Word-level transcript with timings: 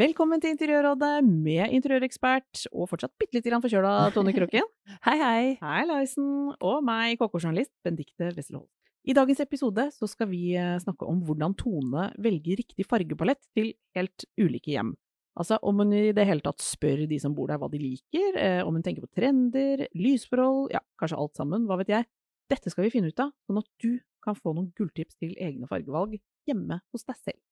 Velkommen 0.00 0.40
til 0.40 0.54
Interiørrådet 0.54 1.18
med 1.26 1.74
interiørekspert 1.76 2.62
og 2.70 2.86
fortsatt 2.88 3.12
bitte 3.20 3.36
lite 3.36 3.50
grann 3.50 3.60
forkjøla 3.60 3.90
Tone 4.14 4.32
Kroken. 4.32 4.64
Hei, 5.04 5.16
hei. 5.20 5.40
Hei, 5.60 5.80
Laisen. 5.90 6.54
Og 6.56 6.78
meg, 6.86 7.18
kokkejournalist 7.20 7.72
Benedicte 7.84 8.30
Wesselholm. 8.30 8.68
I 9.04 9.16
dagens 9.18 9.42
episode 9.44 9.84
så 9.92 10.08
skal 10.08 10.30
vi 10.30 10.54
eh, 10.56 10.78
snakke 10.80 11.04
om 11.04 11.18
hvordan 11.26 11.52
Tone 11.58 12.06
velger 12.16 12.62
riktig 12.62 12.86
fargepalett 12.88 13.42
til 13.52 13.74
helt 13.98 14.24
ulike 14.40 14.72
hjem. 14.72 14.94
Altså 15.36 15.58
om 15.68 15.82
hun 15.82 15.92
i 15.98 16.14
det 16.16 16.24
hele 16.30 16.46
tatt 16.46 16.64
spør 16.64 17.04
de 17.10 17.18
som 17.20 17.34
bor 17.36 17.50
der 17.50 17.60
hva 17.60 17.68
de 17.68 17.82
liker, 17.82 18.38
eh, 18.40 18.62
om 18.64 18.78
hun 18.78 18.86
tenker 18.86 19.04
på 19.04 19.12
trender, 19.18 19.84
lysforhold, 19.92 20.70
ja, 20.78 20.80
kanskje 21.02 21.20
alt 21.20 21.42
sammen, 21.42 21.68
hva 21.68 21.76
vet 21.82 21.92
jeg. 21.92 22.08
Dette 22.48 22.72
skal 22.72 22.86
vi 22.86 22.94
finne 22.94 23.12
ut 23.12 23.20
av, 23.20 23.34
sånn 23.44 23.60
at 23.60 23.68
du 23.84 23.98
kan 24.24 24.38
få 24.38 24.56
noen 24.56 24.72
gulltips 24.80 25.20
til 25.20 25.36
egne 25.36 25.68
fargevalg 25.68 26.16
hjemme 26.48 26.80
hos 26.88 27.04
deg 27.04 27.20
selv. 27.20 27.42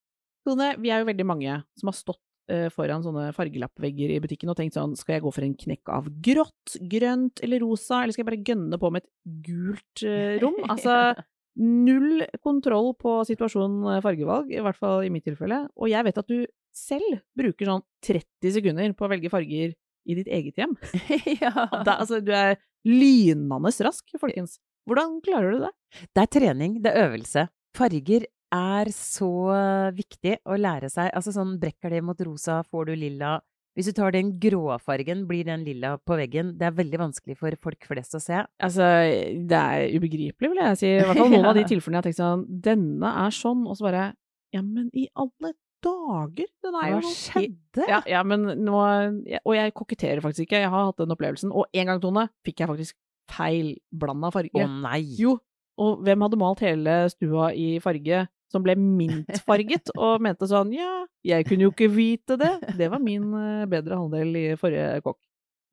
Tone, 0.49 0.73
vi 0.81 0.89
er 0.95 1.03
jo 1.03 1.11
veldig 1.11 1.29
mange 1.29 1.61
som 1.77 1.93
har 1.93 1.99
stått 1.99 2.23
foran 2.73 3.03
sånne 3.05 3.31
fargelappvegger 3.37 4.15
i 4.15 4.21
butikken 4.25 4.53
og 4.53 4.57
tenkt 4.59 4.77
sånn, 4.79 4.95
skal 4.99 5.19
jeg 5.19 5.25
gå 5.25 5.33
for 5.35 5.47
en 5.47 5.57
knekk 5.59 5.91
av 5.93 6.07
grått, 6.25 6.77
grønt 6.91 7.43
eller 7.45 7.63
rosa, 7.65 8.03
eller 8.03 8.17
skal 8.17 8.25
jeg 8.25 8.31
bare 8.31 8.47
gønne 8.47 8.79
på 8.81 8.93
med 8.95 9.05
et 9.05 9.11
gult 9.49 10.05
eh, 10.07 10.39
rom? 10.43 10.57
Altså, 10.69 10.95
null 11.59 12.25
kontroll 12.45 12.95
på 13.01 13.19
situasjonen 13.29 13.97
eh, 13.97 14.01
fargevalg, 14.05 14.53
i 14.55 14.63
hvert 14.65 14.79
fall 14.79 15.05
i 15.07 15.13
mitt 15.13 15.27
tilfelle. 15.29 15.65
Og 15.77 15.93
jeg 15.93 16.07
vet 16.09 16.23
at 16.23 16.31
du 16.31 16.41
selv 16.77 17.21
bruker 17.39 17.69
sånn 17.69 17.85
30 18.07 18.57
sekunder 18.59 18.97
på 18.97 19.07
å 19.07 19.13
velge 19.13 19.33
farger 19.33 19.75
i 20.09 20.17
ditt 20.17 20.31
eget 20.33 20.61
hjem. 20.61 20.75
ja. 21.43 21.53
Da, 21.85 21.99
altså, 21.99 22.23
du 22.25 22.33
er 22.33 22.57
lynende 22.89 23.73
rask, 23.85 24.17
folkens. 24.21 24.57
Hvordan 24.89 25.19
klarer 25.25 25.53
du 25.53 25.65
det? 25.67 25.73
Det 26.17 26.25
er 26.25 26.33
trening, 26.33 26.79
det 26.85 26.95
er 26.95 27.11
øvelse. 27.11 27.49
Farger 27.77 28.25
er 28.55 28.91
så 28.95 29.31
viktig 29.95 30.39
å 30.49 30.57
lære 30.59 30.91
seg. 30.93 31.11
Altså 31.17 31.35
sånn 31.35 31.57
brekker 31.61 31.93
det 31.93 32.03
mot 32.05 32.21
rosa, 32.25 32.63
får 32.69 32.91
du 32.91 32.95
lilla. 32.97 33.39
Hvis 33.79 33.93
du 33.93 33.95
tar 33.95 34.11
den 34.11 34.33
gråfargen, 34.43 35.21
blir 35.29 35.47
den 35.47 35.63
lilla 35.63 35.93
på 36.03 36.17
veggen. 36.19 36.57
Det 36.59 36.67
er 36.67 36.75
veldig 36.75 36.99
vanskelig 36.99 37.37
for 37.39 37.55
folk 37.63 37.87
flest 37.87 38.17
å 38.19 38.21
se. 38.23 38.41
Altså, 38.65 38.89
det 39.47 39.61
er 39.61 39.95
ubegripelig, 39.95 40.51
vil 40.51 40.63
jeg 40.65 40.81
si. 40.81 40.91
I 40.97 41.03
hvert 41.07 41.21
fall 41.21 41.31
noen 41.31 41.47
av 41.47 41.55
de 41.59 41.63
tilfellene 41.69 42.01
jeg 42.01 42.03
har 42.03 42.09
tenkt 42.09 42.19
sånn 42.19 42.45
Denne 42.65 43.13
er 43.23 43.37
sånn, 43.37 43.63
og 43.69 43.79
så 43.79 43.87
bare 43.87 44.05
Ja, 44.57 44.65
men 44.65 44.89
i 44.99 45.07
alle 45.15 45.53
dager! 45.85 46.49
Den 46.65 46.79
er 46.81 46.89
jo 46.91 47.03
Hva 47.05 47.13
skjedde? 47.13 47.87
Ja, 47.87 48.01
ja, 48.11 48.25
men 48.27 48.49
nå 48.65 48.81
Og 49.45 49.53
jeg 49.55 49.77
koketterer 49.79 50.25
faktisk 50.25 50.49
ikke. 50.49 50.65
Jeg 50.65 50.73
har 50.73 50.89
hatt 50.91 50.99
den 50.99 51.15
opplevelsen. 51.15 51.55
Og 51.55 51.71
en 51.71 51.93
gang, 51.93 52.03
Tone, 52.03 52.27
fikk 52.49 52.65
jeg 52.65 52.73
faktisk 52.73 52.99
feilblanda 53.31 54.33
farge. 54.35 54.59
Å 54.59 54.67
nei! 54.89 55.05
Jo, 55.21 55.37
og 55.79 56.03
hvem 56.03 56.27
hadde 56.27 56.41
malt 56.41 56.65
hele 56.65 56.99
stua 57.13 57.53
i 57.55 57.77
farge 57.85 58.25
som 58.53 58.63
ble 58.65 58.75
mintfarget, 58.81 59.91
og 60.01 60.23
mente 60.25 60.49
sånn 60.49 60.71
ja, 60.77 61.05
jeg 61.27 61.47
kunne 61.49 61.67
jo 61.69 61.73
ikke 61.75 61.91
vite 61.93 62.39
det. 62.41 62.53
Det 62.79 62.89
var 62.93 63.03
min 63.03 63.27
eh, 63.37 63.65
bedre 63.71 63.99
halvdel 64.01 64.37
i 64.41 64.45
forrige 64.61 65.01
kokk. 65.05 65.19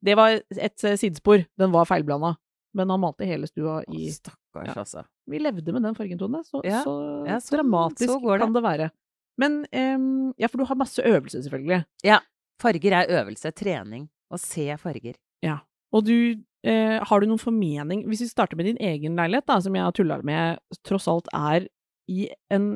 Det 0.06 0.16
var 0.18 0.36
et 0.38 0.84
eh, 0.84 0.96
sidespor. 1.00 1.46
Den 1.58 1.72
var 1.72 1.88
feilblanda. 1.88 2.34
Men 2.76 2.90
han 2.92 3.00
malte 3.00 3.24
hele 3.24 3.48
stua 3.48 3.78
Å, 3.80 3.84
i 3.96 4.10
Stakkars, 4.12 4.68
Ja. 4.68 4.74
altså. 4.82 5.04
Vi 5.26 5.38
levde 5.40 5.72
med 5.72 5.82
den 5.88 5.94
fargen, 5.96 6.18
Tone. 6.20 6.42
Så, 6.44 6.60
Ja, 6.66 6.82
så, 6.84 6.92
ja, 7.26 7.38
så 7.40 7.56
dramatisk 7.56 8.10
så 8.10 8.18
det. 8.20 8.40
kan 8.42 8.52
det 8.52 8.62
være. 8.66 8.90
Men 9.40 9.62
um, 9.72 10.34
Ja, 10.36 10.48
for 10.52 10.60
du 10.60 10.66
har 10.68 10.76
masse 10.76 11.00
øvelse, 11.00 11.40
selvfølgelig. 11.46 11.80
Ja. 12.04 12.20
Farger 12.60 12.92
er 13.00 13.14
øvelse, 13.22 13.50
trening. 13.56 14.06
Å 14.32 14.36
se 14.40 14.68
farger. 14.82 15.16
Ja. 15.44 15.58
Og 15.94 16.04
du 16.04 16.14
eh, 16.66 16.98
Har 17.06 17.20
du 17.22 17.26
noen 17.30 17.38
formening 17.38 18.00
Hvis 18.10 18.24
vi 18.24 18.26
starter 18.28 18.56
med 18.58 18.66
din 18.66 18.78
egen 18.82 19.14
leilighet, 19.16 19.46
da, 19.46 19.60
som 19.62 19.74
jeg 19.76 19.84
har 19.86 19.92
tulla 19.96 20.16
med, 20.26 20.58
tross 20.84 21.06
alt 21.08 21.28
er 21.32 21.68
i 22.12 22.28
en 22.52 22.74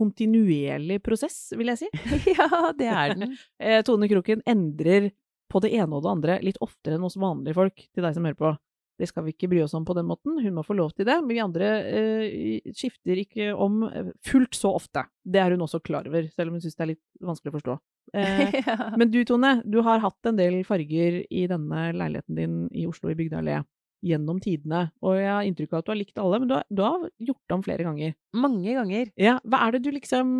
kontinuerlig 0.00 1.00
prosess, 1.04 1.50
vil 1.56 1.72
jeg 1.72 1.82
si. 1.82 1.90
ja, 2.36 2.72
det 2.76 2.88
er 2.88 3.16
den. 3.16 3.36
Eh, 3.60 3.82
Tone 3.84 4.08
Kroken 4.08 4.40
endrer 4.48 5.10
på 5.50 5.60
det 5.60 5.74
ene 5.76 5.96
og 5.96 6.04
det 6.04 6.12
andre 6.14 6.40
litt 6.46 6.60
oftere 6.64 6.96
enn 6.96 7.04
oss 7.04 7.18
vanlige 7.20 7.58
folk, 7.58 7.82
til 7.90 8.06
deg 8.06 8.16
som 8.16 8.28
hører 8.28 8.38
på. 8.38 8.52
Det 9.00 9.08
skal 9.08 9.24
vi 9.24 9.32
ikke 9.32 9.48
bry 9.48 9.62
oss 9.64 9.74
om 9.76 9.84
på 9.88 9.96
den 9.96 10.08
måten, 10.08 10.36
hun 10.44 10.56
må 10.56 10.64
få 10.64 10.76
lov 10.76 10.92
til 10.92 11.06
det, 11.08 11.16
men 11.24 11.32
vi 11.32 11.40
andre 11.40 11.68
eh, 11.88 12.72
skifter 12.76 13.20
ikke 13.22 13.50
om 13.56 13.82
eh, 13.88 14.10
fullt 14.28 14.56
så 14.56 14.74
ofte. 14.76 15.06
Det 15.24 15.40
er 15.40 15.56
hun 15.56 15.64
også 15.64 15.80
klar 15.84 16.08
over, 16.08 16.28
selv 16.34 16.52
om 16.52 16.58
hun 16.58 16.64
syns 16.64 16.76
det 16.76 16.84
er 16.84 16.92
litt 16.92 17.04
vanskelig 17.30 17.52
å 17.52 17.56
forstå. 17.56 17.76
Eh, 18.20 18.56
ja. 18.60 18.76
men 19.00 19.12
du, 19.12 19.20
Tone, 19.28 19.54
du 19.64 19.80
har 19.86 20.04
hatt 20.04 20.28
en 20.28 20.40
del 20.40 20.60
farger 20.68 21.22
i 21.24 21.46
denne 21.50 21.90
leiligheten 21.96 22.40
din 22.40 22.60
i 22.76 22.86
Oslo 22.90 23.12
i 23.12 23.16
Bygdøy 23.18 23.40
allé 23.40 23.60
gjennom 24.04 24.38
tidene, 24.42 24.86
og 25.04 25.18
jeg 25.18 25.28
har 25.30 25.48
inntrykk 25.48 25.74
av 25.74 25.82
at 25.82 25.88
du 25.88 25.92
har 25.92 26.00
likt 26.00 26.20
alle, 26.22 26.38
men 26.40 26.50
du 26.50 26.54
har, 26.56 26.64
du 26.70 26.82
har 26.84 27.04
gjort 27.30 27.56
om 27.56 27.64
flere 27.66 27.86
ganger. 27.86 28.14
Mange 28.36 28.76
ganger. 28.76 29.10
Ja, 29.20 29.36
hva 29.44 29.64
er 29.66 29.76
det 29.76 29.82
du 29.84 29.90
liksom 29.94 30.30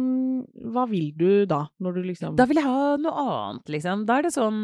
Hva 0.72 0.86
vil 0.88 1.10
du 1.18 1.44
da, 1.50 1.64
når 1.82 1.98
du 1.98 2.02
liksom 2.06 2.36
Da 2.38 2.46
vil 2.48 2.60
jeg 2.60 2.68
ha 2.68 2.96
noe 3.02 3.24
annet, 3.26 3.72
liksom. 3.74 4.04
Da 4.08 4.18
er 4.18 4.28
det 4.28 4.34
sånn 4.36 4.60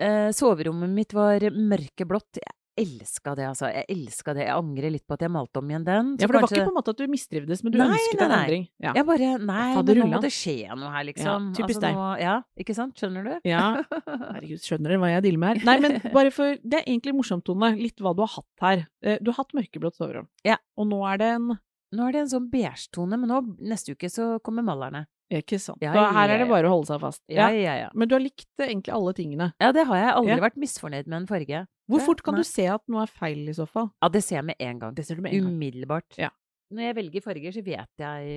eh, 0.00 0.30
Soverommet 0.34 0.90
mitt 0.94 1.14
var 1.16 1.44
mørkeblått. 1.54 2.40
Jeg 2.40 2.56
elska 2.80 3.34
det, 3.38 3.44
altså. 3.48 3.68
Jeg 3.72 3.84
elska 3.94 4.34
det. 4.36 4.44
Jeg 4.46 4.54
angrer 4.54 4.92
litt 4.94 5.04
på 5.06 5.14
at 5.16 5.22
jeg 5.24 5.32
malte 5.34 5.60
om 5.60 5.68
igjen 5.70 5.84
den. 5.86 6.12
Ja, 6.20 6.26
for 6.26 6.34
det 6.36 6.42
var 6.42 6.48
ikke 6.52 6.64
på 6.68 6.72
en 6.72 6.76
måte 6.78 6.94
at 6.94 7.00
du 7.02 7.06
mistrivdes, 7.12 7.62
men 7.64 7.74
du 7.74 7.78
Nei, 7.80 7.86
ønsket 7.94 8.18
nei, 8.18 8.24
en 8.26 8.32
nei. 8.34 8.38
endring. 8.44 8.64
Ja. 8.86 8.92
Jeg 8.98 9.06
bare 9.10 9.30
Nei, 9.38 9.66
men 9.78 10.00
nå 10.02 10.06
må 10.14 10.20
det 10.24 10.32
skje 10.34 10.56
noe 10.80 10.92
her, 10.94 11.06
liksom. 11.10 11.48
Ja, 11.52 11.58
typisk 11.60 11.84
deg. 11.84 11.98
Nå, 11.98 12.08
ja, 12.22 12.34
ikke 12.64 12.76
sant? 12.78 12.96
Skjønner 12.98 13.28
du? 13.28 13.34
ja. 13.48 13.62
Herregud, 14.34 14.62
skjønner 14.64 14.94
dere 14.94 15.02
hva 15.04 15.12
jeg 15.14 15.26
dealer 15.28 15.42
med 15.44 15.52
her? 15.52 15.64
Nei, 15.70 15.76
men 15.84 15.98
bare 16.14 16.32
for 16.34 16.58
Det 16.62 16.80
er 16.80 16.88
egentlig 16.88 17.14
morsomt, 17.18 17.44
Tone, 17.46 17.72
litt 17.78 18.00
hva 18.02 18.14
du 18.16 18.24
har 18.26 18.32
hatt 18.38 18.66
her. 18.66 18.86
Eh, 19.04 19.18
Du 19.22 19.30
har 19.32 19.40
hatt 19.44 19.54
mørkeblått 19.56 19.96
soverom. 20.00 20.26
Ja. 20.46 20.56
Og 20.78 20.88
nå 20.90 21.00
er 21.12 21.20
det 21.22 21.30
en 21.38 21.52
Nå 21.94 22.08
er 22.08 22.14
det 22.16 22.20
en 22.24 22.30
sånn 22.32 22.46
beige-tone, 22.50 23.14
men 23.22 23.28
nå, 23.30 23.36
neste 23.70 23.92
uke 23.94 24.08
så 24.10 24.40
kommer 24.42 24.64
malerne. 24.66 25.04
Ikke 25.42 25.58
sant. 25.60 25.80
Ja, 25.82 25.92
ja, 25.96 26.04
her 26.14 26.32
er 26.34 26.38
det 26.44 26.48
bare 26.50 26.68
å 26.68 26.74
holde 26.76 26.86
seg 26.92 27.00
fast. 27.02 27.22
Ja, 27.32 27.48
ja, 27.54 27.74
ja. 27.84 27.88
Men 27.94 28.08
du 28.10 28.14
har 28.16 28.22
likt 28.22 28.46
eh, 28.60 28.68
egentlig 28.70 28.94
alle 28.94 29.12
tingene. 29.16 29.50
Ja, 29.60 29.72
det 29.74 29.86
har 29.88 29.96
jeg. 30.00 30.12
Aldri 30.20 30.38
vært 30.46 30.60
misfornøyd 30.62 31.06
med 31.10 31.22
en 31.22 31.26
farge. 31.30 31.66
Hvor 31.90 32.00
fort 32.00 32.22
kan 32.24 32.34
nei. 32.38 32.44
du 32.44 32.48
se 32.48 32.64
at 32.72 32.82
noe 32.88 33.02
er 33.04 33.12
feil, 33.12 33.42
i 33.50 33.54
så 33.56 33.66
fall? 33.68 33.90
Ja, 34.02 34.08
det 34.08 34.22
ser 34.24 34.38
jeg 34.40 34.48
med 34.52 34.56
en 34.58 34.78
gang. 34.80 34.94
Det 34.96 35.04
ser 35.06 35.18
du 35.18 35.22
med 35.26 35.34
en 35.36 35.44
gang. 35.44 35.52
Umiddelbart. 35.54 36.16
Ja. 36.20 36.30
Når 36.74 36.86
jeg 36.88 36.96
velger 36.96 37.22
farger, 37.22 37.52
så 37.54 37.62
vet 37.62 38.00
jeg 38.00 38.30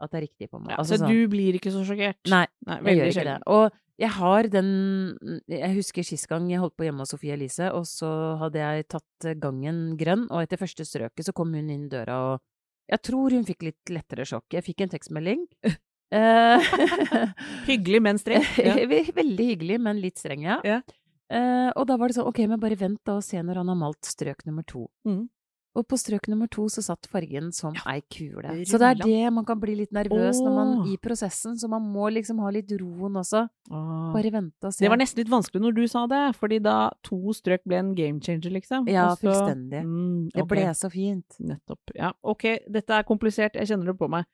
at 0.00 0.10
det 0.10 0.18
er 0.18 0.24
riktig 0.24 0.48
på 0.50 0.58
meg. 0.58 0.72
Ja, 0.72 0.78
Altså 0.80 0.96
så 0.96 1.04
sånn- 1.04 1.12
du 1.12 1.28
blir 1.28 1.58
ikke 1.58 1.70
så 1.74 1.84
sjokkert? 1.84 2.16
Nei, 2.32 2.46
Nei 2.66 2.78
jeg 2.80 2.96
gjør 2.96 3.10
ikke 3.10 3.18
sjelden. 3.18 3.44
det. 3.44 3.52
Og 3.54 3.80
jeg 4.02 4.10
har 4.10 4.48
den 4.50 4.70
Jeg 5.46 5.74
husker 5.76 6.02
sist 6.02 6.26
gang 6.26 6.48
jeg 6.50 6.58
holdt 6.58 6.74
på 6.76 6.82
hjemme 6.88 7.04
hos 7.04 7.12
Sofie 7.14 7.36
Elise, 7.36 7.68
og 7.70 7.84
så 7.86 8.38
hadde 8.40 8.58
jeg 8.58 8.88
tatt 8.88 9.28
gangen 9.38 9.96
grønn, 10.00 10.26
og 10.30 10.42
etter 10.42 10.58
første 10.58 10.82
strøket 10.82 11.28
så 11.28 11.32
kom 11.36 11.52
hun 11.54 11.70
inn 11.70 11.88
døra, 11.88 12.16
og 12.34 12.40
jeg 12.90 13.00
tror 13.02 13.30
hun 13.30 13.44
fikk 13.44 13.62
litt 13.62 13.92
lettere 13.94 14.26
sjokk. 14.28 14.44
Jeg 14.52 14.64
fikk 14.64 14.80
en 14.84 14.90
tekstmelding. 14.92 15.46
Eh, 16.10 16.60
Hyggelig, 17.70 18.02
men 18.02 18.18
streng. 18.20 18.44
Ja. 18.60 18.74
Veldig 19.20 19.46
hyggelig, 19.52 19.80
men 19.80 20.00
litt 20.02 20.18
streng, 20.20 20.44
ja. 20.46 20.60
Ja. 20.64 20.80
Uh, 21.32 21.70
og 21.80 21.86
da 21.88 21.96
var 21.98 22.10
det 22.12 22.18
sånn, 22.18 22.28
ok, 22.28 22.42
men 22.50 22.60
bare 22.60 22.76
vent 22.78 23.00
da 23.08 23.16
og 23.18 23.24
se 23.24 23.40
når 23.40 23.62
han 23.62 23.70
har 23.72 23.78
malt 23.80 24.04
strøk 24.06 24.44
nummer 24.46 24.62
to. 24.68 24.84
Mm. 25.08 25.24
Og 25.74 25.82
på 25.90 25.96
strøk 25.98 26.28
nummer 26.30 26.46
to 26.52 26.68
så 26.70 26.84
satt 26.86 27.08
fargen 27.10 27.48
som 27.50 27.74
ei 27.90 27.96
kule. 28.12 28.52
Så 28.68 28.78
det 28.78 28.90
er 28.92 29.00
det 29.00 29.32
man 29.34 29.42
kan 29.48 29.58
bli 29.58 29.72
litt 29.80 29.90
nervøs 29.96 30.38
når 30.38 30.52
man 30.54 30.68
i 30.86 30.94
prosessen, 31.02 31.56
så 31.58 31.66
man 31.72 31.82
må 31.90 32.06
liksom 32.14 32.38
ha 32.44 32.52
litt 32.54 32.70
roen 32.78 33.18
også. 33.18 33.40
Oh. 33.74 34.12
Bare 34.14 34.30
vente 34.36 34.68
og 34.68 34.76
se. 34.76 34.84
Det 34.84 34.92
var 34.92 35.00
nesten 35.00 35.24
litt 35.24 35.32
vanskelig 35.32 35.64
når 35.64 35.74
du 35.74 35.82
sa 35.90 36.04
det, 36.12 36.20
fordi 36.38 36.60
da 36.62 36.76
to 37.08 37.18
strøk 37.34 37.64
ble 37.66 37.80
en 37.80 37.90
game 37.98 38.22
changer, 38.22 38.54
liksom. 38.54 38.86
Ja, 38.86 39.08
så- 39.16 39.24
fullstendig. 39.24 39.82
Mm, 39.82 40.30
Det 40.36 40.46
ble 40.52 40.68
så 40.78 40.92
fint. 40.94 41.40
Nettopp. 41.42 41.90
Ja, 41.98 42.12
ok, 42.22 42.46
dette 42.70 42.94
er 43.00 43.02
komplisert, 43.10 43.58
jeg 43.58 43.66
kjenner 43.72 43.90
det 43.90 43.98
på 43.98 44.08
meg. 44.14 44.30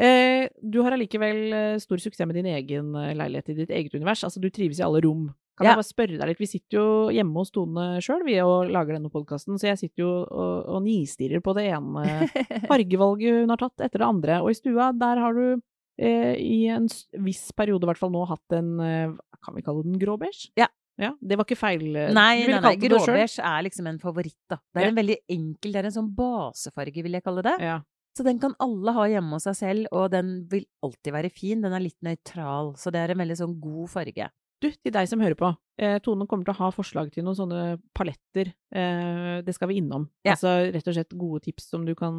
Eh, 0.00 0.48
du 0.62 0.80
har 0.82 0.92
allikevel 0.96 1.52
eh, 1.54 1.76
stor 1.78 2.00
suksess 2.02 2.26
med 2.26 2.34
din 2.34 2.48
egen 2.50 2.94
eh, 2.98 3.12
leilighet 3.14 3.52
i 3.52 3.58
ditt 3.60 3.70
eget 3.70 3.94
univers. 3.94 4.24
Altså, 4.26 4.40
du 4.42 4.48
trives 4.50 4.80
i 4.80 4.86
alle 4.86 5.00
rom. 5.04 5.28
Kan 5.54 5.66
Ja. 5.68 5.70
jeg 5.70 5.78
bare 5.78 5.86
spørre 5.86 6.18
deg 6.18 6.26
litt, 6.32 6.40
vi 6.42 6.46
sitter 6.50 6.78
jo 6.80 6.86
hjemme 7.14 7.38
hos 7.38 7.52
Tone 7.54 8.00
sjøl, 8.02 8.24
vi, 8.26 8.34
og 8.42 8.72
lager 8.74 8.96
denne 8.96 9.06
podkasten, 9.12 9.54
så 9.54 9.68
jeg 9.70 9.78
sitter 9.84 10.02
jo 10.02 10.08
og, 10.26 10.64
og 10.66 10.80
nistirrer 10.82 11.38
på 11.46 11.54
det 11.54 11.68
ene 11.70 12.02
fargevalget 12.70 13.44
hun 13.44 13.52
har 13.54 13.60
tatt 13.62 13.84
etter 13.86 14.02
det 14.02 14.08
andre. 14.08 14.40
Og 14.42 14.50
i 14.50 14.58
stua, 14.58 14.88
der 14.98 15.20
har 15.22 15.32
du 15.38 15.60
eh, 16.02 16.34
i 16.42 16.64
en 16.74 16.88
viss 17.22 17.52
periode 17.54 17.86
i 17.86 17.90
hvert 17.92 18.02
fall 18.02 18.10
nå 18.10 18.24
hatt 18.26 18.56
en, 18.58 18.72
eh, 18.82 19.14
kan 19.46 19.54
vi 19.54 19.62
kalle 19.62 19.86
den 19.86 19.94
gråbeige? 20.02 20.50
Ja. 20.58 20.66
Ja, 20.98 21.08
det 21.22 21.34
var 21.38 21.42
ikke 21.46 21.58
feil 21.58 21.86
Nei, 21.90 22.44
nei, 22.46 22.58
nei. 22.62 22.76
Gråbeige 22.78 23.42
er 23.42 23.64
liksom 23.66 23.86
en 23.90 23.96
favoritt, 23.98 24.36
da. 24.50 24.60
Det 24.74 24.78
er 24.78 24.84
Ja. 24.86 24.90
en 24.92 24.98
veldig 25.00 25.16
enkel, 25.28 25.72
det 25.74 25.80
er 25.80 25.86
en 25.88 25.94
sånn 25.96 26.10
basefarge, 26.14 27.02
vil 27.02 27.12
jeg 27.18 27.22
kalle 27.26 27.42
det. 27.42 27.54
Ja. 27.62 27.80
Så 28.14 28.22
den 28.22 28.38
kan 28.38 28.54
alle 28.62 28.94
ha 28.94 29.08
hjemme 29.10 29.34
hos 29.34 29.48
seg 29.48 29.56
selv, 29.58 29.90
og 29.90 30.12
den 30.14 30.44
vil 30.50 30.64
alltid 30.86 31.14
være 31.16 31.32
fin. 31.34 31.64
Den 31.64 31.74
er 31.74 31.82
litt 31.82 31.98
nøytral, 32.06 32.74
så 32.78 32.92
det 32.94 33.02
er 33.02 33.14
en 33.14 33.22
veldig 33.24 33.38
sånn 33.40 33.56
god 33.62 33.90
farge. 33.90 34.28
Du, 34.62 34.68
til 34.70 34.94
deg 34.94 35.08
som 35.10 35.20
hører 35.20 35.36
på. 35.36 35.50
Eh, 35.82 35.96
Tone 36.04 36.28
kommer 36.30 36.46
til 36.46 36.54
å 36.54 36.60
ha 36.62 36.70
forslag 36.72 37.10
til 37.12 37.26
noen 37.26 37.36
sånne 37.36 37.62
paletter. 37.96 38.52
Eh, 38.72 39.40
det 39.44 39.54
skal 39.56 39.68
vi 39.70 39.80
innom. 39.82 40.06
Ja. 40.24 40.36
Altså 40.36 40.54
rett 40.70 40.88
og 40.88 40.96
slett 40.96 41.16
gode 41.18 41.42
tips 41.48 41.66
som 41.74 41.84
du 41.84 41.92
kan 41.98 42.14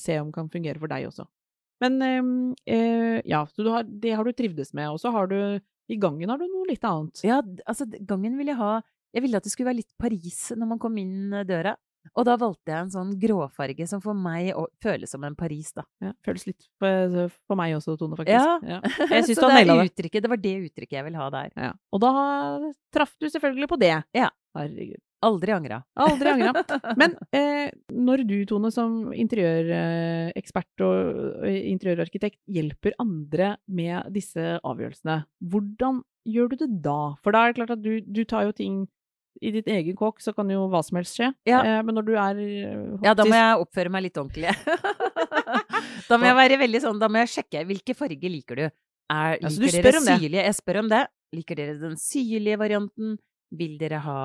se 0.00 0.16
om 0.22 0.32
kan 0.34 0.48
fungere 0.52 0.80
for 0.82 0.90
deg 0.90 1.10
også. 1.10 1.28
Men 1.84 2.00
eh, 2.02 2.32
eh, 2.72 3.20
ja, 3.28 3.44
har, 3.44 3.86
det 3.86 4.16
har 4.16 4.24
du 4.24 4.32
trivdes 4.34 4.72
med. 4.74 4.88
Og 4.90 5.02
så 5.02 5.12
har 5.14 5.28
du 5.30 5.38
I 5.86 6.00
gangen 6.00 6.32
har 6.32 6.40
du 6.40 6.48
noe 6.48 6.66
litt 6.72 6.84
annet. 6.88 7.22
Ja, 7.28 7.42
altså 7.68 7.86
gangen 8.00 8.40
vil 8.40 8.50
jeg 8.50 8.58
ha 8.58 8.80
Jeg 9.14 9.22
ville 9.22 9.38
at 9.38 9.44
det 9.46 9.52
skulle 9.52 9.70
være 9.70 9.84
litt 9.84 9.94
Paris 10.00 10.50
når 10.56 10.72
man 10.72 10.80
kom 10.82 10.96
inn 10.98 11.44
døra. 11.46 11.76
Og 12.14 12.26
da 12.28 12.36
valgte 12.40 12.72
jeg 12.72 12.84
en 12.84 12.92
sånn 12.92 13.12
gråfarge 13.20 13.86
som 13.90 14.02
for 14.04 14.16
meg 14.18 14.52
føles 14.84 15.10
som 15.12 15.24
en 15.26 15.36
Paris, 15.38 15.72
da. 15.76 15.86
Ja, 16.04 16.12
føles 16.26 16.46
litt 16.48 16.68
for, 16.80 17.32
for 17.48 17.58
meg 17.58 17.76
også, 17.78 17.96
Tone, 18.00 18.18
faktisk. 18.18 18.66
Ja. 18.66 18.80
Jeg 19.16 19.26
syns 19.26 19.40
du 19.40 19.44
har 19.46 19.56
naila 19.56 19.78
det. 19.80 19.90
uttrykket. 19.90 20.24
Det 20.24 20.30
var 20.30 20.40
det 20.42 20.54
uttrykket 20.66 20.96
jeg 20.98 21.04
ville 21.06 21.20
ha 21.20 21.26
der. 21.32 21.50
Ja. 21.56 21.72
Og 21.94 22.02
da 22.02 22.12
traff 22.94 23.14
du 23.20 23.28
selvfølgelig 23.30 23.68
på 23.70 23.78
det. 23.80 23.94
Ja. 24.16 24.30
Herregud. 24.56 25.00
Aldri 25.26 25.52
angra. 25.52 25.80
Aldri 25.98 26.32
angra. 26.32 26.64
Men 27.00 27.14
eh, 27.34 27.70
når 27.92 28.24
du, 28.28 28.36
Tone, 28.48 28.70
som 28.74 29.12
interiørekspert 29.16 30.84
og 30.86 31.22
og 31.46 31.48
interiørarkitekt, 31.56 32.40
hjelper 32.52 32.96
andre 33.02 33.54
med 33.66 34.12
disse 34.14 34.58
avgjørelsene, 34.60 35.22
hvordan 35.40 36.02
gjør 36.26 36.52
du 36.52 36.56
det 36.64 36.70
da? 36.84 37.00
For 37.24 37.34
da 37.34 37.44
er 37.44 37.52
det 37.52 37.58
klart 37.60 37.74
at 37.76 37.82
du, 37.84 37.98
du 38.02 38.22
tar 38.28 38.48
jo 38.48 38.54
ting 38.56 38.84
i 39.42 39.50
ditt 39.54 39.66
egen 39.68 39.96
kåk, 39.98 40.20
så 40.24 40.32
kan 40.36 40.48
jo 40.50 40.66
hva 40.72 40.80
som 40.86 40.98
helst 41.00 41.18
skje. 41.18 41.30
Ja. 41.48 41.60
Eh, 41.64 41.82
men 41.86 41.96
når 41.98 42.06
du 42.08 42.12
er 42.16 42.40
eh, 42.40 43.04
Ja, 43.04 43.14
da 43.18 43.26
må 43.28 43.36
jeg 43.36 43.62
oppføre 43.64 43.92
meg 43.92 44.06
litt 44.06 44.20
ordentlig. 44.20 44.52
da 46.08 46.18
må 46.18 46.28
jeg 46.28 46.38
være 46.38 46.58
veldig 46.60 46.80
sånn 46.84 47.00
Da 47.02 47.08
må 47.12 47.20
jeg 47.22 47.32
sjekke 47.34 47.64
hvilke 47.68 47.96
farger 47.98 48.32
liker 48.32 48.62
du. 48.62 48.64
Er, 48.66 49.36
Ja, 49.40 49.50
så 49.50 49.60
du 49.60 49.66
liker 49.68 49.82
dere 49.86 50.00
om 50.02 50.08
det? 50.08 50.16
syrlige? 50.20 50.46
Jeg 50.48 50.58
spør 50.60 50.80
om 50.82 50.88
det. 50.92 51.02
Liker 51.36 51.60
dere 51.60 51.76
den 51.82 51.98
syrlige 52.00 52.58
varianten? 52.62 53.16
Vil 53.56 53.76
dere 53.78 54.00
ha 54.02 54.18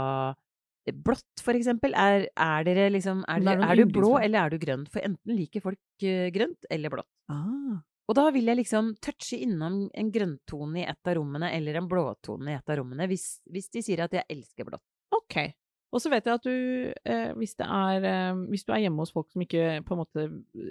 blått, 1.06 1.44
for 1.46 1.54
eksempel? 1.54 1.94
Er, 1.94 2.26
er 2.42 2.64
dere 2.66 2.88
liksom 2.90 3.22
Er, 3.30 3.44
det 3.46 3.54
er 3.62 3.78
du 3.78 3.94
blå, 3.94 4.16
eller 4.18 4.48
er 4.48 4.54
du 4.56 4.58
grønn? 4.62 4.88
For 4.90 5.04
enten 5.06 5.38
liker 5.38 5.62
folk 5.64 6.06
eh, 6.08 6.30
grønt 6.34 6.68
eller 6.74 6.94
blått. 6.98 7.12
ah. 7.32 7.80
Og 8.10 8.16
da 8.18 8.26
vil 8.36 8.50
jeg 8.50 8.58
liksom 8.60 8.90
touche 9.00 9.38
innom 9.40 9.86
en 9.96 10.10
grønntone 10.12 10.82
i 10.82 10.88
et 10.90 11.08
av 11.08 11.14
rommene, 11.16 11.48
eller 11.56 11.78
en 11.80 11.86
blåtone 11.88 12.52
i 12.52 12.56
et 12.58 12.72
av 12.74 12.82
rommene, 12.82 13.06
hvis, 13.08 13.38
hvis 13.48 13.70
de 13.72 13.84
sier 13.86 14.02
at 14.04 14.12
jeg 14.18 14.26
elsker 14.34 14.68
blått. 14.68 14.84
Ok. 15.32 15.54
Og 15.92 16.00
så 16.00 16.12
vet 16.12 16.28
jeg 16.28 16.38
at 16.40 16.46
du, 16.48 16.94
eh, 17.04 17.32
hvis, 17.36 17.56
det 17.60 17.66
er, 17.68 18.06
eh, 18.08 18.34
hvis 18.52 18.64
du 18.68 18.72
er 18.72 18.84
hjemme 18.86 19.02
hos 19.04 19.12
folk 19.12 19.28
som 19.32 19.42
ikke 19.44 19.82
på 19.84 19.96
en 19.96 20.00
måte 20.06 20.28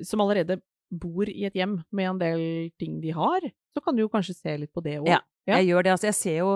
Som 0.09 0.21
allerede 0.25 0.61
bor 0.91 1.29
i 1.29 1.45
et 1.47 1.55
hjem 1.55 1.83
med 1.93 2.09
en 2.09 2.19
del 2.19 2.71
ting 2.81 3.01
de 3.03 3.13
har, 3.15 3.41
så 3.75 3.83
kan 3.85 3.95
du 3.95 4.03
jo 4.03 4.09
kanskje 4.11 4.35
se 4.35 4.57
litt 4.59 4.73
på 4.75 4.83
det 4.83 4.97
òg. 5.03 5.07
Ja. 5.13 5.21
Ja. 5.47 5.59
Jeg 5.61 5.69
gjør 5.71 5.85
det. 5.87 5.93
Altså, 5.93 6.09
jeg 6.09 6.15
ser 6.19 6.39
jo, 6.41 6.55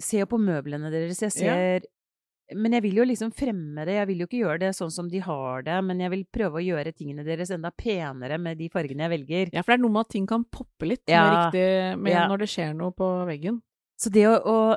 ser 0.00 0.22
jo 0.22 0.26
på 0.30 0.38
møblene 0.40 0.90
deres. 0.90 1.20
Jeg 1.20 1.42
Ja. 1.44 1.90
Men 2.52 2.72
jeg 2.76 2.82
vil 2.84 2.98
jo 3.00 3.04
liksom 3.08 3.30
fremme 3.32 3.86
det. 3.88 3.94
Jeg 3.96 4.06
vil 4.06 4.18
jo 4.20 4.26
ikke 4.28 4.40
gjøre 4.42 4.58
det 4.60 4.70
sånn 4.76 4.90
som 4.92 5.06
de 5.08 5.18
har 5.24 5.62
det, 5.64 5.78
men 5.84 5.98
jeg 5.98 6.10
vil 6.12 6.24
prøve 6.28 6.60
å 6.60 6.64
gjøre 6.64 6.92
tingene 6.92 7.24
deres 7.24 7.48
enda 7.50 7.70
penere 7.72 8.36
med 8.38 8.58
de 8.60 8.68
fargene 8.68 9.06
jeg 9.06 9.12
velger. 9.14 9.48
Ja, 9.54 9.62
for 9.62 9.72
det 9.72 9.78
er 9.78 9.82
noe 9.82 9.94
med 9.94 10.00
at 10.04 10.10
ting 10.12 10.26
kan 10.28 10.44
poppe 10.44 10.84
litt 10.90 11.00
med 11.08 11.14
Ja. 11.16 11.24
riktig, 11.50 12.10
Ja. 12.12 12.28
når 12.28 12.38
det 12.44 12.48
skjer 12.52 12.74
noe 12.76 12.92
på 12.92 13.08
veggen. 13.26 13.62
Så 13.98 14.12
det 14.12 14.26
å, 14.28 14.36
å 14.44 14.76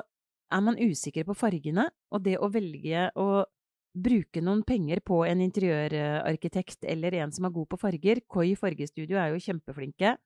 Er 0.50 0.60
man 0.64 0.78
usikker 0.80 1.26
på 1.28 1.34
fargene, 1.36 1.88
og 2.12 2.22
det 2.24 2.38
å 2.40 2.48
velge 2.52 3.10
å 3.20 3.44
bruke 3.98 4.40
noen 4.44 4.62
penger 4.64 5.00
på 5.04 5.22
en 5.26 5.40
interiørarkitekt 5.42 6.84
eller 6.88 7.16
en 7.22 7.32
som 7.34 7.48
er 7.48 7.54
god 7.54 7.68
på 7.72 7.78
farger 7.80 8.20
Koi 8.30 8.52
fargestudio 8.58 9.18
er 9.18 9.32
jo 9.34 9.42
kjempeflinke. 9.42 10.16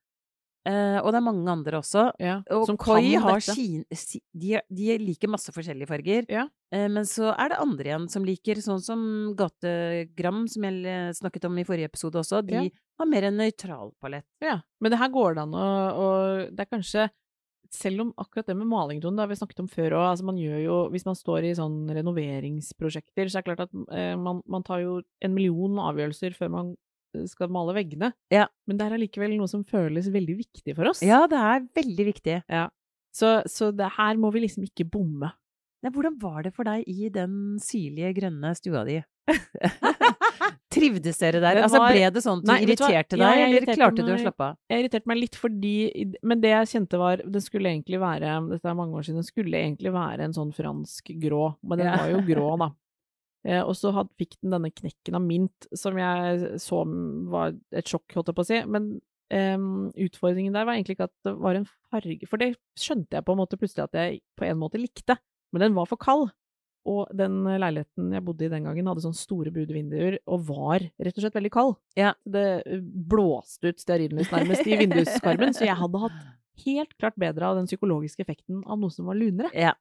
Uh, 0.63 0.95
og 1.03 1.09
det 1.11 1.17
er 1.19 1.25
mange 1.25 1.51
andre 1.51 1.79
også. 1.81 2.05
Ja, 2.23 2.37
Og 2.55 2.63
som 2.69 2.77
Koi 2.79 3.17
har 3.19 3.41
sin, 3.43 3.81
de, 4.31 4.53
de 4.71 4.93
liker 5.01 5.27
masse 5.27 5.51
forskjellige 5.51 5.89
farger. 5.89 6.23
Ja. 6.31 6.45
Uh, 6.71 6.85
men 6.87 7.03
så 7.09 7.33
er 7.33 7.51
det 7.51 7.57
andre 7.59 7.89
igjen 7.89 8.05
som 8.11 8.23
liker, 8.23 8.61
sånn 8.63 8.79
som 8.83 9.01
Gategram, 9.35 10.45
som 10.47 10.63
jeg 10.69 11.17
snakket 11.19 11.49
om 11.49 11.59
i 11.59 11.65
forrige 11.67 11.91
episode 11.91 12.21
også. 12.21 12.39
De 12.47 12.61
Ja. 12.61 12.63
har 13.01 13.09
mer 13.11 13.27
en 13.27 13.41
nøytral 13.41 13.91
palett. 13.99 14.23
Ja, 14.39 14.61
men 14.79 14.91
det 14.93 14.99
her 15.03 15.11
går 15.11 15.35
det 15.35 15.43
an 15.43 15.51
å 15.57 15.67
og 15.99 16.55
Det 16.55 16.63
er 16.63 16.71
kanskje 16.77 17.09
selv 17.73 18.05
om 18.05 18.13
akkurat 18.21 18.47
det 18.49 18.55
med 18.57 18.69
malington, 18.69 19.15
det 19.17 19.23
har 19.23 19.31
vi 19.31 19.39
snakket 19.39 19.63
om 19.63 19.69
før 19.71 19.97
òg. 19.97 20.05
Altså 20.11 20.27
man 20.27 20.39
gjør 20.39 20.59
jo 20.61 20.77
Hvis 20.93 21.05
man 21.07 21.17
står 21.17 21.49
i 21.49 21.55
sånn 21.57 21.77
renoveringsprosjekter, 21.97 23.29
så 23.29 23.39
er 23.39 23.43
det 23.43 23.49
klart 23.49 23.65
at 23.65 23.75
eh, 23.97 24.13
man, 24.19 24.43
man 24.49 24.65
tar 24.65 24.83
jo 24.83 24.99
en 25.23 25.35
million 25.35 25.81
avgjørelser 25.89 26.37
før 26.37 26.53
man 26.53 26.71
eh, 27.17 27.25
skal 27.29 27.51
male 27.53 27.75
veggene. 27.77 28.13
Ja. 28.33 28.47
Men 28.69 28.79
det 28.79 28.87
er 28.87 28.97
allikevel 28.99 29.35
noe 29.37 29.49
som 29.51 29.65
føles 29.67 30.11
veldig 30.13 30.37
viktig 30.43 30.77
for 30.77 30.93
oss. 30.93 31.03
Ja, 31.05 31.23
det 31.29 31.39
er 31.39 31.67
veldig 31.81 32.09
viktig. 32.13 32.39
Så, 33.13 33.35
så 33.49 33.69
det 33.75 33.93
her 33.97 34.17
må 34.21 34.33
vi 34.33 34.45
liksom 34.45 34.65
ikke 34.65 34.87
bomme. 34.89 35.33
Nei, 35.83 35.91
hvordan 35.91 36.15
var 36.21 36.43
det 36.45 36.53
for 36.55 36.63
deg 36.67 36.85
i 36.87 37.09
den 37.11 37.57
syrlige, 37.59 38.13
grønne 38.21 38.53
stua 38.55 38.85
di? 38.87 39.01
Trivdes 40.73 41.19
dere 41.21 41.39
der? 41.43 41.57
Var, 41.59 41.63
Altså, 41.67 41.79
ble 41.83 42.07
det 42.15 42.21
sånn 42.23 42.39
at 42.41 42.45
du 42.45 42.49
Nei, 42.51 42.57
irriterte 42.65 43.17
Ja, 43.19 43.29
deg, 43.29 43.39
jeg 43.39 43.49
eller 43.49 43.65
klarte 43.67 43.79
klarte 43.79 43.99
du 44.01 44.09
å 44.09 44.15
meg- 44.15 44.23
slappe 44.25 44.45
av? 44.47 44.55
Jeg 44.71 44.83
irriterte 44.83 45.09
meg 45.11 45.19
litt 45.19 45.35
fordi 45.39 45.73
Men 46.23 46.41
det 46.43 46.53
jeg 46.53 46.71
kjente 46.73 46.99
var 47.01 47.23
Det 47.35 47.41
skulle 47.45 47.69
egentlig 47.73 47.99
være 48.01 48.31
Dette 48.49 48.71
er 48.71 48.77
mange 48.79 48.97
år 48.97 49.05
siden. 49.05 49.21
Det 49.21 49.29
skulle 49.29 49.59
egentlig 49.61 49.93
være 49.93 50.27
en 50.27 50.33
sånn 50.33 50.53
fransk 50.55 51.11
grå, 51.21 51.43
men 51.63 51.83
den 51.83 51.91
var 51.93 52.09
jo 52.13 52.23
grå, 52.31 52.47
da. 52.63 52.71
Eh, 53.43 53.59
og 53.59 53.73
så 53.75 53.91
fikk 54.15 54.37
den 54.39 54.53
denne 54.53 54.69
knekken 54.71 55.17
av 55.17 55.21
mint, 55.27 55.65
som 55.75 55.97
jeg 55.99 56.61
så 56.63 56.77
var 57.27 57.51
et 57.75 57.89
sjokk, 57.91 58.05
holdt 58.15 58.29
jeg 58.31 58.37
på 58.37 58.43
å 58.45 58.47
si. 58.47 58.59
Men 58.71 58.85
um, 59.35 59.89
utfordringen 59.99 60.55
der 60.55 60.63
var 60.63 60.77
egentlig 60.77 60.95
ikke 60.95 61.09
at 61.09 61.15
det 61.27 61.33
var 61.43 61.59
en 61.59 61.65
farge 61.91 62.23
For 62.31 62.39
det 62.39 62.53
skjønte 62.79 63.17
jeg 63.19 63.25
på 63.27 63.35
en 63.35 63.41
måte 63.41 63.59
plutselig 63.59 63.83
at 63.83 63.97
jeg 63.99 64.21
på 64.39 64.47
en 64.47 64.61
måte 64.61 64.79
likte, 64.79 65.17
men 65.53 65.61
den 65.67 65.75
var 65.77 65.85
for 65.89 66.01
kald. 66.01 66.31
Og 66.83 67.07
den 67.15 67.37
leiligheten 67.47 68.09
jeg 68.11 68.23
bodde 68.27 68.43
i 68.43 68.49
den 68.51 68.65
gangen, 68.67 68.87
hadde 68.91 68.99
sånne 69.05 69.15
store 69.15 69.53
budevinduer, 69.55 70.17
og 70.27 70.41
var 70.49 70.83
rett 70.83 71.15
og 71.15 71.23
slett 71.23 71.37
veldig 71.37 71.51
kald. 71.53 71.77
Ja. 71.95 72.09
Det 72.27 72.41
eh, 72.67 72.81
blåste 72.83 73.71
ut 73.71 73.79
stearinlys 73.79 74.33
nærmest 74.33 74.67
i 74.67 74.75
vinduskarmen, 74.81 75.55
så 75.55 75.63
jeg 75.69 75.77
hadde 75.79 76.01
hatt 76.03 76.17
helt 76.65 76.91
klart 76.99 77.15
bedre 77.17 77.47
av 77.53 77.55
den 77.61 77.69
psykologiske 77.71 78.25
effekten 78.25 78.59
av 78.67 78.81
noe 78.81 78.91
som 78.91 79.07
var 79.07 79.15
lunere. 79.15 79.53
Ja. 79.55 79.71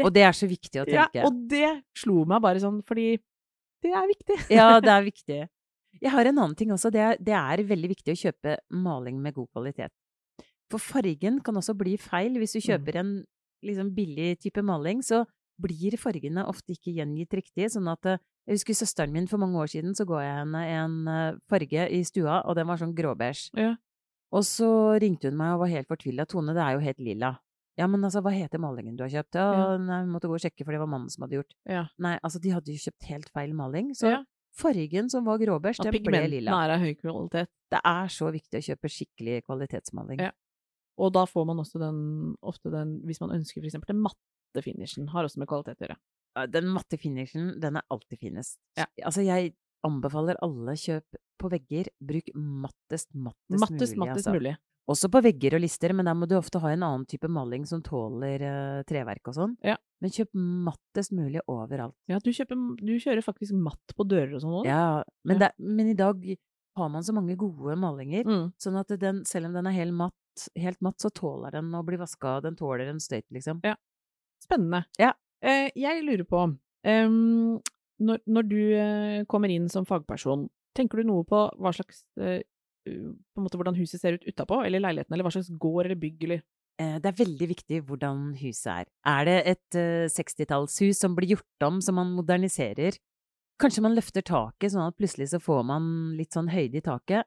Og 0.00 0.08
det 0.16 0.24
er 0.24 0.32
så 0.36 0.48
viktig 0.48 0.80
å 0.82 0.88
Ja, 0.88 1.04
tenke. 1.12 1.26
og 1.28 1.36
det 1.52 1.68
slo 1.96 2.24
meg 2.28 2.40
bare 2.44 2.60
sånn, 2.64 2.80
fordi 2.88 3.18
det 3.84 3.92
er 3.94 4.08
viktig. 4.08 4.36
Ja, 4.58 4.80
det 4.80 4.90
er 4.94 5.04
viktig. 5.06 5.38
Jeg 6.00 6.10
har 6.14 6.28
en 6.28 6.38
annen 6.38 6.56
ting 6.56 6.70
også. 6.72 6.90
Det 6.94 7.00
er, 7.00 7.16
det 7.20 7.34
er 7.36 7.62
veldig 7.68 7.88
viktig 7.92 8.14
å 8.16 8.20
kjøpe 8.24 8.56
maling 8.72 9.20
med 9.20 9.34
god 9.36 9.48
kvalitet. 9.52 9.92
For 10.72 10.78
fargen 10.80 11.38
kan 11.44 11.56
også 11.60 11.76
bli 11.76 11.96
feil. 12.00 12.36
Hvis 12.40 12.56
du 12.56 12.60
Mm. 12.60 12.66
kjøper 12.68 12.96
en 13.00 13.12
liksom 13.64 13.92
billig 13.96 14.38
type 14.42 14.62
maling, 14.62 15.02
så 15.02 15.24
blir 15.58 15.96
fargene 15.98 16.44
ofte 16.46 16.76
ikke 16.76 16.92
gjengitt 16.94 17.34
riktig. 17.34 17.70
Sånn 17.74 17.88
at 17.90 18.06
eh, 18.06 18.18
Jeg 18.48 18.60
husker 18.60 18.76
søsteren 18.78 19.12
min 19.12 19.26
for 19.28 19.36
mange 19.42 19.58
år 19.60 19.68
siden, 19.68 19.92
så 19.98 20.06
ga 20.08 20.22
jeg 20.22 20.36
henne 20.38 20.60
en 20.78 20.94
eh, 21.12 21.34
farge 21.50 21.88
i 21.92 21.98
stua, 22.06 22.38
og 22.48 22.54
den 22.56 22.66
var 22.70 22.78
sånn 22.80 22.94
gråbeige. 22.96 23.50
Ja. 23.58 23.74
Og 24.32 24.44
så 24.44 24.68
ringte 25.00 25.28
hun 25.28 25.36
meg 25.40 25.54
og 25.56 25.62
var 25.64 25.72
helt 25.72 25.88
fortvila. 25.88 26.24
Tone, 26.28 26.54
det 26.56 26.62
er 26.64 26.76
jo 26.78 26.84
helt 26.84 26.98
lilla. 27.00 27.34
Ja, 27.78 27.86
men 27.86 28.02
altså, 28.02 28.20
hva 28.24 28.32
heter 28.34 28.58
malingen 28.58 28.96
du 28.98 29.04
har 29.04 29.10
kjøpt? 29.12 29.36
Ja, 29.38 29.52
Ja. 29.54 29.76
nei, 29.78 30.00
vi 30.04 30.10
måtte 30.10 30.26
gå 30.28 30.34
og 30.34 30.42
sjekke, 30.42 30.64
for 30.64 30.72
det 30.74 30.80
var 30.80 30.88
mannen 30.90 31.10
som 31.12 31.22
hadde 31.26 31.36
gjort. 31.38 31.52
Ja. 31.68 31.84
Nei, 31.98 32.18
altså, 32.26 32.40
de 32.42 32.50
hadde 32.50 32.72
jo 32.74 32.80
kjøpt 32.88 33.06
helt 33.10 33.28
feil 33.30 33.52
maling. 33.54 33.92
Så 33.94 34.10
ja. 34.10 34.24
fargen 34.58 35.08
som 35.12 35.24
var 35.28 35.38
gråbæsj, 35.38 35.82
den 35.84 35.92
ble 35.94 36.00
pigmentene 36.00 36.30
lilla. 36.32 36.56
er 36.64 36.74
av 36.74 36.80
høy 36.82 36.94
kvalitet. 36.98 37.48
Det 37.70 37.80
er 37.84 38.08
så 38.08 38.32
viktig 38.34 38.58
å 38.58 38.66
kjøpe 38.72 38.90
skikkelig 38.90 39.42
kvalitetsmaling. 39.46 40.20
Ja. 40.26 40.32
Og 40.98 41.12
da 41.14 41.24
får 41.30 41.46
man 41.46 41.60
også 41.62 41.78
den, 41.82 41.98
ofte 42.42 42.72
den, 42.74 42.96
hvis 43.06 43.20
man 43.22 43.30
ønsker 43.36 43.64
eksempel 43.64 43.92
den 43.94 44.02
matte 44.02 44.62
finishen, 44.64 45.08
har 45.12 45.24
også 45.28 45.38
med 45.42 45.48
kvalitet 45.50 45.78
å 45.78 45.86
gjøre. 45.86 45.98
Den 46.52 46.68
matte 46.74 46.98
finishen, 47.00 47.52
den 47.62 47.78
er 47.80 47.86
alltid 47.90 48.18
finest. 48.20 48.58
Ja. 48.78 48.86
Altså, 49.06 49.22
jeg 49.26 49.54
anbefaler 49.86 50.38
alle 50.42 50.74
kjøp 50.78 51.18
på 51.38 51.50
vegger, 51.52 51.88
bruk 52.02 52.32
mattest, 52.34 53.08
mattest, 53.14 53.60
Mattest, 53.62 53.94
mulig. 53.94 54.00
mattest 54.08 54.26
altså. 54.26 54.34
mulig. 54.38 54.56
Også 54.88 55.10
på 55.12 55.20
vegger 55.22 55.54
og 55.58 55.60
lister, 55.60 55.92
men 55.92 56.08
der 56.08 56.16
må 56.16 56.26
du 56.26 56.32
ofte 56.38 56.58
ha 56.62 56.70
en 56.72 56.82
annen 56.86 57.04
type 57.06 57.28
maling 57.28 57.66
som 57.68 57.82
tåler 57.84 58.40
uh, 58.40 58.82
treverk 58.88 59.28
og 59.28 59.36
sånn. 59.36 59.54
Ja. 59.66 59.76
Men 60.00 60.14
kjøp 60.14 60.30
mattest 60.64 61.12
mulig 61.12 61.42
overalt. 61.46 61.94
Ja, 62.08 62.18
du, 62.24 62.30
kjøper, 62.32 62.56
du 62.80 62.94
kjører 63.02 63.22
faktisk 63.26 63.52
matt 63.54 63.94
på 63.98 64.06
dører 64.08 64.32
og 64.38 64.42
sånn 64.42 64.56
òg? 64.62 64.68
Ja, 64.70 65.02
men, 65.28 65.36
Ja. 65.38 65.48
Det, 65.50 65.66
men 65.76 65.90
i 65.92 65.98
dag 65.98 66.24
har 66.78 66.88
man 66.94 67.02
så 67.04 67.12
mange 67.12 67.36
gode 67.36 67.74
malinger, 67.76 68.24
Mm. 68.24 68.52
sånn 68.62 68.78
at 68.80 68.88
den, 69.02 69.24
selv 69.26 69.50
om 69.50 69.52
den 69.58 69.66
er 69.66 69.76
helt 69.76 69.92
matt, 69.98 70.14
helt 70.58 70.80
matt, 70.84 71.00
så 71.02 71.10
tåler 71.14 71.56
den 71.58 71.72
å 71.74 71.84
bli 71.86 71.98
vaska. 72.00 72.38
Den 72.44 72.58
tåler 72.58 72.90
en 72.90 73.02
støyt, 73.02 73.26
liksom. 73.34 73.62
Spennende. 74.42 74.84
Ja. 75.00 75.12
Eh, 75.44 75.68
jeg 75.78 76.02
lurer 76.02 76.26
på 76.26 76.44
um, 76.48 77.58
når, 78.02 78.22
når 78.26 78.46
du 78.48 78.60
eh, 78.74 79.24
kommer 79.30 79.52
inn 79.54 79.68
som 79.70 79.86
fagperson, 79.86 80.48
tenker 80.78 81.00
du 81.00 81.10
noe 81.10 81.26
på 81.26 81.44
hva 81.58 81.72
slags 81.74 82.04
uh, 82.18 82.40
på 82.88 83.38
en 83.38 83.44
måte 83.44 83.58
hvordan 83.58 83.76
huset 83.78 84.00
ser 84.00 84.16
ut 84.16 84.26
utapå, 84.26 84.62
eller 84.64 84.82
leiligheten, 84.82 85.14
eller 85.14 85.26
hva 85.26 85.34
slags 85.34 85.50
gård 85.60 85.84
eller 85.86 85.98
bygg 86.00 86.24
eller 86.28 86.46
det 86.78 87.10
er 87.10 87.16
veldig 87.18 87.46
viktig 87.50 87.78
hvordan 87.88 88.20
huset 88.38 88.68
er. 88.70 88.84
Er 89.10 89.24
det 89.26 89.38
et 89.50 89.78
eh, 89.80 90.10
60-tallshus 90.14 91.00
som 91.02 91.16
blir 91.16 91.32
gjort 91.34 91.64
om, 91.66 91.80
som 91.82 91.98
man 91.98 92.12
moderniserer? 92.14 92.94
Kanskje 93.58 93.82
man 93.82 93.96
løfter 93.96 94.22
taket, 94.22 94.70
sånn 94.70 94.86
at 94.86 94.94
plutselig 94.98 95.32
så 95.32 95.40
får 95.42 95.64
man 95.66 95.88
litt 96.14 96.36
sånn 96.36 96.52
høyde 96.52 96.78
i 96.78 96.84
taket? 96.86 97.26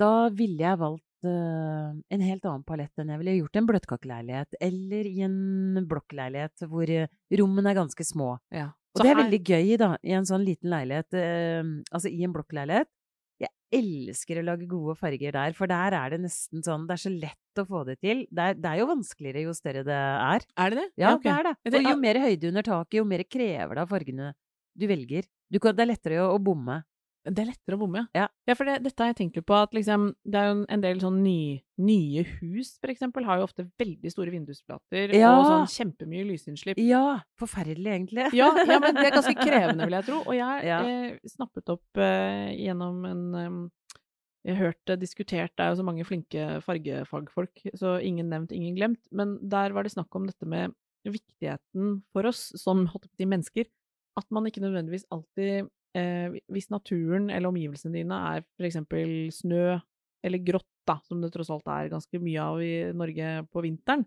Da 0.00 0.28
ville 0.36 0.60
jeg 0.60 0.80
valgt 0.82 1.06
eh, 1.28 1.92
en 2.16 2.24
helt 2.24 2.46
annen 2.48 2.64
palett 2.66 3.00
enn 3.00 3.12
jeg 3.12 3.20
ville 3.20 3.36
gjort 3.38 3.56
i 3.56 3.60
en 3.60 3.68
bløtkakeleilighet, 3.70 4.58
eller 4.68 5.08
i 5.10 5.22
en 5.26 5.86
blokkleilighet 5.90 6.66
hvor 6.70 6.90
eh, 6.90 7.10
rommene 7.40 7.72
er 7.72 7.80
ganske 7.80 8.06
små. 8.06 8.34
Ja. 8.54 8.72
Og 8.94 9.02
det 9.02 9.10
er 9.10 9.18
veldig 9.18 9.40
gøy, 9.42 9.70
da, 9.80 9.94
i 10.06 10.14
en 10.14 10.28
sånn 10.28 10.44
liten 10.46 10.70
leilighet, 10.70 11.16
uh, 11.18 11.70
altså 11.90 12.12
i 12.14 12.20
en 12.22 12.34
blokkleilighet. 12.36 12.86
Jeg 13.42 13.50
elsker 13.74 14.38
å 14.38 14.44
lage 14.46 14.68
gode 14.70 14.94
farger 15.00 15.34
der, 15.34 15.56
for 15.58 15.66
der 15.66 15.96
er 15.98 16.14
det 16.14 16.20
nesten 16.22 16.62
sånn 16.62 16.84
Det 16.86 16.94
er 16.94 17.02
så 17.02 17.10
lett 17.10 17.58
å 17.58 17.64
få 17.66 17.82
det 17.88 17.96
til. 17.98 18.22
Det 18.30 18.44
er, 18.44 18.60
det 18.60 18.70
er 18.70 18.78
jo 18.78 18.86
vanskeligere 18.92 19.42
jo 19.48 19.54
større 19.58 19.82
det 19.88 19.98
er. 19.98 20.46
Er 20.62 20.70
det 20.70 20.78
det? 20.78 20.86
Ja, 21.02 21.16
ok. 21.16 21.26
det 21.26 21.34
er 21.34 21.48
det. 21.48 21.54
Og 21.82 21.88
jo 21.90 21.96
mer 22.04 22.20
høyde 22.22 22.52
under 22.52 22.66
taket, 22.70 22.98
jo 23.00 23.06
mer 23.10 23.24
krever 23.26 23.74
det 23.74 23.82
av 23.82 23.90
fargene 23.90 24.30
du 24.78 24.86
velger. 24.90 25.26
Du 25.50 25.58
kan, 25.62 25.74
det 25.74 25.84
er 25.84 25.90
lettere 25.90 26.22
å, 26.22 26.30
å 26.36 26.42
bomme. 26.42 26.80
Det 27.24 27.38
er 27.40 27.46
lettere 27.48 27.76
å 27.76 27.80
bomme, 27.80 28.02
Ja. 28.14 28.26
ja 28.46 28.54
for 28.54 28.68
det, 28.68 28.82
dette 28.84 29.00
har 29.00 29.08
jeg 29.14 29.16
tenkt 29.16 29.36
litt 29.38 29.46
på, 29.48 29.54
at 29.56 29.72
liksom, 29.72 30.10
det 30.28 30.34
er 30.36 30.50
jo 30.52 30.66
en- 30.68 30.80
del 30.82 30.98
sånn 31.00 31.22
ny, 31.22 31.62
nye 31.78 32.22
hus, 32.42 32.76
for 32.78 32.88
eksempel, 32.92 33.24
har 33.24 33.38
jo 33.38 33.44
ofte 33.46 33.64
veldig 33.80 34.10
store 34.12 34.30
vindusplater 34.30 35.14
Ja. 35.14 35.30
og 35.38 35.46
sånn 35.46 35.72
kjempemye 35.96 36.26
lysinnslipp. 36.28 36.76
Ja, 36.76 37.22
forferdelig 37.40 37.86
egentlig. 37.88 38.28
Ja, 38.34 38.52
ja, 38.54 38.78
men 38.78 38.94
det 38.94 39.06
er 39.06 39.16
ganske 39.16 39.34
krevende, 39.48 39.84
vil 39.88 39.96
jeg 39.96 40.04
tro. 40.04 40.18
Og 40.26 40.34
jeg 40.34 40.64
Ja. 40.64 40.82
eh, 40.84 41.18
snappet 41.26 41.68
opp 41.72 41.96
eh, 41.96 42.52
gjennom 42.60 43.04
en 43.06 43.34
um, 43.34 43.70
Jeg 44.46 44.56
har 44.58 44.66
hørt 44.66 44.84
det 44.84 45.00
diskutert, 45.00 45.56
det 45.56 45.60
er 45.64 45.70
jo 45.74 45.80
så 45.80 45.84
mange 45.86 46.04
flinke 46.04 46.60
fargefagfolk, 46.60 47.62
så 47.74 47.96
ingen 48.04 48.28
nevnt, 48.28 48.52
ingen 48.52 48.76
glemt. 48.76 49.00
Men 49.10 49.38
der 49.40 49.72
var 49.72 49.84
det 49.84 49.92
snakk 49.92 50.14
om 50.14 50.26
dette 50.26 50.44
med 50.44 50.74
viktigheten 51.06 52.02
for 52.12 52.26
oss 52.26 52.52
som 52.60 52.84
holdt 52.86 53.06
på 53.08 53.14
å 53.14 53.16
si 53.16 53.24
mennesker, 53.24 53.64
at 54.18 54.26
man 54.30 54.44
ikke 54.44 54.60
nødvendigvis 54.60 55.06
alltid 55.10 55.70
eh, 55.94 56.34
Hvis 56.50 56.70
naturen 56.70 57.30
eller 57.30 57.48
omgivelsene 57.48 57.92
dine 58.00 58.18
er 58.36 58.44
for 58.56 58.66
eksempel 58.68 59.30
snø 59.32 59.80
eller 60.24 60.38
grått, 60.44 60.66
da, 60.86 60.98
som 61.04 61.20
det 61.20 61.32
tross 61.34 61.50
alt 61.52 61.66
er 61.68 61.90
ganske 61.92 62.18
mye 62.20 62.40
av 62.40 62.60
i 62.64 62.92
Norge 62.96 63.46
på 63.52 63.62
vinteren, 63.64 64.04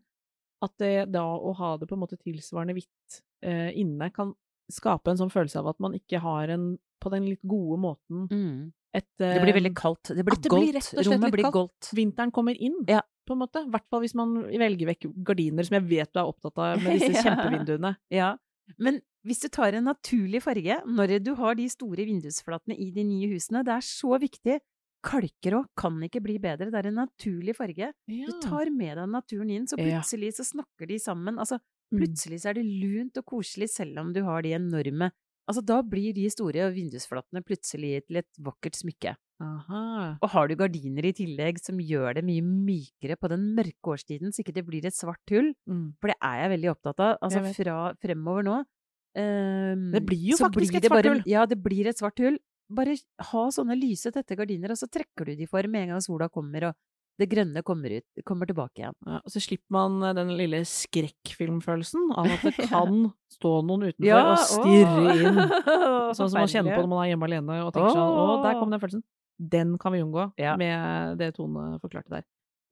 at 0.66 0.74
det 0.82 1.12
da 1.14 1.24
å 1.38 1.54
ha 1.56 1.76
det 1.78 1.88
på 1.90 1.94
en 1.98 2.02
måte 2.02 2.18
tilsvarende 2.18 2.74
hvitt 2.74 3.22
eh, 3.46 3.70
inne 3.78 4.10
kan 4.14 4.34
skape 4.72 5.12
en 5.14 5.18
sånn 5.22 5.32
følelse 5.32 5.60
av 5.62 5.68
at 5.72 5.80
man 5.80 5.94
ikke 5.94 6.20
har 6.20 6.50
en 6.50 6.72
på 7.00 7.12
den 7.14 7.28
litt 7.30 7.44
gode 7.46 7.78
måten 7.80 8.26
Mm. 8.34 8.72
et 8.98 9.06
Det 9.22 9.42
blir 9.44 9.54
veldig 9.54 9.70
eh, 9.76 9.78
kaldt. 9.78 10.10
Det 10.18 10.26
blir 10.26 10.42
goldt. 10.50 10.74
rett 10.74 10.84
slett 10.84 11.06
Rommet 11.06 11.28
litt 11.30 11.36
blir 11.38 11.44
kaldt. 11.46 11.54
goldt. 11.54 11.92
Vinteren 11.94 12.32
kommer 12.34 12.58
inn, 12.60 12.80
Ja. 12.90 13.02
på 13.28 13.34
en 13.34 13.40
måte. 13.44 13.62
I 13.62 13.70
hvert 13.70 13.86
fall 13.92 14.02
hvis 14.02 14.16
man 14.16 14.34
velger 14.44 14.88
vekk 14.90 15.06
gardiner, 15.24 15.64
som 15.64 15.76
jeg 15.78 15.84
vet 15.90 16.12
du 16.14 16.20
er 16.20 16.26
opptatt 16.26 16.58
av 16.58 16.82
med 16.82 16.94
disse 17.00 17.22
kjempevinduene. 17.24 17.96
Ja, 18.10 18.36
men 18.78 19.02
hvis 19.26 19.40
du 19.44 19.48
tar 19.50 19.74
en 19.74 19.84
naturlig 19.86 20.42
farge, 20.44 20.82
når 20.86 21.20
du 21.24 21.34
har 21.36 21.56
de 21.56 21.68
store 21.70 22.06
vindusflatene 22.08 22.76
i 22.78 22.92
de 22.92 23.04
nye 23.04 23.30
husene, 23.34 23.64
det 23.64 23.74
er 23.74 23.82
så 23.86 24.20
viktig. 24.20 24.60
Kalker 25.04 25.64
kan 25.78 26.00
ikke 26.04 26.22
bli 26.24 26.38
bedre, 26.42 26.72
det 26.72 26.76
er 26.80 26.88
en 26.90 27.00
naturlig 27.06 27.56
farge. 27.56 27.92
Du 28.28 28.32
tar 28.42 28.70
med 28.72 28.98
deg 28.98 29.10
naturen 29.10 29.50
inn, 29.50 29.68
så 29.68 29.78
plutselig 30.02 30.34
så 30.36 30.44
snakker 30.44 30.88
de 30.88 30.98
sammen. 31.00 31.38
Altså, 31.40 31.60
Mm. 31.90 32.00
plutselig 32.02 32.42
så 32.44 32.50
er 32.50 32.54
det 32.56 32.66
lunt 32.66 33.16
og 33.18 33.24
koselig, 33.26 33.70
selv 33.70 33.98
om 34.00 34.12
du 34.12 34.22
har 34.24 34.42
de 34.42 34.50
enorme 34.52 35.12
Altså, 35.48 35.62
da 35.66 35.82
blir 35.82 36.14
de 36.14 36.26
store 36.30 36.66
vindusflatene 36.76 37.42
plutselig 37.46 38.02
til 38.08 38.18
et 38.18 38.28
vakkert 38.44 38.76
smykke. 38.76 39.16
Aha. 39.40 40.18
Og 40.22 40.30
har 40.34 40.48
du 40.50 40.56
gardiner 40.60 41.06
i 41.06 41.14
tillegg 41.14 41.60
som 41.62 41.78
gjør 41.80 42.16
det 42.18 42.24
mye 42.26 42.42
mykere 42.42 43.16
på 43.22 43.30
den 43.30 43.44
mørke 43.56 43.94
årstiden, 43.94 44.34
så 44.34 44.42
ikke 44.44 44.56
det 44.58 44.66
blir 44.66 44.86
et 44.86 44.94
svart 44.98 45.22
hull, 45.32 45.54
Mm. 45.70 45.94
for 46.02 46.08
det 46.12 46.18
er 46.22 46.42
jeg 46.42 46.52
veldig 46.60 46.72
opptatt 46.76 47.00
av. 47.00 47.18
Altså 47.22 47.44
fra 47.56 47.94
fremover 48.02 48.44
nå 48.44 48.58
um, 49.16 49.92
Det 49.94 50.04
blir 50.06 50.32
jo 50.34 50.38
faktisk 50.42 50.74
blir 50.74 50.82
et 50.84 50.90
svart 50.90 51.04
bare- 51.04 51.14
hull. 51.14 51.24
Ja, 51.26 51.46
det 51.46 51.62
blir 51.64 51.88
et 51.88 51.98
svart 51.98 52.18
hull. 52.20 52.38
Bare 52.70 52.98
ha 53.32 53.44
sånne 53.50 53.78
lyse, 53.80 54.12
tette 54.12 54.36
gardiner, 54.36 54.72
og 54.72 54.78
så 54.78 54.90
trekker 54.92 55.26
du 55.26 55.36
de 55.36 55.46
for 55.48 55.64
med 55.68 55.84
en 55.88 55.90
gang 55.96 56.02
sola 56.02 56.28
kommer, 56.30 56.68
og 56.70 56.76
det 57.18 57.28
grønne 57.32 57.64
kommer, 57.66 57.94
ut, 58.00 58.22
kommer 58.28 58.46
tilbake 58.50 58.82
igjen. 58.84 58.96
Ja, 59.08 59.20
og 59.26 59.32
så 59.34 59.42
slipper 59.42 59.74
man 59.74 59.96
eh, 60.06 60.14
den 60.18 60.34
lille 60.38 60.60
skrekkfilmfølelsen 60.70 62.12
av 62.18 62.30
at 62.36 62.44
det 62.46 62.68
kan 62.72 63.08
stå 63.34 63.54
noen 63.68 63.88
utenfor 63.90 64.08
Ja, 64.08 64.24
og 64.32 64.42
stirre 64.44 65.04
åh, 65.04 65.22
inn. 65.22 65.40
Sånn 66.18 66.30
som 66.32 66.38
man 66.40 66.52
kjenner 66.52 66.76
på 66.78 66.84
når 66.86 66.92
man 66.94 67.04
er 67.06 67.12
hjemme 67.14 67.30
alene 67.30 67.60
og 67.66 67.72
tenker 67.76 67.96
sånn 67.98 68.20
Å, 68.22 68.26
der 68.46 68.60
kom 68.62 68.74
den 68.74 68.82
følelsen. 68.84 69.06
Den 69.38 69.76
kan 69.82 69.94
vi 69.94 70.02
unngå 70.06 70.28
Ja. 70.42 70.56
med 70.58 71.18
det 71.22 71.32
Tone 71.38 71.78
forklarte 71.84 72.10
der. 72.20 72.26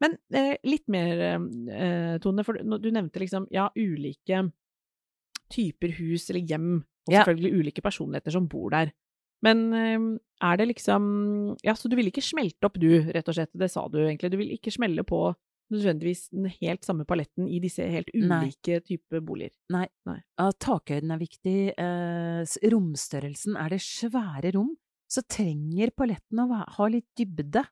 Men 0.03 0.17
eh, 0.35 0.55
litt 0.67 0.85
mer, 0.91 1.21
eh, 1.29 2.15
Tone, 2.23 2.43
for 2.45 2.57
du 2.59 2.87
nevnte 2.91 3.21
liksom 3.21 3.45
ja, 3.53 3.69
ulike 3.77 4.45
typer 5.53 5.93
hus 5.99 6.29
eller 6.31 6.41
hjem, 6.49 6.69
og 7.05 7.13
selvfølgelig 7.13 7.59
ulike 7.61 7.83
personligheter 7.85 8.33
som 8.33 8.47
bor 8.49 8.73
der. 8.73 8.89
Men 9.45 9.65
eh, 9.77 10.05
er 10.45 10.59
det 10.59 10.69
liksom 10.73 11.03
Ja, 11.65 11.75
så 11.77 11.89
du 11.91 11.97
vil 11.99 12.09
ikke 12.11 12.23
smelte 12.25 12.69
opp, 12.69 12.79
du, 12.81 12.89
rett 13.13 13.27
og 13.29 13.37
slett. 13.37 13.53
Det 13.53 13.69
sa 13.71 13.85
du 13.91 13.99
egentlig. 14.03 14.33
Du 14.33 14.39
vil 14.41 14.55
ikke 14.57 14.73
smelle 14.73 15.05
på 15.07 15.27
nødvendigvis 15.73 16.27
den 16.29 16.49
helt 16.59 16.85
samme 16.85 17.07
paletten 17.09 17.47
i 17.49 17.59
disse 17.63 17.85
helt 17.89 18.11
Nei. 18.13 18.43
ulike 18.43 18.81
typer 18.85 19.23
boliger. 19.25 19.55
Ja, 20.37 20.49
takhøyden 20.61 21.13
er 21.15 21.21
viktig. 21.21 21.57
Eh, 21.73 22.57
romstørrelsen. 22.73 23.57
Er 23.57 23.73
det 23.73 23.81
svære 23.85 24.53
rom, 24.57 24.75
så 25.09 25.23
trenger 25.25 25.93
paletten 25.97 26.43
å 26.43 26.49
ha 26.77 26.89
litt 26.91 27.09
dybde. 27.17 27.65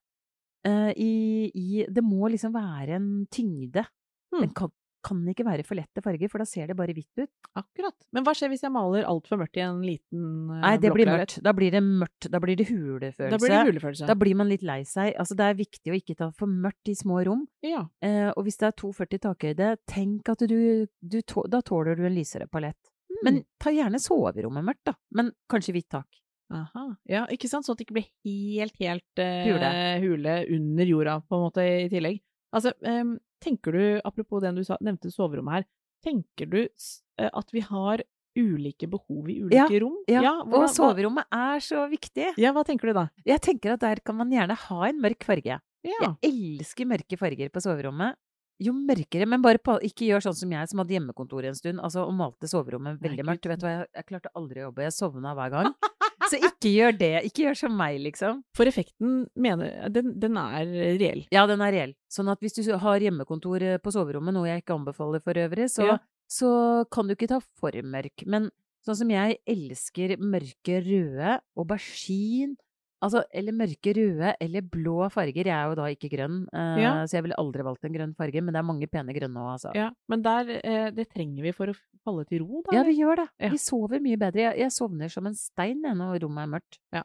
Eh, 0.66 0.92
i, 0.96 1.14
i 1.54 1.86
Det 1.92 2.06
må 2.06 2.32
liksom 2.32 2.56
være 2.56 2.98
en 2.98 3.12
tyngde. 3.34 3.86
Hmm. 4.34 4.42
Den 4.42 4.54
kan, 4.58 4.74
kan 5.04 5.20
ikke 5.30 5.46
være 5.46 5.66
for 5.68 5.76
lette 5.78 6.02
farger, 6.04 6.30
for 6.32 6.40
da 6.42 6.46
ser 6.48 6.68
det 6.72 6.76
bare 6.80 6.94
hvitt 6.96 7.20
ut. 7.22 7.30
Akkurat. 7.60 7.96
Men 8.16 8.24
hva 8.26 8.34
skjer 8.38 8.50
hvis 8.54 8.64
jeg 8.66 8.72
maler 8.74 9.04
altfor 9.10 9.38
mørkt 9.42 9.60
i 9.60 9.64
en 9.66 9.82
liten 9.84 10.24
eh, 10.54 10.62
Nei, 10.64 10.74
det 10.82 10.94
blir 10.96 11.10
mørkt. 11.12 11.38
Da 11.44 11.54
blir 11.58 11.72
det 11.76 11.82
mørkt. 11.84 12.30
Da 12.34 12.40
blir 12.44 12.56
det 12.60 12.68
hulefølelse. 12.72 13.30
Da 13.34 13.38
blir 13.42 13.54
det 13.54 13.62
hulefølelse. 13.74 14.08
Da 14.10 14.16
blir 14.16 14.36
man 14.40 14.50
litt 14.50 14.64
lei 14.64 14.80
seg. 14.88 15.12
Altså, 15.20 15.36
det 15.40 15.50
er 15.52 15.60
viktig 15.60 15.92
å 15.94 15.98
ikke 16.00 16.16
ta 16.24 16.32
for 16.40 16.48
mørkt 16.48 16.90
i 16.90 16.96
små 16.96 17.22
rom. 17.28 17.46
Ja. 17.66 17.84
Eh, 18.02 18.32
og 18.34 18.44
hvis 18.48 18.58
det 18.64 18.72
er 18.72 18.78
2,40 18.82 19.24
takhøyde, 19.28 19.70
tenk 19.92 20.30
at 20.34 20.48
du, 20.50 20.58
du 21.02 21.20
tå, 21.22 21.46
Da 21.52 21.62
tåler 21.62 21.96
du 22.00 22.06
en 22.08 22.16
lysere 22.16 22.48
palett. 22.52 22.80
Men 23.24 23.42
Mm. 23.42 23.46
ta 23.62 23.70
gjerne 23.72 24.00
soverommet 24.02 24.64
mørkt, 24.66 24.84
da. 24.90 24.94
Men 25.14 25.32
kanskje 25.52 25.74
hvitt 25.76 25.90
tak. 25.94 26.08
Aha. 26.54 26.96
Ja, 27.10 27.26
ikke 27.32 27.48
sant? 27.50 27.66
Sånn 27.66 27.74
at 27.74 27.80
det 27.80 27.86
ikke 27.88 27.96
blir 28.00 28.10
helt, 28.26 28.76
helt 28.82 29.22
eh, 29.22 29.46
Hule. 29.48 29.70
hule 30.04 30.34
under 30.54 30.86
jorda, 30.86 31.16
på 31.30 31.38
en 31.38 31.44
måte, 31.48 31.64
i 31.86 31.88
tillegg. 31.90 32.20
Altså, 32.54 32.74
em, 32.86 33.16
tenker 33.44 33.76
du, 33.76 33.84
apropos 34.08 34.42
det 34.44 34.54
du 34.56 34.64
sa, 34.68 34.78
nevnte 34.82 35.12
soverommet 35.14 35.60
her, 35.60 35.68
tenker 36.04 36.50
du 36.50 36.62
eh, 36.64 37.30
at 37.30 37.52
vi 37.54 37.62
har 37.68 38.04
ulike 38.40 38.88
behov 38.90 39.28
i 39.30 39.38
ulike 39.46 39.80
rom? 39.84 40.00
Ja, 40.10 40.22
hvordan- 40.42 40.64
og 40.64 40.70
soverommet 40.74 41.26
er 41.32 41.60
så 41.62 41.84
viktig. 41.92 42.32
Ja, 42.42 42.52
hva 42.56 42.64
tenker 42.66 42.90
du 42.90 42.94
da? 42.98 43.08
Jeg 43.28 43.42
tenker 43.46 43.74
at 43.76 43.84
der 43.86 44.02
kan 44.04 44.16
man 44.18 44.32
gjerne 44.34 44.56
ha 44.58 44.84
en 44.90 45.00
mørk 45.04 45.24
farge. 45.28 45.60
Ja. 45.84 46.16
Jeg 46.24 46.60
elsker 46.60 46.88
mørke 46.88 47.18
farger 47.20 47.50
på 47.54 47.62
soverommet. 47.62 48.16
Jo 48.64 48.72
mørkere, 48.72 49.26
men 49.28 49.42
bare 49.42 49.58
på, 49.60 49.76
ikke 49.84 50.06
gjør 50.08 50.22
sånn 50.24 50.36
som 50.38 50.52
jeg 50.54 50.70
som 50.70 50.80
hadde 50.80 50.94
hjemmekontor 50.96 51.44
en 51.50 51.56
stund, 51.58 51.80
altså 51.84 52.06
og 52.08 52.14
malte 52.16 52.48
soverommet 52.48 53.00
veldig 53.02 53.26
mørkt. 53.26 53.48
Vet 53.50 53.60
du 53.60 53.66
hva, 53.66 53.72
jeg, 53.82 53.88
jeg 53.98 54.06
klarte 54.08 54.32
aldri 54.40 54.62
å 54.62 54.68
jobbe, 54.70 54.86
jeg 54.86 54.94
sovna 54.96 55.34
hver 55.36 55.50
gang. 55.52 55.74
Så 56.32 56.40
ikke 56.40 56.72
gjør 56.72 56.98
det. 57.00 57.12
Ikke 57.30 57.46
gjør 57.48 57.58
som 57.66 57.76
meg, 57.78 58.00
liksom. 58.04 58.42
For 58.58 58.70
effekten, 58.70 59.26
mener 59.36 59.90
den, 59.94 60.14
den 60.20 60.38
er 60.40 60.66
reell. 61.00 61.26
Ja, 61.34 61.46
den 61.50 61.62
er 61.66 61.72
reell. 61.76 61.94
Sånn 62.12 62.30
at 62.32 62.40
hvis 62.44 62.56
du 62.60 62.64
har 62.80 63.04
hjemmekontor 63.04 63.62
eh, 63.64 63.78
på 63.84 63.92
soverommet, 63.94 64.34
noe 64.36 64.48
jeg 64.50 64.64
ikke 64.64 64.78
anbefaler 64.78 65.24
for 65.24 65.34
øvrig, 65.40 65.70
så, 65.74 65.88
Ja. 65.88 65.98
så 66.30 66.52
kan 66.92 67.08
du 67.08 67.16
ikke 67.16 67.28
ta 67.34 67.40
for 67.60 67.72
mørk. 67.84 68.26
Men 68.26 68.50
sånn 68.86 69.00
som 69.00 69.10
jeg 69.14 69.38
elsker 69.48 70.18
mørke 70.20 70.80
røde, 70.86 71.40
aubergine, 71.60 72.56
altså, 73.04 73.22
eller 73.36 73.56
mørke 73.58 73.94
røde 73.98 74.32
eller 74.42 74.66
blå 74.74 75.10
farger. 75.14 75.46
Jeg 75.50 75.54
er 75.54 75.70
jo 75.70 75.76
da 75.80 75.88
ikke 75.92 76.10
grønn, 76.14 76.38
eh, 76.54 76.82
Ja. 76.82 76.94
så 77.06 77.18
jeg 77.20 77.26
ville 77.28 77.38
aldri 77.42 77.66
valgt 77.68 77.86
en 77.86 77.94
grønn 77.98 78.16
farge, 78.18 78.42
men 78.42 78.54
det 78.56 78.62
er 78.62 78.68
mange 78.70 78.88
pene 78.90 79.14
grønne 79.16 79.44
òg, 79.44 79.50
altså. 79.58 79.74
Ja, 79.78 79.90
men 80.10 80.24
der, 80.26 80.50
eh, 80.64 80.90
det 80.96 81.10
trenger 81.12 81.44
vi 81.44 81.52
for 81.52 81.68
å 81.68 81.76
falle 82.04 82.26
til 82.30 82.42
ro, 82.46 82.64
da. 82.66 82.78
Ja, 82.80 82.84
vi 82.88 82.96
gjør 82.98 83.16
det. 83.24 83.28
Ja. 83.40 83.50
Vi 83.54 83.58
sover 83.62 84.00
mye 84.04 84.18
bedre. 84.18 84.48
Jeg, 84.48 84.58
jeg 84.64 84.72
sovner 84.72 85.12
som 85.12 85.28
en 85.28 85.36
stein 85.36 85.82
når 85.84 86.22
rommet 86.24 86.48
er 86.48 86.54
mørkt. 86.58 86.80
Ja. 86.94 87.04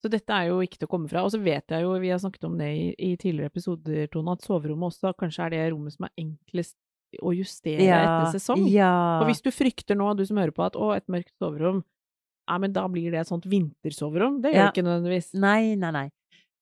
Så 0.00 0.08
dette 0.08 0.32
er 0.32 0.46
jo 0.48 0.60
ikke 0.64 0.78
til 0.80 0.88
å 0.88 0.90
komme 0.94 1.08
fra. 1.10 1.24
Og 1.24 1.32
så 1.34 1.42
vet 1.42 1.66
jeg 1.68 1.82
jo, 1.84 1.92
vi 2.00 2.08
har 2.08 2.18
snakket 2.22 2.44
om 2.48 2.54
det 2.56 2.68
i, 2.72 2.94
i 2.96 3.16
tidligere 3.20 3.50
episoder, 3.52 4.06
Tone, 4.08 4.32
at 4.32 4.40
soverommet 4.46 4.88
også 4.94 5.12
kanskje 5.18 5.44
er 5.44 5.50
det 5.50 5.72
rommet 5.74 5.92
som 5.92 6.06
er 6.08 6.14
enklest 6.22 6.76
å 7.20 7.34
justere 7.34 7.82
etter 7.84 8.30
sesong. 8.38 8.62
Ja. 8.70 9.20
Og 9.20 9.26
hvis 9.28 9.42
du 9.42 9.50
frykter 9.52 9.98
nå, 9.98 10.14
du 10.16 10.24
som 10.24 10.38
hører 10.40 10.54
på, 10.56 10.64
at 10.64 10.76
å, 10.78 10.92
et 10.96 11.04
mørkt 11.12 11.34
soverom, 11.42 11.82
ja, 12.50 12.58
men 12.58 12.72
da 12.74 12.86
blir 12.90 13.12
det 13.14 13.20
et 13.22 13.30
sånt 13.30 13.46
vintersoverom. 13.46 14.40
Det 14.42 14.52
gjør 14.52 14.64
Ja. 14.66 14.70
ikke 14.72 14.84
nødvendigvis. 14.86 15.30
Nei, 15.38 15.74
nei, 15.78 15.90
nei. 15.94 16.08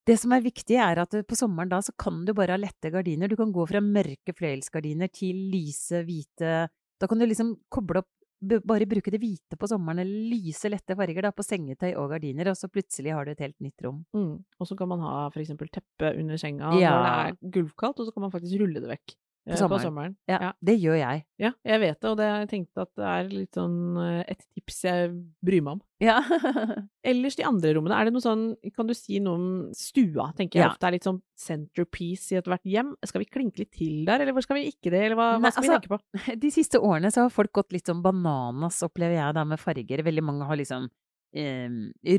Det 0.09 0.18
som 0.18 0.33
er 0.33 0.40
viktig, 0.40 0.76
er 0.80 1.00
at 1.02 1.11
på 1.28 1.37
sommeren 1.37 1.68
da 1.68 1.80
så 1.85 1.92
kan 1.99 2.23
du 2.25 2.33
bare 2.37 2.54
ha 2.57 2.61
lette 2.61 2.90
gardiner. 2.92 3.28
Du 3.28 3.37
kan 3.37 3.52
gå 3.52 3.66
fra 3.68 3.80
mørke 3.85 4.33
fløyelsgardiner 4.37 5.11
til 5.12 5.35
lyse, 5.52 6.04
hvite 6.04 6.68
Da 7.00 7.07
kan 7.07 7.18
du 7.21 7.26
liksom 7.26 7.57
koble 7.71 7.99
opp 8.02 8.09
Bare 8.40 8.87
bruke 8.87 9.11
det 9.11 9.18
hvite 9.18 9.57
på 9.59 9.66
sommeren, 9.66 9.99
eller 9.99 10.30
lyse, 10.30 10.71
lette 10.71 10.95
farger 10.95 11.23
da, 11.26 11.33
på 11.35 11.42
sengetøy 11.42 11.97
og 11.99 12.11
gardiner, 12.12 12.47
og 12.52 12.54
så 12.54 12.68
plutselig 12.71 13.11
har 13.12 13.25
du 13.26 13.33
et 13.33 13.40
helt 13.42 13.57
nytt 13.61 13.83
rom. 13.83 14.04
Mm. 14.14 14.45
Og 14.61 14.66
så 14.68 14.76
kan 14.78 14.87
man 14.87 15.00
ha 15.02 15.28
for 15.35 15.40
eksempel 15.42 15.66
teppe 15.75 16.12
under 16.16 16.37
senga 16.38 16.71
Ja. 16.78 16.92
når 16.95 17.02
det 17.02 17.16
er 17.42 17.50
gulvkaldt, 17.50 17.99
og 17.99 18.07
så 18.07 18.14
kan 18.14 18.23
man 18.23 18.30
faktisk 18.30 18.61
rulle 18.61 18.78
det 18.80 18.92
vekk. 18.95 19.16
Eh, 19.49 19.57
sommeren. 19.57 19.71
På 19.73 19.78
sommeren. 19.87 20.17
Ja, 20.28 20.38
Ja. 20.43 20.52
det 20.62 20.75
gjør 20.81 20.97
jeg. 20.99 21.25
Ja, 21.38 21.50
jeg 21.64 21.81
vet 21.81 22.00
det, 22.00 22.11
og 22.11 22.17
det 22.19 22.26
jeg 22.28 22.49
tenkt 22.50 22.78
at 22.83 22.90
det 22.99 23.05
er 23.05 23.28
litt 23.33 23.52
sånn 23.59 23.76
eh, 24.02 24.25
et 24.28 24.45
tips 24.55 24.83
jeg 24.85 25.11
bryr 25.45 25.62
meg 25.62 25.73
om. 25.78 25.81
Ja. 26.00 26.19
Ellers 27.05 27.35
de 27.38 27.43
andre 27.49 27.73
rommene, 27.75 27.97
er 27.99 28.05
det 28.07 28.12
noe 28.14 28.23
sånn 28.23 28.43
Kan 28.76 28.87
du 28.87 28.95
si 28.95 29.19
noe 29.19 29.35
om 29.35 29.47
stua? 29.75 30.28
Tenker 30.38 30.61
jeg 30.61 30.67
Ja. 30.67 30.71
ofte 30.71 30.87
er 30.87 30.95
litt 30.95 31.07
sånn 31.09 31.21
centerpiece 31.38 32.33
i 32.33 32.38
ethvert 32.38 32.62
hjem. 32.69 32.95
Skal 33.05 33.25
vi 33.25 33.31
klinke 33.31 33.59
litt 33.64 33.73
til 33.73 34.05
der, 34.07 34.21
eller 34.21 34.40
skal 34.45 34.57
vi 34.61 34.69
ikke 34.71 34.90
det, 34.95 35.02
eller 35.09 35.17
hva, 35.19 35.28
Nei, 35.38 35.49
hva 35.49 35.52
skal 35.52 35.62
vi 35.64 35.69
altså, 35.69 35.81
tenke 35.81 35.97
på? 35.97 36.02
De 36.45 36.50
siste 36.55 36.78
årene 36.78 37.11
så 37.14 37.23
har 37.26 37.31
folk 37.35 37.52
gått 37.52 37.73
litt 37.73 37.87
sånn 37.90 38.02
bananas, 38.05 38.83
opplever 38.87 39.19
jeg 39.19 39.35
da, 39.35 39.45
med 39.45 39.59
farger. 39.62 40.02
Veldig 40.07 40.23
mange 40.25 40.47
har 40.47 40.57
liksom 40.61 40.88
eh, 41.35 41.69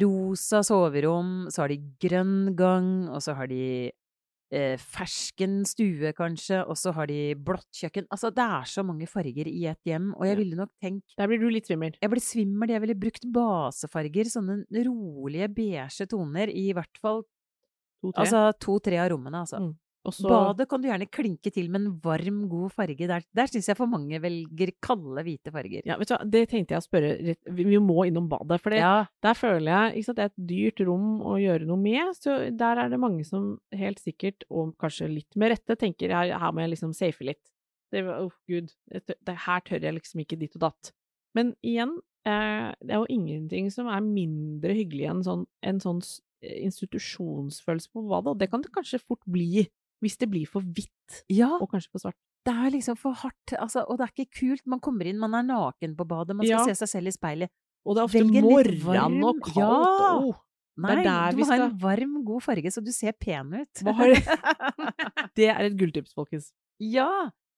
rosa 0.04 0.62
soverom, 0.66 1.48
så 1.52 1.64
har 1.64 1.72
de 1.74 1.80
grønn 2.04 2.56
gang, 2.60 3.08
og 3.10 3.22
så 3.26 3.36
har 3.38 3.48
de 3.52 3.92
eh, 4.52 4.78
fersken 4.78 5.66
stue, 5.66 6.12
kanskje, 6.18 6.64
og 6.68 6.76
så 6.78 6.94
har 6.94 7.06
de 7.08 7.36
blått 7.36 7.68
kjøkken. 7.74 8.08
Altså, 8.12 8.32
det 8.34 8.44
er 8.46 8.64
så 8.66 8.84
mange 8.86 9.08
farger 9.08 9.48
i 9.48 9.66
et 9.70 9.80
hjem, 9.86 10.14
og 10.16 10.26
jeg 10.26 10.38
Ja. 10.38 10.40
ville 10.44 10.56
nok 10.56 10.70
tenkt 10.82 11.04
Der 11.18 11.28
blir 11.28 11.40
du 11.40 11.50
litt 11.50 11.68
svimmel. 11.68 11.94
Jeg 12.02 12.10
blir 12.10 12.22
svimmel, 12.22 12.70
jeg 12.70 12.82
ville 12.82 12.96
brukt 12.96 13.26
basefarger, 13.32 14.26
sånne 14.26 14.66
rolige 14.86 15.48
beige 15.54 16.08
toner, 16.08 16.48
i 16.50 16.74
hvert 16.74 16.98
fall 17.02 17.24
To-tre. 18.02 18.24
altså 18.26 18.54
to-tre 18.60 18.98
av 18.98 19.10
rommene, 19.12 19.42
altså. 19.46 19.60
Mm. 19.60 19.76
Og 20.10 20.16
så 20.16 20.30
Badet 20.30 20.68
kan 20.70 20.82
du 20.82 20.88
gjerne 20.90 21.08
klinke 21.12 21.52
til 21.54 21.70
med 21.72 21.84
en 21.84 21.92
varm, 22.04 22.42
god 22.52 22.74
farge. 22.76 23.08
Der, 23.10 23.26
der 23.36 23.52
syns 23.52 23.70
jeg 23.70 23.78
for 23.78 23.90
mange 23.90 24.20
velger 24.24 24.74
kalde, 24.84 25.24
hvite 25.26 25.54
farger. 25.54 25.86
ja, 25.86 25.98
vet 26.00 26.10
du 26.10 26.16
hva, 26.16 26.22
Det 26.36 26.44
tenkte 26.52 26.76
jeg 26.76 26.84
å 26.84 26.88
spørre 26.88 27.36
Vi 27.60 27.82
må 27.84 28.08
innom 28.10 28.30
badet, 28.32 28.60
for 28.64 28.76
Ja, 28.76 29.08
der 29.26 29.38
føler 29.38 29.70
jeg 29.72 30.00
ikke 30.00 30.10
sant, 30.10 30.20
det 30.20 30.26
er 30.26 30.34
et 30.34 30.50
dyrt 30.52 30.84
rom 30.90 31.08
å 31.22 31.38
gjøre 31.42 31.70
noe 31.70 31.82
med. 31.82 32.14
Så 32.18 32.38
der 32.58 32.84
er 32.84 32.92
det 32.92 33.02
mange 33.02 33.26
som 33.28 33.56
helt 33.76 34.02
sikkert, 34.02 34.46
og 34.50 34.76
kanskje 34.82 35.12
litt 35.14 35.40
med 35.40 35.54
rette, 35.54 35.78
tenker 35.80 36.14
her, 36.16 36.36
her 36.42 36.54
må 36.54 36.66
jeg 36.66 36.76
liksom 36.76 36.96
safe 36.98 37.26
litt. 37.26 37.44
Det, 37.94 38.04
oh, 38.06 38.34
gud, 38.50 38.74
det, 38.92 39.18
det, 39.26 39.36
her 39.48 39.62
tør 39.66 39.82
jeg 39.82 39.98
liksom 39.98 40.22
ikke 40.22 40.38
dit 40.40 40.56
og 40.60 40.68
datt. 40.68 40.92
Men 41.38 41.54
igjen, 41.66 41.96
eh, 42.28 42.70
det 42.82 42.94
er 42.94 43.02
jo 43.02 43.14
ingenting 43.14 43.70
som 43.74 43.90
er 43.90 44.06
mindre 44.06 44.76
hyggelig 44.78 45.08
enn 45.10 45.24
sånn, 45.26 45.46
en 45.66 45.82
sånn 45.82 46.04
institusjonsfølelse 46.40 47.92
på 47.92 48.06
badet, 48.08 48.34
og 48.34 48.40
det 48.40 48.50
kan 48.52 48.64
det 48.64 48.72
kanskje 48.74 49.02
fort 49.02 49.24
bli 49.28 49.66
hvis 50.02 50.18
det 50.18 50.30
blir 50.32 50.48
for 50.48 50.62
hvitt, 50.64 51.24
ja 51.30 51.50
og 51.60 51.70
kanskje 51.72 51.92
for 51.92 52.00
svart. 52.06 52.18
det 52.48 52.54
er 52.56 52.72
liksom 52.72 52.98
for 52.98 53.14
hardt, 53.20 53.54
altså, 53.60 53.84
og 53.88 53.98
det 54.00 54.06
er 54.08 54.14
ikke 54.16 54.40
kult. 54.40 54.62
Man 54.66 54.80
kommer 54.80 55.06
inn, 55.10 55.20
man 55.20 55.34
er 55.36 55.44
naken 55.44 55.96
på 56.00 56.06
badet, 56.08 56.36
man 56.36 56.46
skal 56.48 56.60
Ja. 56.60 56.66
se 56.70 56.76
seg 56.86 56.90
selv 56.90 57.08
i 57.12 57.12
speilet. 57.12 57.50
Og 57.86 57.96
det 57.96 58.02
er 58.02 58.08
ofte 58.08 58.42
morgen 58.42 59.24
og 59.24 59.42
kaldt. 59.44 59.58
Ja. 59.60 60.16
Oh, 60.20 60.36
Nei, 60.80 61.04
du 61.04 61.38
må 61.38 61.44
må 61.44 61.46
ha 61.50 61.56
en 61.66 61.78
varm, 61.82 62.14
god 62.24 62.42
farge, 62.44 62.72
så 62.72 62.82
du 62.84 62.92
ser 62.96 63.12
pen 63.20 63.52
ut. 63.54 63.82
Hva 63.84 63.94
har 63.98 64.14
det 65.36 65.50
er 65.52 65.66
et 65.68 65.76
gulltips, 65.80 66.14
folkens. 66.16 66.52
Ja! 66.80 67.10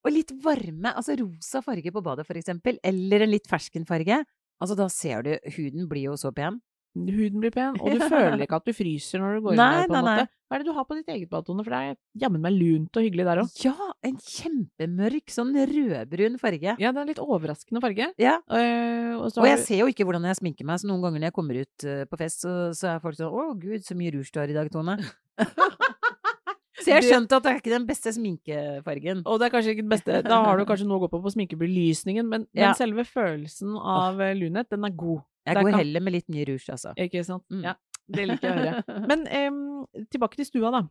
Og 0.01 0.09
litt 0.15 0.31
varme, 0.41 0.95
altså 0.97 1.13
rosa 1.19 1.61
farge 1.61 1.91
på 1.93 2.01
badet, 2.01 2.25
for 2.25 2.33
eksempel, 2.39 2.79
eller 2.83 3.21
en 3.21 3.29
litt 3.29 3.45
ferskenfarge. 3.49 4.23
Altså, 4.61 4.75
da 4.77 4.87
ser 4.89 5.21
du 5.25 5.31
Huden 5.55 5.87
blir 5.89 6.07
jo 6.09 6.15
så 6.17 6.31
pen. 6.33 6.57
Huden 6.91 7.39
blir 7.39 7.53
pen, 7.55 7.77
og 7.79 7.93
du 7.93 8.01
føler 8.11 8.41
ikke 8.43 8.57
at 8.59 8.65
du 8.67 8.73
fryser 8.75 9.21
når 9.21 9.37
du 9.37 9.43
går 9.45 9.53
inn 9.55 9.61
der, 9.61 9.85
på 9.87 9.95
en 9.95 9.95
nei, 9.95 10.01
nei. 10.03 10.15
måte. 10.19 10.33
Hva 10.51 10.57
er 10.57 10.63
det 10.63 10.67
du 10.67 10.75
har 10.75 10.85
på 10.89 10.95
ditt 10.97 11.11
eget 11.13 11.29
bad, 11.31 11.45
Tone? 11.47 11.63
For 11.63 11.71
det 11.71 11.79
er 11.79 11.97
jammen 12.25 12.41
meg 12.43 12.55
lunt 12.57 12.97
og 12.99 13.05
hyggelig 13.05 13.27
der 13.29 13.39
òg. 13.45 13.53
Ja! 13.63 13.87
En 14.03 14.17
kjempemørk, 14.19 15.31
sånn 15.31 15.53
rødbrun 15.55 16.35
farge. 16.41 16.75
Ja, 16.81 16.91
det 16.91 16.99
er 16.99 17.07
litt 17.13 17.21
overraskende 17.23 17.79
farge. 17.83 18.09
Ja. 18.19 18.35
Uh, 18.51 19.21
og 19.21 19.29
så 19.31 19.45
Og 19.45 19.47
jeg 19.47 19.61
ser 19.63 19.79
jo 19.85 19.87
ikke 19.93 20.03
hvordan 20.09 20.27
jeg 20.27 20.41
sminker 20.41 20.67
meg, 20.67 20.81
så 20.81 20.89
noen 20.89 21.05
ganger 21.05 21.23
når 21.23 21.29
jeg 21.29 21.37
kommer 21.37 21.61
ut 21.63 21.87
uh, 21.87 22.03
på 22.11 22.19
fest, 22.19 22.43
så, 22.43 22.55
så 22.75 22.91
er 22.95 23.03
folk 23.05 23.15
sånn 23.15 23.31
'Å, 23.31 23.47
gud, 23.61 23.87
så 23.87 23.95
mye 23.95 24.11
rouge 24.17 24.33
du 24.33 24.41
har 24.43 24.51
i 24.51 24.57
dag, 24.57 24.67
Tone'. 24.73 24.99
så 26.81 26.87
jeg 26.89 26.97
har 26.97 27.07
skjønte 27.07 27.37
at 27.37 27.45
det 27.45 27.51
er 27.53 27.63
ikke 27.63 27.75
den 27.77 27.87
beste 27.87 28.11
sminkefargen. 28.19 29.23
Og 29.23 29.39
det 29.39 29.47
er 29.47 29.55
kanskje 29.55 29.75
ikke 29.77 29.85
den 29.85 29.95
beste. 29.95 30.21
Da 30.27 30.43
har 30.49 30.59
du 30.59 30.67
kanskje 30.67 30.87
noe 30.89 30.99
å 30.99 31.05
gå 31.05 31.11
på 31.15 31.23
på 31.23 31.33
sminkebelysningen, 31.37 32.27
men, 32.27 32.47
Ja. 32.51 32.71
men 32.71 32.79
selve 32.79 33.05
følelsen 33.07 33.77
av 33.79 34.19
eh, 34.19 34.35
lunhet, 34.35 34.67
den 34.73 34.83
er 34.83 34.91
god. 34.91 35.21
Jeg 35.47 35.57
går 35.57 35.71
kan- 35.71 35.79
heller 35.79 36.03
med 36.05 36.13
litt 36.13 36.27
mye 36.29 36.45
rouge, 36.47 36.69
altså. 36.69 36.93
Ikke 37.01 37.23
sant? 37.25 37.45
Mm. 37.49 37.63
Ja, 37.65 37.73
det 38.11 38.27
liker 38.29 38.47
jeg 38.49 38.57
å 38.57 38.61
høre. 38.61 38.83
Men 39.11 39.25
um, 39.27 39.85
tilbake 40.13 40.37
til 40.37 40.45
stua, 40.49 40.71
da. 40.71 40.83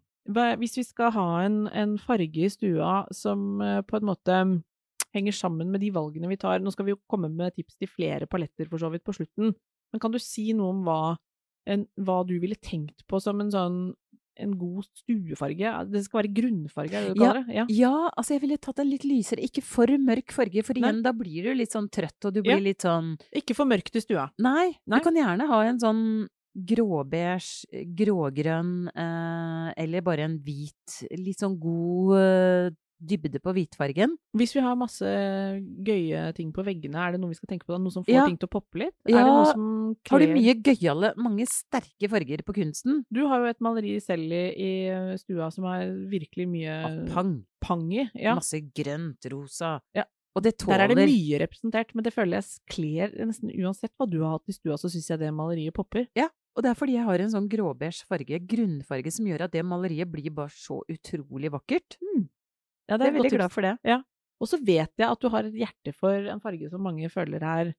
Hvis 0.60 0.76
vi 0.76 0.84
skal 0.84 1.12
ha 1.14 1.28
en, 1.46 1.62
en 1.72 1.94
farge 1.98 2.44
i 2.44 2.50
stua 2.52 3.04
som 3.14 3.60
uh, 3.62 3.80
på 3.86 3.96
en 4.00 4.08
måte 4.10 4.40
henger 5.14 5.34
sammen 5.34 5.70
med 5.72 5.80
de 5.82 5.88
valgene 5.90 6.28
vi 6.30 6.36
tar 6.38 6.60
Nå 6.62 6.70
skal 6.70 6.86
vi 6.86 6.92
jo 6.92 7.00
komme 7.10 7.26
med 7.32 7.54
tips 7.56 7.74
til 7.80 7.88
flere 7.90 8.28
paletter 8.30 8.68
for 8.70 8.78
så 8.78 8.90
vidt 8.92 9.02
på 9.02 9.14
slutten, 9.16 9.54
men 9.90 10.02
kan 10.02 10.12
du 10.14 10.20
si 10.22 10.52
noe 10.54 10.70
om 10.70 10.84
hva, 10.86 11.16
en, 11.66 11.86
hva 11.98 12.20
du 12.28 12.36
ville 12.38 12.54
tenkt 12.62 13.02
på 13.10 13.18
som 13.22 13.40
en 13.42 13.50
sånn 13.50 13.80
en 14.40 14.56
god 14.58 14.84
stuefarge? 14.84 15.72
Det 15.90 16.02
skal 16.04 16.22
være 16.22 16.32
grunnfarge, 16.40 16.94
er 16.94 17.08
det 17.08 17.14
du 17.16 17.22
Ja. 17.22 17.32
kaller 17.32 17.46
det? 17.46 17.54
Ja. 17.54 17.64
Ja, 17.68 18.10
altså 18.16 18.34
jeg 18.36 18.40
ville 18.42 18.58
tatt 18.58 18.78
en 18.80 18.90
litt 18.90 19.04
lysere, 19.04 19.40
ikke 19.44 19.62
for 19.62 19.86
mørk 19.86 20.32
farge, 20.32 20.64
for 20.64 20.74
igjen, 20.74 21.02
da 21.02 21.12
blir 21.12 21.44
du 21.44 21.54
litt 21.54 21.70
sånn 21.72 21.88
trøtt, 21.90 22.24
og 22.24 22.34
du 22.34 22.42
blir 22.42 22.56
Ja. 22.58 22.64
litt 22.70 22.82
sånn 22.82 23.18
Ikke 23.34 23.54
for 23.54 23.66
mørkt 23.66 23.94
i 23.96 24.00
stua. 24.00 24.30
Nei, 24.38 24.76
Nei. 24.86 24.98
du 24.98 25.04
kan 25.04 25.14
gjerne 25.14 25.46
ha 25.46 25.60
en 25.62 25.78
sånn 25.78 26.28
gråbeige, 26.56 27.64
grågrønn, 27.94 28.88
eh, 28.94 29.72
eller 29.76 30.00
bare 30.02 30.24
en 30.26 30.38
hvit, 30.38 31.04
litt 31.16 31.38
sånn 31.38 31.58
god 31.60 32.16
eh, 32.18 32.70
dybde 33.00 33.40
på 33.40 33.52
hvitfargen. 33.56 34.16
Hvis 34.36 34.52
vi 34.54 34.60
har 34.60 34.76
masse 34.76 35.08
gøye 35.86 36.34
ting 36.36 36.52
på 36.52 36.64
veggene, 36.66 37.00
er 37.00 37.12
det 37.16 37.20
noe 37.22 37.32
vi 37.32 37.38
skal 37.38 37.48
tenke 37.54 37.66
på 37.66 37.74
da? 37.74 37.78
Noe 37.82 37.90
som 37.94 38.04
får 38.04 38.14
Ja. 38.14 38.26
ting 38.26 38.36
til 38.38 38.48
å 38.48 38.52
poppe 38.60 38.78
litt? 38.78 38.94
er 39.06 39.12
det 39.12 39.16
Ja. 39.16 39.24
noe 39.26 39.46
som 39.52 39.96
Har 40.10 40.18
du 40.18 40.26
mye 40.34 40.54
gøyale, 40.62 41.14
mange 41.16 41.46
sterke 41.48 42.08
farger 42.08 42.42
på 42.44 42.54
kunsten? 42.54 43.04
Du 43.12 43.26
har 43.26 43.40
jo 43.40 43.46
et 43.46 43.60
maleri 43.60 43.98
selv 44.00 44.30
i, 44.30 44.52
i 44.88 45.16
stua 45.16 45.50
som 45.52 45.64
er 45.64 45.88
virkelig 46.08 46.46
mye 46.48 46.84
Av 46.84 47.14
pang. 47.14 47.44
pang 47.60 47.92
i. 47.92 48.10
Ja. 48.14 48.34
Masse 48.34 48.60
grønt, 48.74 49.24
rosa. 49.30 49.80
Ja. 49.94 50.04
Og 50.36 50.42
det 50.44 50.58
tåler 50.58 50.78
Der 50.78 50.90
er 50.90 50.94
det 50.94 51.08
mye 51.08 51.40
representert, 51.40 51.92
men 51.94 52.04
det 52.04 52.12
føler 52.14 52.38
jeg 52.38 52.60
kler 52.70 53.26
nesten 53.26 53.50
uansett 53.50 53.90
hva 53.98 54.08
du 54.08 54.20
har 54.22 54.38
hatt 54.38 54.48
i 54.48 54.52
stua, 54.52 54.74
så 54.78 54.86
syns 54.88 55.08
jeg 55.10 55.18
det 55.18 55.32
maleriet 55.34 55.74
popper. 55.74 56.06
Ja, 56.14 56.28
Og 56.56 56.62
det 56.64 56.70
er 56.70 56.74
fordi 56.74 56.92
jeg 56.94 57.04
har 57.04 57.18
en 57.20 57.30
sånn 57.30 57.48
gråbeige 57.48 58.04
farge, 58.06 58.38
grunnfarge, 58.46 59.10
som 59.12 59.24
gjør 59.24 59.42
at 59.42 59.52
det 59.52 59.64
maleriet 59.64 60.10
blir 60.10 60.30
bare 60.34 60.50
så 60.50 60.82
utrolig 60.90 61.48
vakkert. 61.50 61.96
Ja, 62.90 62.98
det 62.98 63.06
er 63.08 63.14
veldig 63.16 63.36
glad 63.36 63.54
for 63.54 63.66
det. 63.66 63.76
Og 64.40 64.48
så 64.48 64.58
vet 64.58 64.92
jeg 64.96 65.06
at 65.06 65.20
du 65.20 65.28
har 65.32 65.46
et 65.46 65.56
hjerte 65.62 65.94
for 65.94 66.32
en 66.32 66.42
farge 66.42 66.70
som 66.72 66.82
mange 66.82 67.08
føler 67.12 67.44
er 67.44 67.72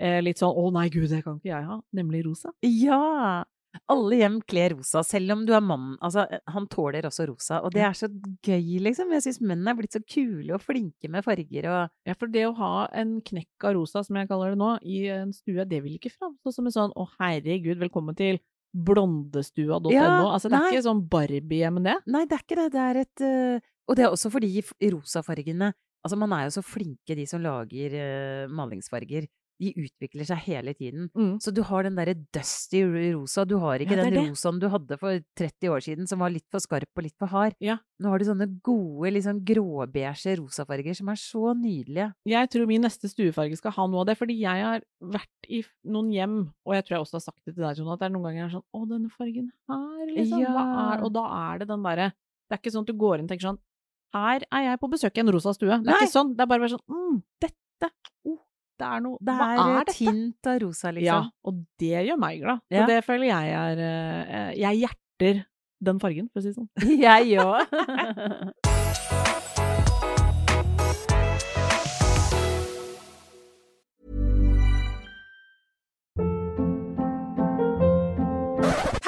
eh, 0.00 0.20
litt 0.24 0.40
sånn 0.40 0.56
'å 0.56 0.70
nei, 0.72 0.88
gud, 0.92 1.10
det 1.12 1.22
kan 1.24 1.38
ikke 1.38 1.52
jeg 1.52 1.66
ha', 1.68 1.80
nemlig 1.96 2.24
rosa. 2.26 2.52
Ja! 2.64 3.44
Alle 3.86 4.16
hjem 4.18 4.40
kler 4.50 4.72
rosa, 4.74 5.04
selv 5.06 5.30
om 5.36 5.44
du 5.46 5.52
er 5.54 5.62
mann. 5.62 5.92
Altså, 6.02 6.24
han 6.50 6.66
tåler 6.66 7.06
også 7.06 7.28
rosa, 7.28 7.60
og 7.62 7.70
det 7.70 7.84
er 7.86 7.94
så 7.94 8.08
gøy, 8.42 8.80
liksom. 8.82 9.12
Jeg 9.14 9.22
syns 9.22 9.38
menn 9.46 9.68
er 9.68 9.76
blitt 9.78 9.94
så 9.94 10.02
kule 10.02 10.56
og 10.56 10.64
flinke 10.64 11.06
med 11.06 11.22
farger 11.22 11.68
og 11.70 12.08
Ja, 12.08 12.16
for 12.18 12.26
det 12.26 12.48
å 12.48 12.56
ha 12.58 12.88
en 12.90 13.20
knekk 13.22 13.68
av 13.68 13.76
rosa, 13.78 14.02
som 14.02 14.18
jeg 14.18 14.26
kaller 14.26 14.56
det 14.56 14.58
nå, 14.58 14.72
i 14.82 15.04
en 15.14 15.30
stue, 15.32 15.68
det 15.70 15.84
vil 15.84 16.00
ikke 16.00 16.10
framstå 16.16 16.52
som 16.56 16.66
en 16.66 16.74
sånn 16.74 16.96
'å 16.96 17.06
herregud, 17.20 17.78
velkommen 17.78 18.16
til 18.16 18.40
blondestua.no'. 18.74 19.92
Ja, 19.94 20.26
altså, 20.26 20.48
det 20.48 20.58
er 20.58 20.66
nei. 20.66 20.72
ikke 20.74 20.88
sånn 20.90 21.06
Barbie-hjem, 21.08 21.82
det. 21.84 21.98
Nei, 22.06 22.24
det 22.26 22.38
er 22.38 22.42
ikke 22.42 22.58
det. 22.58 22.72
Det 22.74 22.82
er 22.88 22.96
et 23.04 23.20
øh, 23.22 23.60
Og 23.90 23.98
det 23.98 24.06
er 24.06 24.14
også 24.14 24.30
fordi 24.32 24.62
rosafargene 24.94 25.72
Altså, 26.00 26.16
man 26.16 26.32
er 26.32 26.46
jo 26.46 26.54
så 26.54 26.62
flinke, 26.64 27.12
de 27.12 27.26
som 27.28 27.42
lager 27.44 27.92
uh, 27.92 28.48
malingsfarger. 28.56 29.26
De 29.60 29.68
utvikler 29.76 30.24
seg 30.24 30.38
hele 30.46 30.72
tiden. 30.72 31.10
Så 31.44 31.52
du 31.52 31.60
har 31.68 31.84
den 31.84 31.98
derre 31.98 32.14
dusty 32.32 32.80
rosa. 33.12 33.44
Du 33.44 33.58
har 33.60 33.82
ikke 33.84 33.98
Ja, 33.98 34.06
den 34.06 34.14
det. 34.16 34.22
rosaen 34.30 34.56
du 34.62 34.64
hadde 34.72 34.96
for 34.96 35.20
30 35.36 35.68
år 35.68 35.84
siden, 35.84 36.08
som 36.08 36.22
var 36.24 36.32
litt 36.32 36.46
for 36.48 36.64
skarp 36.64 36.88
og 36.96 37.04
litt 37.04 37.18
for 37.20 37.28
hard. 37.28 37.52
Ja. 37.60 37.76
Nå 38.00 38.08
har 38.08 38.16
du 38.16 38.24
sånne 38.24 38.48
gode, 38.64 39.12
liksom 39.12 39.42
gråbeige 39.44 40.38
rosafarger 40.40 40.96
som 40.96 41.12
er 41.12 41.20
så 41.20 41.52
nydelige. 41.52 42.08
Jeg 42.32 42.48
tror 42.48 42.66
min 42.72 42.80
neste 42.88 43.12
stuefarge 43.12 43.60
skal 43.60 43.76
ha 43.76 43.86
noe 43.92 44.00
av 44.00 44.08
det, 44.08 44.16
fordi 44.16 44.40
jeg 44.40 44.64
har 44.64 44.80
vært 45.04 45.52
i 45.52 45.60
noen 45.84 46.08
hjem, 46.16 46.38
og 46.64 46.78
jeg 46.78 46.86
tror 46.88 46.96
jeg 46.96 47.04
også 47.04 47.20
har 47.20 47.26
sagt 47.28 47.44
det 47.44 47.58
til 47.58 47.66
deg, 47.68 47.76
Jon, 47.76 47.92
at 47.92 48.00
det 48.00 48.08
er 48.08 48.16
noen 48.16 48.30
ganger 48.30 48.40
jeg 48.40 48.48
er 48.48 48.56
sånn 48.56 48.68
'Å, 48.72 48.88
denne 48.88 49.12
fargen 49.12 49.52
her', 49.68 50.14
liksom. 50.16 50.40
Hva 50.56 50.66
er 50.94 51.04
Og 51.04 51.12
da 51.12 51.24
er 51.52 51.58
det 51.58 51.68
den 51.68 51.82
derre 51.84 52.12
Det 52.48 52.56
er 52.56 52.62
ikke 52.64 52.72
sånn 52.72 52.88
at 52.88 52.92
du 52.94 52.96
går 52.96 53.18
inn 53.20 53.28
og 53.28 53.30
tenker 53.36 53.52
sånn 53.52 53.60
'Her 54.10 54.42
er 54.50 54.62
jeg 54.66 54.80
på 54.80 54.90
besøk 54.90 55.16
i 55.16 55.20
en 55.22 55.30
rosa 55.30 55.52
stue'. 55.54 55.68
Det 55.70 55.86
er 55.86 55.94
Nei. 55.94 56.00
ikke 56.02 56.10
sånn. 56.14 56.32
Det 56.34 56.42
er 56.42 56.50
bare 56.50 56.68
sånn 56.72 56.82
'Mm, 56.90 57.22
dette 57.40 57.90
oh, 58.26 58.38
Det 58.80 58.86
er 58.88 59.00
noe 59.04 59.18
Det 59.20 59.34
Hva 59.36 59.46
er, 59.52 59.58
er 59.60 59.80
et 59.80 59.86
dette?' 59.86 59.96
tint 59.98 60.46
av 60.46 60.58
rosa, 60.64 60.90
liksom. 60.90 61.04
Ja, 61.04 61.20
og 61.44 61.64
det 61.78 62.06
gjør 62.08 62.18
meg 62.18 62.40
glad. 62.42 62.60
Ja. 62.70 62.82
Og 62.82 62.88
det 62.88 63.04
føler 63.04 63.26
jeg 63.30 63.54
er 63.54 63.76
eh, 63.86 64.52
Jeg 64.58 64.74
hjerter 64.82 65.44
den 65.80 66.00
fargen, 66.00 66.28
for 66.32 66.40
å 66.40 66.42
si 66.42 66.48
det 66.50 66.58
sånn. 66.58 66.68
Jeg 67.06 67.38
òg. 67.40 67.66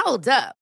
Hold 0.03 0.29
up. 0.29 0.62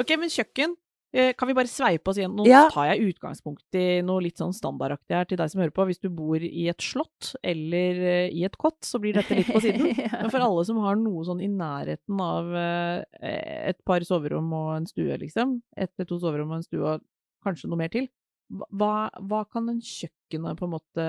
Ok, 0.00 0.10
men 0.18 0.28
kjøkken. 0.32 0.74
eh, 1.14 1.32
Kan 1.38 1.46
vi 1.46 1.54
bare 1.54 1.70
sveipe 1.70 2.08
oss 2.10 2.18
igjen? 2.18 2.32
Nå 2.34 2.44
Ja. 2.48 2.68
tar 2.70 2.88
jeg 2.96 3.14
utgangspunkt 3.14 3.62
i 3.78 4.00
noe 4.02 4.20
litt 4.20 4.36
sånn 4.40 4.50
standardaktig 4.52 5.14
her 5.14 5.24
til 5.30 5.36
deg 5.38 5.48
som 5.52 5.60
hører 5.62 5.70
på. 5.70 5.86
Hvis 5.86 6.00
du 6.02 6.08
bor 6.10 6.36
i 6.42 6.66
et 6.68 6.78
slott 6.82 7.36
eller 7.44 7.94
eh, 8.02 8.30
i 8.34 8.42
et 8.44 8.56
kott, 8.58 8.80
så 8.82 8.98
blir 9.00 9.14
dette 9.14 9.30
litt 9.36 9.46
på 9.46 9.60
siden. 9.66 9.94
Men 10.10 10.30
for 10.30 10.40
alle 10.42 10.64
som 10.66 10.76
har 10.82 10.96
noe 10.98 11.22
sånn 11.24 11.40
i 11.40 11.46
nærheten 11.46 12.18
av 12.20 12.50
eh, 12.58 13.68
et 13.70 13.78
par 13.86 14.00
soverom 14.02 14.50
og 14.52 14.76
en 14.80 14.86
stue, 14.90 15.14
liksom, 15.22 15.60
ett 15.76 15.92
eller 15.96 16.06
to 16.10 16.18
soverom 16.18 16.50
og 16.50 16.56
en 16.56 16.66
stue 16.66 16.82
og 16.96 17.04
kanskje 17.46 17.68
noe 17.70 17.78
mer 17.78 17.88
til, 17.94 18.08
hva, 18.50 19.08
hva 19.22 19.44
kan 19.50 19.68
en 19.70 19.78
kjøkkenet 19.80 20.58
på 20.58 20.66
en 20.66 20.74
måte 20.74 21.04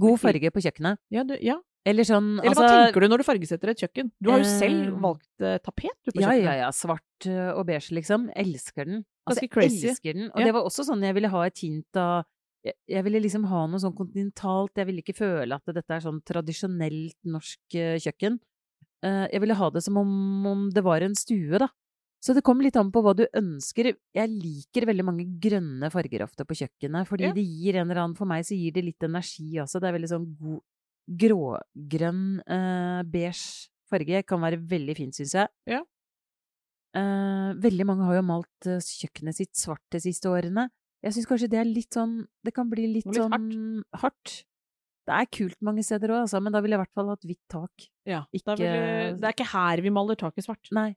God 0.00 0.18
farge 0.24 0.50
på 0.50 0.62
kjøkkenet. 0.64 0.98
Ja, 1.12 1.22
du, 1.24 1.36
ja. 1.44 1.58
Eller 1.88 2.04
sånn 2.04 2.38
Eller 2.42 2.52
hva 2.52 2.62
altså, 2.64 2.66
tenker 2.92 3.00
du 3.00 3.08
når 3.08 3.22
du 3.22 3.24
fargesetter 3.24 3.70
et 3.72 3.78
kjøkken? 3.80 4.10
Du 4.20 4.30
har 4.30 4.42
jo 4.42 4.48
selv 4.50 4.82
Eh, 4.90 4.98
valgt 5.00 5.44
uh, 5.44 5.56
tapet 5.64 5.94
du, 6.04 6.10
på 6.12 6.20
Ja, 6.20 6.28
kjøkkenet. 6.28 6.44
ja, 6.44 6.54
ja. 6.66 6.68
Svart 6.76 7.26
øh, 7.26 7.54
og 7.56 7.64
beige, 7.66 7.94
liksom. 7.96 8.28
Elsker 8.36 8.84
den. 8.84 9.04
Altså, 9.24 9.40
Ganske 9.46 9.48
crazy. 9.54 9.86
elsker 9.88 10.12
den. 10.14 10.30
Og 10.34 10.40
Ja. 10.40 10.44
det 10.50 10.54
var 10.54 10.62
også 10.68 10.84
sånn 10.84 11.02
jeg 11.02 11.14
ville 11.16 11.28
ha 11.32 11.42
et 11.46 11.58
hint 11.58 11.96
av 11.96 12.24
jeg, 12.62 12.74
jeg 12.92 13.02
ville 13.06 13.20
liksom 13.24 13.46
ha 13.48 13.66
noe 13.66 13.80
sånn 13.80 13.94
kontinentalt. 13.96 14.74
Jeg 14.76 14.84
ville 14.86 15.00
ikke 15.00 15.16
føle 15.16 15.54
at 15.56 15.64
dette 15.72 15.90
er 15.96 16.00
sånn 16.04 16.20
tradisjonelt 16.28 17.16
norsk 17.24 17.58
uh, 17.80 17.96
kjøkken. 17.96 18.36
Uh, 19.02 19.24
jeg 19.32 19.40
ville 19.40 19.56
ha 19.56 19.70
det 19.72 19.82
som 19.82 19.96
om, 19.96 20.46
om 20.46 20.66
det 20.70 20.82
var 20.84 21.00
en 21.00 21.14
stue, 21.16 21.56
da. 21.58 21.68
Så 22.20 22.34
det 22.36 22.42
kommer 22.44 22.66
litt 22.66 22.76
an 22.76 22.90
på 22.92 23.00
hva 23.00 23.14
du 23.16 23.24
ønsker. 23.32 23.94
Jeg 24.12 24.28
liker 24.28 24.84
veldig 24.84 25.06
mange 25.08 25.24
grønne 25.40 25.88
farger 25.88 26.20
ofte 26.26 26.44
på 26.44 26.52
kjøkkenet, 26.60 27.08
fordi 27.08 27.30
Ja. 27.30 27.32
det 27.32 27.46
gir 27.48 27.76
en 27.80 27.88
eller 27.88 28.02
annen 28.02 28.14
For 28.18 28.26
meg 28.28 28.44
så 28.44 28.52
gir 28.52 28.72
det 28.76 28.84
litt 28.84 29.00
energi 29.08 29.56
også. 29.56 29.80
Det 29.80 29.88
er 29.88 29.96
veldig 29.96 30.10
sånn 30.12 30.26
god 30.36 30.60
grågrønn, 31.10 32.26
uh, 32.46 33.00
beige 33.10 33.70
farge. 33.90 34.22
Kan 34.28 34.42
være 34.44 34.60
veldig 34.70 34.96
fint, 34.98 35.16
syns 35.16 35.34
jeg. 35.38 35.50
Ja. 35.70 35.80
Uh, 36.90 37.54
veldig 37.62 37.86
mange 37.86 38.06
har 38.08 38.18
jo 38.18 38.26
malt 38.26 38.66
uh, 38.66 38.80
kjøkkenet 38.82 39.38
sitt 39.38 39.54
svart 39.58 39.84
de 39.94 40.02
siste 40.02 40.30
årene. 40.30 40.68
Jeg 41.04 41.16
syns 41.16 41.28
kanskje 41.30 41.48
det 41.48 41.60
er 41.62 41.68
litt 41.68 41.96
sånn 41.96 42.18
Det 42.44 42.52
kan 42.52 42.68
bli 42.68 42.84
litt, 42.90 43.06
Litt 43.08 43.16
sånn 43.16 43.80
hardt. 44.02 44.40
Det 45.08 45.14
er 45.16 45.28
kult 45.32 45.56
mange 45.64 45.82
steder 45.86 46.12
òg, 46.12 46.24
altså, 46.26 46.42
men 46.44 46.52
da 46.52 46.60
ville 46.62 46.76
jeg 46.76 46.80
i 46.80 46.82
hvert 46.84 46.98
fall 46.98 47.08
hatt 47.10 47.24
hvitt 47.26 47.44
tak. 47.50 47.86
Ja, 48.06 48.24
Ikke- 48.36 48.56
du, 48.58 48.64
det 49.16 49.24
er 49.24 49.32
ikke 49.32 49.48
her 49.54 49.80
vi 49.80 49.90
maler 49.94 50.18
taket 50.18 50.44
svart. 50.44 50.68
Nei, 50.76 50.92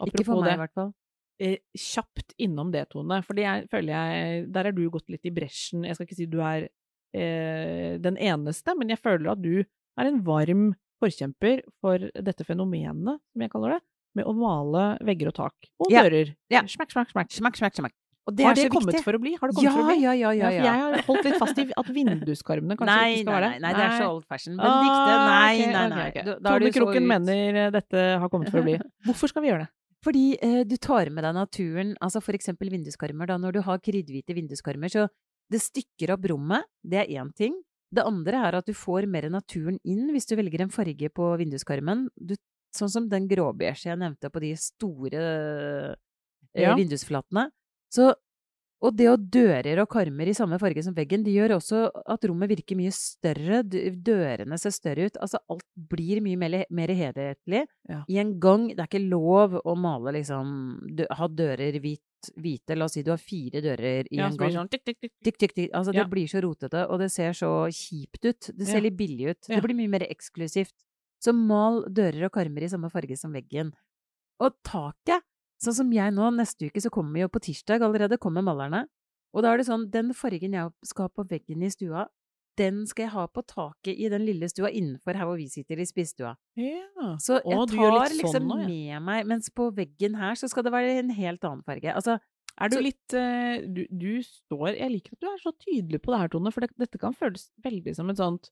Apropos 0.00 0.14
ikke 0.14 0.24
for 0.26 0.42
meg 0.42 0.54
i 0.56 0.62
hvert 0.62 0.74
fall. 0.78 0.94
kjapt 1.76 2.32
innom 2.40 2.72
det, 2.72 2.88
Tone. 2.90 3.20
Jeg 3.20 3.68
jeg 3.68 4.52
Der 4.52 4.66
er 4.66 4.72
du 4.72 4.88
gått 4.90 5.10
litt 5.12 5.26
i 5.26 5.30
bresjen. 5.30 5.84
Jeg 5.84 5.94
skal 5.94 6.06
ikke 6.06 6.16
si 6.16 6.26
du 6.26 6.40
er 6.40 6.68
eh, 7.16 7.96
den 8.04 8.16
eneste, 8.20 8.76
men 8.78 8.92
jeg 8.92 9.00
føler 9.02 9.32
at 9.32 9.42
du 9.42 9.54
er 9.62 10.10
en 10.10 10.22
varm 10.26 10.70
forkjemper 11.02 11.62
for 11.82 11.98
dette 12.14 12.44
fenomenet, 12.48 13.20
som 13.32 13.42
jeg 13.44 13.52
kaller 13.52 13.76
det, 13.76 13.82
med 14.16 14.28
å 14.28 14.32
male 14.36 14.84
vegger 15.04 15.28
og 15.32 15.36
tak. 15.36 15.70
Og 15.84 15.90
Ja, 15.92 16.04
dører. 16.06 16.34
ja. 16.52 16.62
Smakk, 16.64 16.92
smakk. 16.94 17.10
Smakk, 17.12 17.56
smakk, 17.60 17.74
smakk. 17.76 17.92
Og 18.26 18.34
det 18.34 18.42
har 18.42 18.56
er 18.56 18.58
det 18.58 18.62
så 18.66 18.70
kommet 18.74 18.90
viktig. 18.96 19.04
for 19.06 19.14
å 19.14 19.20
bli? 19.22 19.32
Har 19.38 19.50
det 19.52 19.54
kommet 19.54 19.68
ja, 19.68 19.72
for 19.76 19.84
å 19.84 19.90
bli? 19.92 20.00
ja, 20.02 20.12
ja, 20.18 20.30
ja, 20.34 20.48
Ja, 20.50 20.50
ja. 20.50 20.62
jeg 20.66 20.80
har 20.82 21.04
holdt 21.06 21.26
litt 21.28 21.36
fast 21.38 21.58
i 21.62 21.66
at 21.78 21.90
vinduskarmene 21.94 22.74
kanskje 22.80 22.96
Nei, 22.96 23.10
ikke 23.12 23.22
skal 23.22 23.34
være 23.36 23.46
være 23.46 23.50
nei, 23.52 23.60
nei, 23.62 23.72
det 23.76 23.84
er 23.84 24.00
så 24.00 24.08
old 24.10 24.24
fashion. 24.26 24.56
Ah, 24.58 24.66
Benedicte, 24.66 25.12
nei, 25.20 25.52
okay, 25.60 25.68
nei, 25.76 25.84
nei. 25.92 26.06
Okay, 26.10 26.24
er 26.32 26.40
Tone 26.48 26.72
Kroken 26.74 27.04
ut. 27.04 27.10
mener 27.12 27.60
eh, 27.60 27.70
dette 27.76 28.02
har 28.24 28.32
kommet 28.32 28.50
for 28.50 28.64
å 28.64 28.66
bli. 28.66 28.74
Hvorfor 29.06 29.30
skal 29.30 29.44
vi 29.44 29.52
gjøre 29.52 29.66
det? 29.68 29.70
Fordi 30.06 30.24
eh, 30.42 30.58
du 30.66 30.74
tar 30.76 31.10
med 31.14 31.22
deg 31.22 31.34
naturen, 31.38 31.94
altså 32.02 32.20
for 32.24 32.34
eksempel 32.34 32.72
vinduskarmer. 32.74 33.30
Da, 33.30 33.36
når 33.38 33.52
du 33.52 33.60
har 33.68 33.78
kridhvite 33.78 34.34
vinduskarmer, 34.34 34.90
så 34.90 35.06
det 35.52 35.60
stykker 35.62 36.12
opp 36.16 36.24
rommet, 36.32 36.64
det 36.82 36.98
er 37.04 37.12
én 37.22 37.32
ting. 37.36 37.54
Det 37.94 38.02
andre 38.04 38.40
er 38.48 38.56
at 38.58 38.66
du 38.66 38.74
får 38.74 39.06
mer 39.08 39.28
naturen 39.30 39.78
inn 39.86 40.08
hvis 40.12 40.26
du 40.26 40.34
velger 40.36 40.64
en 40.64 40.72
farge 40.74 41.08
på 41.14 41.28
vinduskarmen. 41.38 42.08
Du, 42.18 42.34
sånn 42.74 42.90
som 42.92 43.06
den 43.08 43.28
gråbeige 43.30 43.86
jeg 43.88 43.98
nevnte 44.00 44.28
på 44.32 44.42
de 44.42 44.52
store 44.58 45.22
eh, 45.22 46.62
Ja. 46.62 46.74
vindusflatene. 46.76 47.50
Så, 47.92 48.10
og 48.82 48.96
det 48.98 49.06
å 49.08 49.16
dører 49.16 49.78
og 49.82 49.88
karmer 49.92 50.28
i 50.28 50.34
samme 50.36 50.58
farge 50.60 50.82
som 50.84 50.94
veggen, 50.96 51.22
det 51.24 51.32
gjør 51.36 51.54
også 51.56 51.84
at 52.12 52.24
rommet 52.28 52.50
virker 52.50 52.76
mye 52.76 52.92
større. 52.92 53.62
Dørene 53.64 54.58
ser 54.60 54.74
større 54.74 55.06
ut. 55.08 55.16
Altså 55.22 55.38
alt 55.52 55.64
blir 55.76 56.20
mye 56.24 56.36
mer, 56.36 56.64
mer 56.70 56.88
helhetlig 56.92 57.62
Ja. 57.88 58.02
i 58.08 58.18
en 58.18 58.34
gang. 58.40 58.68
Det 58.74 58.80
er 58.82 58.90
ikke 58.90 59.08
lov 59.08 59.60
å 59.64 59.76
male 59.78 60.12
liksom 60.18 60.96
dø, 60.96 61.06
Ha 61.10 61.28
dører 61.28 61.78
hvit, 62.34 62.62
hvite. 62.66 62.76
La 62.78 62.84
oss 62.86 62.92
si 62.94 63.02
du 63.02 63.10
har 63.10 63.18
fire 63.18 63.60
dører 63.62 64.06
i 64.10 64.16
Ja, 64.16 64.26
en 64.28 64.36
gang. 64.36 64.50
sånn 64.52 64.68
tikk, 64.70 64.84
tikk, 64.84 64.98
tikk. 65.00 65.12
Tikk, 65.24 65.38
tikk, 65.38 65.54
tikk. 65.54 65.70
Altså, 65.72 65.94
Ja. 65.94 66.04
det 66.04 66.10
blir 66.10 66.26
så 66.26 66.40
rotete, 66.42 66.88
og 66.90 66.98
det 66.98 67.10
ser 67.12 67.30
så 67.32 67.68
kjipt 67.70 68.24
ut. 68.24 68.50
Det 68.56 68.66
ser 68.66 68.76
Ja. 68.78 68.80
litt 68.88 68.96
billig 68.96 69.30
ut. 69.30 69.40
Det 69.48 69.62
blir 69.62 69.74
mye 69.76 69.88
mer 69.88 70.00
eksklusivt. 70.08 70.72
Så 71.22 71.32
mal 71.34 71.82
dører 71.84 72.24
og 72.26 72.32
karmer 72.32 72.62
i 72.62 72.68
samme 72.68 72.90
farge 72.90 73.16
som 73.18 73.32
veggen. 73.32 73.72
Og 74.40 74.52
taket, 74.62 75.22
sånn 75.62 75.74
som 75.74 75.90
jeg 75.90 76.12
nå, 76.12 76.30
neste 76.36 76.66
uke 76.70 76.80
så 76.80 76.90
kommer 76.90 77.12
vi 77.14 77.20
jo 77.20 77.28
på 77.28 77.40
tirsdag 77.40 77.80
allerede, 77.80 78.18
kommer 78.18 78.42
malerne. 78.42 78.86
Og 79.34 79.42
da 79.42 79.52
er 79.52 79.58
det 79.58 79.66
sånn, 79.66 79.90
den 79.90 80.12
fargen 80.12 80.52
jeg 80.52 80.70
skal 80.84 81.04
ha 81.04 81.08
på 81.08 81.26
veggen 81.28 81.62
i 81.62 81.68
stua, 81.68 82.06
den 82.56 82.84
skal 82.88 83.04
jeg 83.06 83.12
ha 83.12 83.26
på 83.28 83.42
taket 83.46 83.98
i 83.98 84.08
den 84.12 84.24
lille 84.26 84.48
stua 84.48 84.70
innenfor 84.70 85.16
her 85.18 85.26
hvor 85.28 85.36
vi 85.40 85.48
sitter 85.52 85.80
i 85.82 85.86
spisestua. 85.88 86.34
Ja. 86.56 87.10
Så 87.22 87.38
jeg 87.42 87.56
Å, 87.58 87.66
tar 87.70 88.08
liksom 88.14 88.32
sånn 88.38 88.48
nå, 88.48 88.58
ja. 88.64 88.68
med 89.00 89.02
meg 89.06 89.26
Mens 89.26 89.50
på 89.52 89.68
veggen 89.76 90.16
her 90.16 90.34
så 90.40 90.48
skal 90.48 90.64
det 90.66 90.72
være 90.72 90.96
en 91.02 91.10
helt 91.16 91.44
annen 91.44 91.62
farge. 91.66 91.92
Altså, 91.92 92.18
Er 92.58 92.70
du 92.72 92.76
Så- 92.78 92.82
litt 92.82 93.12
eh, 93.12 93.60
du, 93.68 93.82
du 93.92 94.22
står 94.24 94.78
Jeg 94.78 94.90
liker 94.90 95.12
at 95.12 95.20
du 95.20 95.26
er 95.28 95.40
så 95.42 95.52
tydelig 95.60 96.00
på 96.00 96.12
det 96.14 96.20
her, 96.22 96.28
Tone, 96.32 96.50
for 96.52 96.60
det, 96.64 96.70
dette 96.78 96.98
kan 96.98 97.12
føles 97.12 97.50
veldig 97.62 97.94
som 97.94 98.08
et 98.10 98.16
sånt 98.16 98.48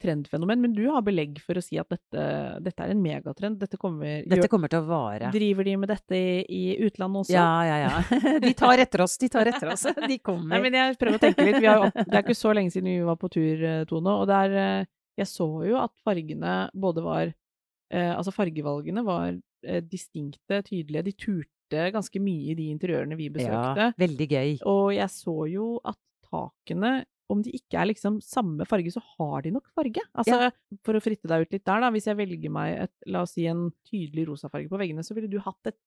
trendfenomen, 0.00 0.60
men 0.62 0.74
du 0.76 0.84
har 0.90 1.02
belegg 1.04 1.40
for 1.44 1.58
å 1.58 1.62
si 1.64 1.78
at 1.80 1.88
dette, 1.92 2.24
dette 2.64 2.84
er 2.84 2.92
en 2.94 3.02
megatrend. 3.02 3.58
Dette 3.60 3.78
kommer 3.80 4.22
dette 4.28 4.48
kommer 4.52 4.72
til 4.72 4.82
å 4.82 4.88
vare. 4.88 5.30
Driver 5.34 5.68
de 5.68 5.76
med 5.82 5.92
dette 5.92 6.18
i, 6.18 6.40
i 6.46 6.62
utlandet 6.86 7.24
også? 7.24 7.36
Ja, 7.36 7.50
ja, 7.68 7.78
ja. 7.84 8.40
De 8.46 8.52
tar 8.58 8.82
etter 8.82 9.04
oss, 9.04 9.18
de 9.20 9.28
tar 9.32 9.50
etter 9.50 9.72
oss. 9.72 9.86
De 10.08 10.18
kommer. 10.24 10.54
Nei, 10.54 10.62
men 10.66 10.78
jeg 10.78 10.98
prøver 11.00 11.18
å 11.18 11.22
tenke 11.22 11.46
litt. 11.46 11.60
Vi 11.62 11.70
har, 11.70 11.88
det 11.92 12.10
er 12.10 12.24
ikke 12.24 12.38
så 12.38 12.54
lenge 12.56 12.74
siden 12.74 12.90
vi 12.92 13.06
var 13.06 13.18
på 13.20 13.30
tur, 13.32 13.64
eh, 13.68 13.84
Tone, 13.88 14.18
og 14.22 14.28
der 14.30 14.58
eh, 14.58 14.90
Jeg 15.20 15.28
så 15.28 15.46
jo 15.68 15.76
at 15.80 15.92
fargene 16.04 16.52
både 16.72 17.02
var 17.04 17.26
eh, 17.28 18.12
Altså 18.12 18.32
fargevalgene 18.34 19.04
var 19.06 19.34
distinkte, 19.62 20.58
tydelige. 20.66 21.04
De 21.06 21.12
turte 21.14 21.82
ganske 21.94 22.18
mye 22.18 22.50
i 22.50 22.56
de 22.58 22.64
interiørene 22.72 23.14
vi 23.14 23.28
besøkte. 23.30 23.84
Ja, 23.86 23.92
veldig 24.00 24.26
gøy. 24.26 24.56
Og 24.66 24.88
jeg 24.96 25.06
så 25.14 25.36
jo 25.52 25.66
at 25.86 25.98
takene, 26.32 27.04
om 27.30 27.40
de 27.42 27.52
ikke 27.56 27.78
er 27.80 27.88
liksom 27.92 28.18
samme 28.24 28.66
farge, 28.68 28.92
så 28.92 29.00
har 29.16 29.42
de 29.42 29.52
nok 29.54 29.68
farge. 29.76 30.02
Altså, 30.18 30.50
for 30.84 30.98
å 30.98 31.02
fritte 31.04 31.28
deg 31.30 31.46
ut 31.46 31.52
litt 31.54 31.64
der, 31.64 31.80
da. 31.84 31.90
Hvis 31.94 32.08
jeg 32.10 32.18
velger 32.18 32.52
meg 32.52 32.76
et, 32.84 32.92
la 33.06 33.22
oss 33.26 33.34
si 33.36 33.46
en 33.50 33.70
tydelig 33.88 34.26
rosa 34.28 34.50
farge 34.52 34.68
på 34.68 34.80
veggene, 34.80 35.04
så 35.06 35.14
ville 35.16 35.30
du 35.32 35.38
hatt 35.40 35.70
et 35.70 35.78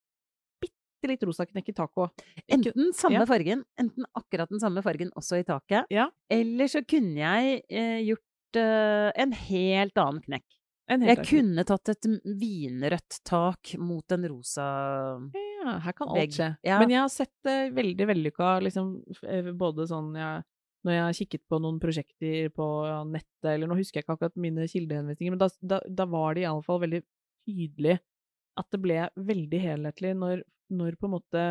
bitte 0.64 1.12
litt 1.12 1.24
rosa 1.28 1.46
knekk 1.46 1.70
i 1.70 1.76
taket. 1.78 2.26
Enten 2.50 2.94
samme 2.98 3.22
ja. 3.22 3.30
fargen, 3.30 3.64
enten 3.78 4.08
akkurat 4.18 4.50
den 4.50 4.64
samme 4.64 4.82
fargen 4.86 5.12
også 5.20 5.42
i 5.42 5.46
taket. 5.48 5.90
Ja. 5.94 6.10
Eller 6.34 6.72
så 6.72 6.82
kunne 6.88 7.20
jeg 7.22 7.62
eh, 7.70 8.00
gjort 8.08 8.62
eh, 8.62 9.10
en 9.26 9.36
helt 9.46 10.02
annen 10.02 10.24
knekk. 10.26 10.48
En 10.88 11.02
Jeg 11.02 11.18
annen- 11.18 11.26
kunne 11.30 11.64
tatt 11.66 11.90
et 11.90 12.06
vinrødt 12.38 13.16
tak 13.26 13.72
mot 13.82 14.12
en 14.14 14.28
rosa 14.30 14.66
Ja, 15.34 15.80
her 15.82 15.96
kan 15.98 16.12
alt 16.14 16.36
skje. 16.38 16.52
Ja. 16.62 16.78
Men 16.78 16.92
jeg 16.94 17.00
har 17.02 17.10
sett 17.10 17.34
det 17.44 17.74
veldig 17.74 18.06
vellykka, 18.12 18.50
liksom, 18.62 18.92
eh, 19.26 19.50
både 19.58 19.88
sånn 19.90 20.12
jeg, 20.14 20.44
når 20.86 20.94
jeg 20.94 21.04
har 21.06 21.16
kikket 21.18 21.44
på 21.50 21.60
noen 21.64 21.80
prosjekter 21.82 22.50
på 22.54 22.66
nettet, 23.10 23.48
eller 23.56 23.70
nå 23.72 23.78
husker 23.80 24.00
jeg 24.00 24.06
ikke 24.06 24.18
akkurat 24.20 24.36
mine 24.38 24.68
kildehenvisninger, 24.70 25.34
men 25.34 25.42
da, 25.42 25.48
da, 25.62 25.80
da 26.02 26.06
var 26.10 26.36
det 26.38 26.44
iallfall 26.46 26.84
veldig 26.84 27.02
tydelig 27.46 27.98
at 28.56 28.70
det 28.72 28.80
ble 28.84 29.00
veldig 29.18 29.60
helhetlig 29.64 30.14
når, 30.16 30.44
når 30.78 30.96
på 31.02 31.10
en 31.10 31.16
måte 31.18 31.46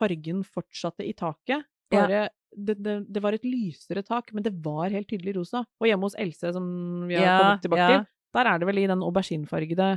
fargen 0.00 0.44
fortsatte 0.46 1.04
i 1.08 1.14
taket. 1.16 1.64
Ja. 1.92 2.04
Det, 2.50 2.76
det, 2.82 2.94
det 3.10 3.22
var 3.22 3.34
et 3.36 3.44
lysere 3.46 4.02
tak, 4.06 4.30
men 4.36 4.44
det 4.46 4.52
var 4.64 4.90
helt 4.94 5.08
tydelig 5.10 5.36
rosa. 5.38 5.64
Og 5.80 5.88
hjemme 5.90 6.06
hos 6.08 6.16
Else, 6.18 6.52
som 6.54 6.64
vi 7.08 7.18
har 7.18 7.26
Ja, 7.26 7.34
kommet 7.40 7.64
tilbake 7.66 7.82
ja. 7.82 7.98
til, 7.98 8.06
der 8.38 8.50
er 8.52 8.62
det 8.62 8.68
vel 8.70 8.80
i 8.82 8.86
den 8.90 9.02
auberginefargede 9.06 9.90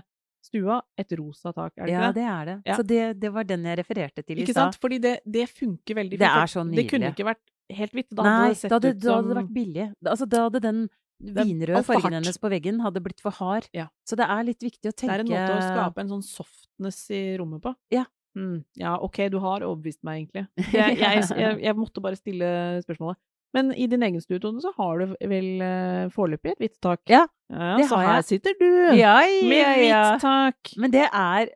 stua 0.43 0.81
et 0.99 1.13
rosa 1.15 1.53
tak, 1.55 1.71
er 1.77 1.87
det 1.87 1.93
Ja, 1.93 1.99
ikke 2.01 2.13
det? 2.13 2.15
det 2.19 2.27
er 2.33 2.45
det. 2.49 2.55
Ja. 2.67 2.75
Så 2.75 2.83
det, 2.83 3.01
det 3.21 3.29
var 3.33 3.47
den 3.47 3.63
jeg 3.69 3.79
refererte 3.79 4.23
til 4.25 4.39
i 4.41 4.43
Ikke 4.43 4.55
sant? 4.57 4.75
Fordi 4.81 4.99
det, 4.99 5.13
det 5.23 5.45
funker 5.49 5.95
veldig 6.01 6.17
fint. 6.17 6.25
Det 6.25 6.31
er 6.43 6.51
så 6.51 6.65
Det 6.67 6.87
kunne 6.89 7.13
ikke 7.13 7.27
vært 7.29 7.43
helt 7.71 7.95
hvitt. 7.95 8.09
Da 8.11 8.25
Nei, 8.25 8.33
hadde 8.51 8.59
det 8.61 8.73
hadde, 8.73 8.93
da 8.99 9.15
hadde 9.17 9.31
det 9.31 9.39
vært 9.39 9.55
billig. 9.55 9.87
Altså, 10.03 10.27
da 10.29 10.43
hadde 10.47 10.63
den 10.63 10.83
vinrøde 11.23 11.83
fargen 11.87 12.17
hennes 12.17 12.39
på 12.41 12.51
veggen 12.51 12.81
hadde 12.83 13.03
blitt 13.03 13.21
for 13.23 13.35
hard. 13.39 13.69
Ja. 13.75 13.87
Så 14.07 14.17
det 14.19 14.27
er 14.27 14.43
litt 14.47 14.63
viktig 14.63 14.91
å 14.91 14.95
tenke 14.95 15.13
Det 15.13 15.21
er 15.21 15.25
en 15.25 15.31
måte 15.31 15.55
å 15.55 15.67
skape 15.69 16.03
en 16.03 16.11
sånn 16.15 16.25
softness 16.27 16.99
i 17.15 17.23
rommet 17.39 17.63
på. 17.63 17.73
Ja. 17.93 18.05
Mm, 18.33 18.63
ja, 18.81 18.95
ok, 18.97 19.27
du 19.29 19.37
har 19.43 19.61
overbevist 19.61 20.01
meg, 20.01 20.23
egentlig. 20.23 20.47
Jeg, 20.73 20.97
jeg, 20.97 21.25
jeg, 21.37 21.57
jeg 21.61 21.77
måtte 21.77 22.01
bare 22.01 22.17
stille 22.17 22.49
spørsmålet. 22.81 23.21
Men 23.53 23.69
i 23.77 23.85
din 23.85 24.01
egen 24.01 24.21
stue, 24.21 24.39
så 24.41 24.71
har 24.79 25.03
du 25.03 25.11
vel 25.29 25.49
uh, 25.61 26.09
foreløpig 26.13 26.55
et 26.55 26.63
hvitt 26.63 26.79
tak? 26.81 27.03
Ja, 27.05 27.27
ja 27.53 27.75
det 27.77 27.85
så 27.85 27.99
har 27.99 28.15
her 28.15 28.23
sitter 28.25 28.55
du 28.57 28.69
Ja, 28.97 29.19
ja, 29.21 29.43
med 29.45 29.75
hvitt 29.77 30.23
tak! 30.23 30.71
Men 30.81 30.95
det 30.95 31.05
er 31.05 31.51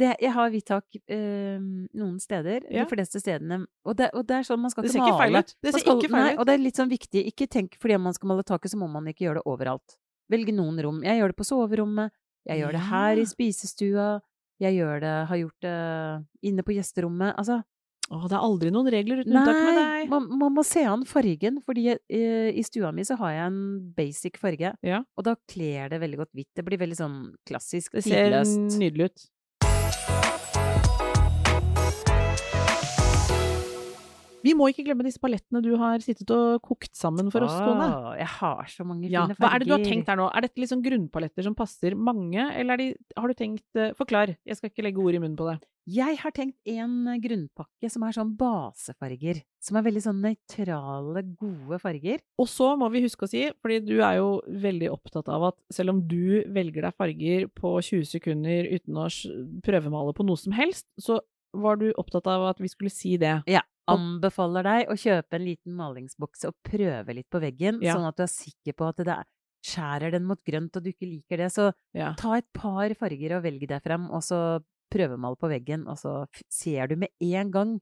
Det, 0.00 0.10
jeg 0.24 0.32
har 0.34 0.50
hvitt 0.52 0.70
eh, 0.72 1.58
noen 2.00 2.18
steder. 2.22 2.64
Ja. 2.70 2.84
De 2.84 2.90
fleste 2.94 3.20
stedene. 3.22 3.60
Og 3.84 3.96
det, 3.98 4.10
og 4.16 4.24
det 4.28 4.38
er 4.40 4.46
sånn, 4.48 4.60
man 4.62 4.72
skal 4.72 4.88
ikke 4.88 5.04
male. 5.04 5.42
Det 5.60 5.74
ser 5.74 5.84
skal, 5.84 5.98
ikke 6.00 6.10
feil 6.12 6.24
nei, 6.24 6.32
ut. 6.34 6.40
og 6.40 6.46
det 6.48 6.54
er 6.56 6.62
litt 6.64 6.80
sånn 6.80 6.92
viktig. 6.92 7.24
Ikke 7.32 7.48
tenk 7.50 7.76
fordi 7.80 7.98
man 8.00 8.16
skal 8.16 8.32
male 8.32 8.46
taket, 8.48 8.72
så 8.72 8.80
må 8.80 8.88
man 8.92 9.08
ikke 9.12 9.26
gjøre 9.28 9.42
det 9.42 9.46
overalt. 9.50 9.98
Velg 10.30 10.52
noen 10.54 10.78
rom. 10.84 11.02
Jeg 11.04 11.18
gjør 11.20 11.32
det 11.34 11.38
på 11.40 11.48
soverommet. 11.48 12.12
Jeg 12.48 12.62
gjør 12.62 12.72
det 12.78 12.84
her 12.88 13.20
i 13.20 13.26
spisestua. 13.28 14.08
Jeg 14.60 14.76
gjør 14.76 15.00
det, 15.02 15.12
har 15.30 15.38
gjort 15.40 15.64
det 15.64 15.76
inne 16.50 16.64
på 16.64 16.74
gjesterommet. 16.76 17.34
Altså, 17.40 17.60
Å, 18.10 18.18
det 18.26 18.34
er 18.34 18.42
aldri 18.42 18.70
noen 18.74 18.88
regler 18.90 19.20
uten 19.22 19.36
unntak 19.38 19.54
med 19.54 19.76
deg. 19.78 20.08
man, 20.10 20.24
man 20.40 20.54
må 20.56 20.64
se 20.66 20.82
an 20.82 21.04
fargen, 21.06 21.60
fordi 21.62 21.84
eh, 21.94 22.48
i 22.58 22.62
stua 22.66 22.90
mi 22.92 23.04
så 23.06 23.14
har 23.20 23.36
jeg 23.36 23.44
en 23.52 23.60
basic 23.94 24.36
farge, 24.42 24.72
Ja. 24.82 24.98
og 25.16 25.24
da 25.28 25.36
kler 25.46 25.92
det 25.92 26.00
veldig 26.02 26.18
godt 26.18 26.32
hvitt. 26.34 26.48
Det 26.58 26.64
blir 26.66 26.80
veldig 26.80 26.98
sånn 26.98 27.18
klassisk, 27.46 27.92
Det 27.94 28.02
ser 28.08 28.26
tidløst. 28.32 28.78
nydelig 28.82 29.06
ut. 29.12 29.28
Vi 34.44 34.54
må 34.56 34.70
ikke 34.70 34.84
glemme 34.86 35.04
disse 35.04 35.20
palettene 35.20 35.60
du 35.64 35.74
har 35.80 36.00
sittet 36.04 36.30
og 36.32 36.62
kokt 36.64 36.94
sammen 36.96 37.28
for 37.32 37.44
oss, 37.44 37.56
Tone. 37.60 37.88
Åh, 37.88 38.12
jeg 38.20 38.30
har 38.38 38.70
så 38.72 38.86
mange 38.88 39.10
Ja, 39.10 39.26
fine 39.26 39.36
farger. 39.36 39.42
hva 39.42 39.50
er 39.52 39.58
det 39.60 39.68
du 39.68 39.74
har 39.74 39.84
tenkt 39.84 40.08
her 40.08 40.16
nå? 40.20 40.28
Er 40.32 40.46
dette 40.46 40.62
liksom 40.62 40.84
grunnpaletter 40.84 41.44
som 41.44 41.56
passer 41.58 41.96
mange, 41.96 42.46
eller 42.56 42.74
er 42.74 42.80
de, 42.80 42.88
har 43.18 43.28
du 43.28 43.36
tenkt 43.36 43.66
uh, 43.76 43.90
Forklar, 43.98 44.32
jeg 44.46 44.56
skal 44.56 44.72
ikke 44.72 44.86
legge 44.86 45.02
ord 45.02 45.18
i 45.18 45.20
munnen 45.20 45.36
på 45.36 45.48
det. 45.50 45.58
Jeg 45.90 46.18
har 46.20 46.32
tenkt 46.36 46.56
en 46.70 47.08
grunnpakke 47.20 47.88
som 47.90 48.04
er 48.06 48.14
sånn 48.14 48.32
basefarger. 48.38 49.40
Som 49.64 49.78
er 49.80 49.84
veldig 49.88 50.02
sånn 50.04 50.20
nøytrale, 50.22 51.24
gode 51.40 51.80
farger. 51.82 52.22
Og 52.40 52.48
så 52.48 52.70
må 52.80 52.88
vi 52.94 53.02
huske 53.04 53.26
å 53.26 53.30
si, 53.30 53.42
fordi 53.60 53.80
du 53.88 53.96
er 53.98 54.20
jo 54.20 54.28
veldig 54.46 54.92
opptatt 54.92 55.28
av 55.32 55.50
at 55.50 55.58
selv 55.74 55.96
om 55.96 56.04
du 56.08 56.44
velger 56.52 56.86
deg 56.86 56.96
farger 56.96 57.48
på 57.58 57.74
20 57.80 58.06
sekunder 58.12 58.70
uten 58.70 59.02
å 59.02 59.08
prøvemale 59.66 60.14
på 60.16 60.24
noe 60.28 60.40
som 60.40 60.54
helst, 60.56 60.86
så 61.00 61.18
var 61.56 61.80
du 61.80 61.90
opptatt 61.98 62.28
av 62.30 62.46
at 62.52 62.62
vi 62.62 62.70
skulle 62.70 62.92
si 62.92 63.16
det. 63.20 63.40
Ja. 63.50 63.64
Anbefaler 63.96 64.62
deg 64.66 64.88
å 64.88 64.96
kjøpe 64.98 65.34
en 65.38 65.44
liten 65.44 65.74
malingsbokse 65.76 66.48
og 66.48 66.54
prøve 66.66 67.14
litt 67.14 67.28
på 67.30 67.40
veggen, 67.40 67.80
Ja. 67.82 67.94
sånn 67.96 68.08
at 68.08 68.16
du 68.16 68.22
er 68.24 68.32
sikker 68.32 68.72
på 68.76 68.88
at 68.88 68.96
det 68.96 69.08
er 69.08 69.24
skjærer 69.62 70.10
den 70.12 70.24
mot 70.24 70.40
grønt 70.42 70.74
og 70.76 70.82
du 70.82 70.90
ikke 70.90 71.06
liker 71.08 71.36
det. 71.36 71.50
Så 71.52 71.72
Ja. 71.94 72.14
ta 72.14 72.34
et 72.34 72.46
par 72.54 72.88
farger 72.94 73.36
og 73.36 73.42
velg 73.44 73.66
deg 73.68 73.82
frem, 73.82 74.10
og 74.10 74.22
så 74.22 74.62
prøvemal 74.90 75.36
på 75.36 75.48
veggen, 75.50 75.86
og 75.86 75.96
så 75.98 76.26
ser 76.50 76.88
du 76.88 76.96
med 76.96 77.10
en 77.20 77.50
gang 77.50 77.80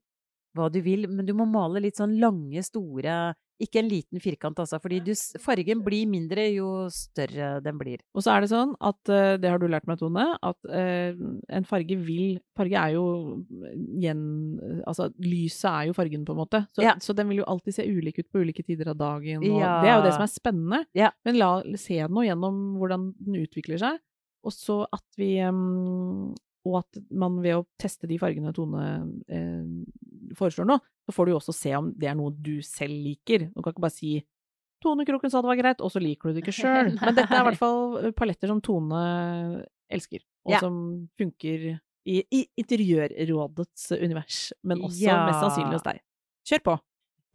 hva 0.57 0.71
du 0.73 0.81
vil. 0.83 1.07
Men 1.09 1.25
du 1.27 1.33
må 1.35 1.47
male 1.47 1.81
litt 1.81 1.97
sånn 1.97 2.19
lange, 2.19 2.63
store 2.65 3.35
Ikke 3.61 3.81
en 3.81 3.89
liten 3.91 4.21
firkant, 4.23 4.59
altså, 4.63 4.79
fordi 4.79 5.01
du, 5.03 5.11
fargen 5.43 5.81
blir 5.83 6.07
mindre 6.07 6.45
jo 6.55 6.69
større 6.95 7.57
den 7.65 7.79
blir. 7.81 7.99
Og 8.15 8.23
så 8.23 8.37
er 8.37 8.45
det 8.45 8.51
sånn 8.53 8.77
at, 8.79 9.01
eh, 9.11 9.35
det 9.43 9.51
har 9.51 9.59
du 9.59 9.67
lært 9.67 9.89
meg, 9.91 9.99
Tone, 9.99 10.27
at 10.47 10.69
eh, 10.71 11.19
en 11.59 11.67
farge 11.67 11.97
vil 11.99 12.39
Farge 12.59 12.75
er 12.75 12.95
jo 12.97 13.05
gjen... 14.03 14.23
Altså, 14.87 15.09
lyset 15.23 15.69
er 15.71 15.89
jo 15.91 15.97
fargen, 15.99 16.25
på 16.27 16.35
en 16.35 16.41
måte. 16.43 16.63
Så, 16.75 16.83
Ja. 16.83 16.95
så 17.03 17.15
den 17.15 17.29
vil 17.31 17.39
jo 17.43 17.49
alltid 17.51 17.75
se 17.77 17.87
ulik 17.87 18.19
ut 18.19 18.31
på 18.33 18.43
ulike 18.43 18.63
tider 18.67 18.91
av 18.95 18.99
dagen. 18.99 19.43
Ja. 19.47 19.77
Det 19.83 19.91
er 19.91 19.97
jo 19.99 20.07
det 20.07 20.15
som 20.17 20.27
er 20.27 20.33
spennende. 20.33 20.81
Ja. 20.99 21.11
Men 21.27 21.39
la 21.39 21.51
se 21.79 21.99
nå 22.07 22.25
gjennom 22.27 22.79
hvordan 22.79 23.13
den 23.19 23.41
utvikler 23.43 23.79
seg, 23.79 23.99
og 24.47 24.55
så 24.55 24.85
at 24.95 25.05
vi 25.19 25.37
em, 25.43 26.35
Og 26.67 26.81
at 26.81 26.99
man 27.15 27.39
ved 27.43 27.55
å 27.61 27.67
teste 27.81 28.09
de 28.11 28.19
fargene 28.19 28.51
Tone 28.53 28.83
eh, 29.31 30.33
foreslår 30.37 30.67
nå, 30.69 30.77
så 31.07 31.15
får 31.15 31.27
du 31.29 31.33
jo 31.33 31.39
også 31.39 31.55
se 31.55 31.71
om 31.79 31.93
det 31.97 32.09
er 32.11 32.17
noe 32.19 32.35
du 32.35 32.59
selv 32.67 32.93
liker. 32.93 33.47
Du 33.55 33.63
kan 33.63 33.73
ikke 33.73 33.85
bare 33.87 33.95
si 33.95 34.17
Tone 34.83 35.07
Kroken 35.07 35.31
sa 35.31 35.41
det 35.43 35.49
var 35.51 35.59
greit, 35.59 35.81
og 35.83 35.91
så 35.91 35.99
liker 36.03 36.29
du 36.31 36.37
det 36.37 36.43
ikke 36.45 36.55
sjøl. 36.55 36.93
Men 37.03 37.15
dette 37.17 37.31
er 37.35 37.41
i 37.43 37.47
hvert 37.49 37.59
fall 37.61 38.13
paletter 38.19 38.51
som 38.53 38.61
Tone 38.63 39.01
elsker, 39.91 40.23
og 40.47 40.53
Ja. 40.55 40.61
som 40.63 41.09
funker 41.19 41.65
i, 42.09 42.21
i 42.33 42.43
Interiørrådets 42.61 43.91
univers, 43.99 44.53
men 44.65 44.81
også 44.87 45.03
Ja. 45.09 45.17
mest 45.27 45.41
sannsynlig 45.43 45.77
hos 45.79 45.83
deg. 45.89 45.99
Kjør 46.49 46.63
på! 46.65 46.77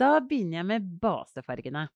Da 0.02 0.20
begynner 0.26 0.60
jeg 0.62 0.66
med 0.66 0.88
basefargene. 1.02 1.88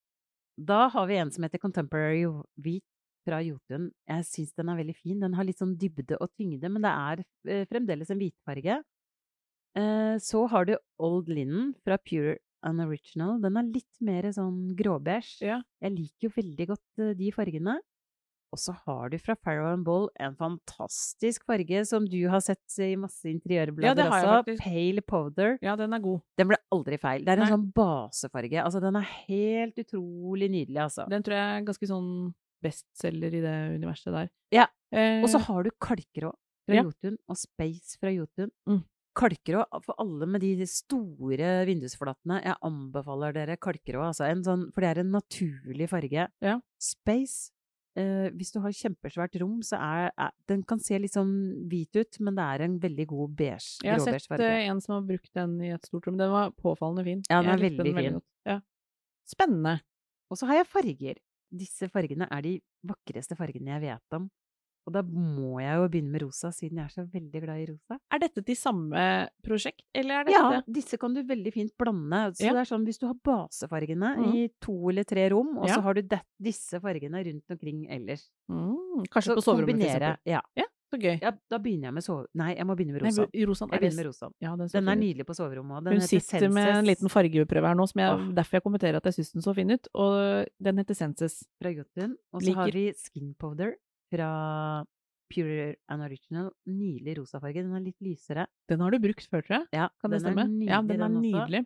Da 0.58 0.88
har 0.94 1.08
vi 1.10 1.18
en 1.18 1.32
som 1.34 1.44
heter 1.46 1.62
Contemporary 1.62 2.26
Hvit 2.62 2.84
fra 3.28 3.42
Jotun. 3.44 3.90
Jeg 4.08 4.26
syns 4.32 4.56
den 4.58 4.72
er 4.72 4.80
veldig 4.80 4.96
fin. 4.98 5.20
Den 5.22 5.36
har 5.38 5.48
litt 5.48 5.60
sånn 5.60 5.76
dybde 5.80 6.18
og 6.24 6.32
tyngde, 6.40 6.72
men 6.72 6.86
det 6.88 6.94
er 6.94 7.26
eh, 7.52 7.66
fremdeles 7.70 8.14
en 8.16 8.22
hvitfarge. 8.24 8.80
Eh, 9.78 10.16
så 10.24 10.46
har 10.50 10.66
du 10.70 10.78
Old 11.04 11.28
Linen 11.30 11.74
fra 11.86 12.00
Pure 12.02 12.38
and 12.66 12.82
Original. 12.82 13.38
Den 13.44 13.60
er 13.60 13.68
litt 13.76 14.00
mer 14.02 14.26
sånn 14.34 14.72
gråbeige. 14.80 15.38
Ja. 15.46 15.60
Jeg 15.84 15.94
liker 16.00 16.30
jo 16.30 16.34
veldig 16.40 16.70
godt 16.74 17.04
eh, 17.06 17.14
de 17.20 17.30
fargene. 17.36 17.78
Og 18.56 18.62
så 18.64 18.72
har 18.86 19.10
du 19.12 19.18
fra 19.20 19.36
Farrow 19.44 19.68
and 19.74 19.84
Ball 19.84 20.06
en 20.24 20.34
fantastisk 20.40 21.44
farge 21.50 21.82
som 21.90 22.06
du 22.08 22.16
har 22.32 22.40
sett 22.40 22.78
i 22.80 22.94
masse 22.96 23.28
Ja, 23.28 23.34
interiørblader 23.36 23.98
det 24.00 24.06
har 24.08 24.22
jeg 24.22 24.28
også. 24.30 24.38
faktisk. 24.38 24.64
Pale 24.64 25.04
Powder. 25.04 25.58
Ja, 25.68 25.74
den 25.76 25.92
er 25.94 26.00
god. 26.06 26.22
Den 26.40 26.48
ble 26.54 26.58
aldri 26.72 26.98
feil. 27.02 27.26
Det 27.28 27.34
er 27.34 27.42
en 27.42 27.44
Nei. 27.44 27.52
sånn 27.52 27.66
basefarge. 27.76 28.62
Altså, 28.64 28.80
den 28.82 28.96
er 29.02 29.10
helt 29.28 29.82
utrolig 29.84 30.48
nydelig, 30.56 30.80
altså. 30.86 31.10
Den 31.12 31.28
tror 31.28 31.36
jeg 31.36 31.58
er 31.60 31.68
ganske 31.68 31.90
sånn 31.92 32.08
bestselger 32.64 33.34
i 33.38 33.42
det 33.44 33.56
universet 33.78 34.14
der. 34.14 34.30
Ja. 34.52 34.68
Eh, 34.92 35.22
Og 35.24 35.30
så 35.30 35.40
har 35.46 35.64
du 35.64 35.72
kalkrå 35.82 36.32
fra 36.68 36.76
Ja. 36.76 36.84
Jotun, 36.84 37.18
og 37.30 37.38
Space 37.38 37.98
fra 38.00 38.10
Jotun. 38.12 38.52
Mm. 38.68 38.84
Kalkrå 39.18 39.64
for 39.84 39.96
alle 40.00 40.28
med 40.30 40.42
de 40.42 40.66
store 40.70 41.66
vindusflatene. 41.66 42.42
Jeg 42.44 42.56
anbefaler 42.62 43.34
dere 43.34 43.58
kalkrå, 43.58 44.04
altså. 44.12 44.30
En 44.30 44.44
sånn, 44.44 44.68
for 44.74 44.82
det 44.82 44.90
er 44.98 45.00
en 45.02 45.12
naturlig 45.12 45.88
farge. 45.90 46.28
Ja. 46.42 46.60
Space. 46.80 47.52
Eh, 47.98 48.30
hvis 48.38 48.52
du 48.54 48.60
har 48.62 48.70
kjempesvært 48.70 49.40
rom, 49.42 49.62
så 49.66 49.80
er, 49.82 50.12
er 50.22 50.30
Den 50.48 50.62
kan 50.62 50.78
se 50.80 51.00
litt 51.00 51.14
sånn 51.16 51.66
hvit 51.68 51.96
ut, 51.98 52.20
men 52.22 52.36
det 52.36 52.44
er 52.46 52.62
en 52.68 52.80
veldig 52.80 53.08
god 53.08 53.36
beige, 53.36 53.80
jeg 53.82 53.90
har 53.92 54.00
sett 54.06 54.28
farge. 54.30 54.44
eh, 54.46 54.70
en 54.70 54.80
som 54.80 54.94
har 55.00 55.02
brukt 55.08 55.34
den 55.34 55.60
i 55.62 55.72
et 55.74 55.82
stort 55.90 56.06
rom. 56.06 56.16
Den 56.18 56.30
var 56.30 56.52
påfallende 56.52 57.04
fin. 57.04 57.24
Ja, 57.28 57.42
den 57.42 57.50
er 57.50 57.58
veldig, 57.58 57.78
den 57.84 57.96
veldig 57.96 58.04
fin. 58.06 58.14
godt. 58.14 58.24
Ja. 58.46 58.60
Spennende. 59.26 59.82
Og 60.30 60.38
så 60.38 60.46
har 60.46 60.60
jeg 60.62 60.68
farger. 60.68 61.16
Disse 61.52 61.88
fargene 61.90 62.28
er 62.32 62.42
de 62.42 62.60
vakreste 62.84 63.36
fargene 63.38 63.78
jeg 63.78 63.82
vet 63.82 64.18
om. 64.18 64.30
Og 64.88 64.94
da 64.96 65.02
må 65.04 65.58
jeg 65.60 65.76
jo 65.76 65.88
begynne 65.92 66.12
med 66.14 66.22
rosa, 66.24 66.48
siden 66.56 66.78
jeg 66.80 66.86
er 66.88 66.94
så 66.94 67.04
veldig 67.12 67.42
glad 67.44 67.60
i 67.60 67.66
rosa. 67.68 67.98
Er 68.16 68.22
dette 68.24 68.40
til 68.48 68.56
samme 68.56 69.02
prosjekt, 69.44 69.84
eller 69.94 70.22
er 70.22 70.24
dette 70.30 70.38
Ja, 70.40 70.62
disse 70.78 70.98
kan 71.02 71.14
du 71.14 71.20
veldig 71.28 71.52
fint 71.52 71.74
blande. 71.78 72.22
Så 72.40 72.46
Ja. 72.48 72.54
det 72.56 72.62
er 72.64 72.70
sånn 72.72 72.86
hvis 72.88 73.00
du 73.02 73.06
har 73.08 73.16
basefargene 73.16 74.14
mm. 74.16 74.34
i 74.34 74.48
to 74.64 74.90
eller 74.90 75.04
tre 75.04 75.28
rom, 75.30 75.58
og 75.58 75.68
Ja. 75.68 75.76
så 75.76 75.82
har 75.84 75.94
du 75.94 76.02
det, 76.04 76.22
disse 76.40 76.80
fargene 76.80 77.20
rundt 77.26 77.52
omkring 77.52 77.86
ellers. 77.92 78.30
mm, 78.50 79.08
Kanskje 79.12 79.36
Så 79.36 79.36
på 79.36 79.44
soverommet, 79.44 79.76
for 79.92 80.00
eksempel. 80.00 80.18
Ja. 80.26 80.42
Ja. 80.56 80.64
Så 80.88 80.98
gøy. 81.02 81.18
ja, 81.20 81.32
da 81.52 81.58
begynner 81.60 81.90
jeg 81.90 81.96
med 81.98 82.04
sove... 82.06 82.26
Nei, 82.40 82.54
jeg 82.56 82.66
må 82.66 82.76
begynne 82.80 82.94
med 82.96 83.04
Nei, 83.04 83.10
rosa. 83.12 83.26
Jeg 83.28 83.44
er 83.44 83.82
begynner 83.82 83.98
med 84.00 84.06
rosa. 84.08 84.30
Ja, 84.40 84.54
den, 84.56 84.70
Den 84.72 84.88
er 84.94 85.00
nydelig 85.02 85.26
på 85.28 85.36
soverommet. 85.36 85.84
Den 85.84 85.98
Hun 85.98 86.04
heter 86.06 86.22
sitter 86.24 86.50
med 86.56 86.70
en 86.78 86.86
liten 86.88 87.12
fargeprøve 87.12 87.68
her 87.68 87.76
nå, 87.76 87.88
som 87.92 88.00
jeg, 88.04 88.28
derfor 88.38 88.60
jeg 88.60 88.64
kommenterer 88.64 89.00
at 89.02 89.10
jeg 89.10 89.18
syns 89.18 89.34
den 89.36 89.44
så 89.44 89.54
fin 89.58 89.74
ut. 89.76 89.90
Og 90.00 90.48
den 90.64 90.78
heter 90.80 90.96
Senses. 90.96 91.42
fra 91.62 91.74
Jotun. 91.76 92.16
Og 92.32 92.42
så 92.46 92.54
har 92.56 92.72
vi 92.72 92.86
Skin 92.96 93.34
Powder 93.36 93.74
fra 94.14 94.30
Pure 95.34 95.76
and 95.92 96.02
Original. 96.08 96.52
Nydelig 96.72 97.18
rosa 97.20 97.42
farge. 97.44 97.60
Den 97.66 97.76
er 97.76 97.84
litt 97.84 98.00
lysere. 98.00 98.48
Den 98.72 98.80
har 98.80 98.92
du 98.96 99.00
brukt 99.04 99.28
før, 99.28 99.44
tror 99.44 99.58
jeg. 99.60 99.68
Ja, 99.76 99.90
Kan 100.00 100.12
det 100.16 100.22
den 100.24 100.32
stemme? 100.32 100.48
nydelig, 100.48 100.70
ja, 100.72 100.82
den 100.88 101.02
er 101.04 101.10
nydelig. 101.20 101.66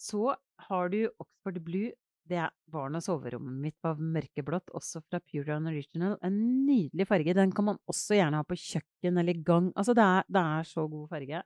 Så 0.00 0.34
har 0.68 0.88
du 0.92 1.02
Oxford 1.20 1.60
Blue. 1.64 1.92
Det 2.26 2.38
er 2.42 2.54
barn 2.72 2.98
og 2.98 3.04
soverommet 3.04 3.58
mitt 3.62 3.76
var 3.84 4.00
mørkeblått, 4.02 4.72
også 4.74 5.02
fra 5.04 5.20
Pure 5.22 5.54
and 5.54 5.70
Original. 5.70 6.16
En 6.26 6.38
nydelig 6.66 7.06
farge. 7.06 7.34
Den 7.38 7.52
kan 7.54 7.68
man 7.68 7.78
også 7.86 8.18
gjerne 8.18 8.40
ha 8.40 8.46
på 8.46 8.58
kjøkken 8.58 9.20
eller 9.22 9.44
gang. 9.46 9.68
Altså, 9.78 9.94
det 9.94 10.02
er, 10.02 10.26
det 10.34 10.42
er 10.42 10.66
så 10.66 10.86
god 10.90 11.06
farge. 11.12 11.42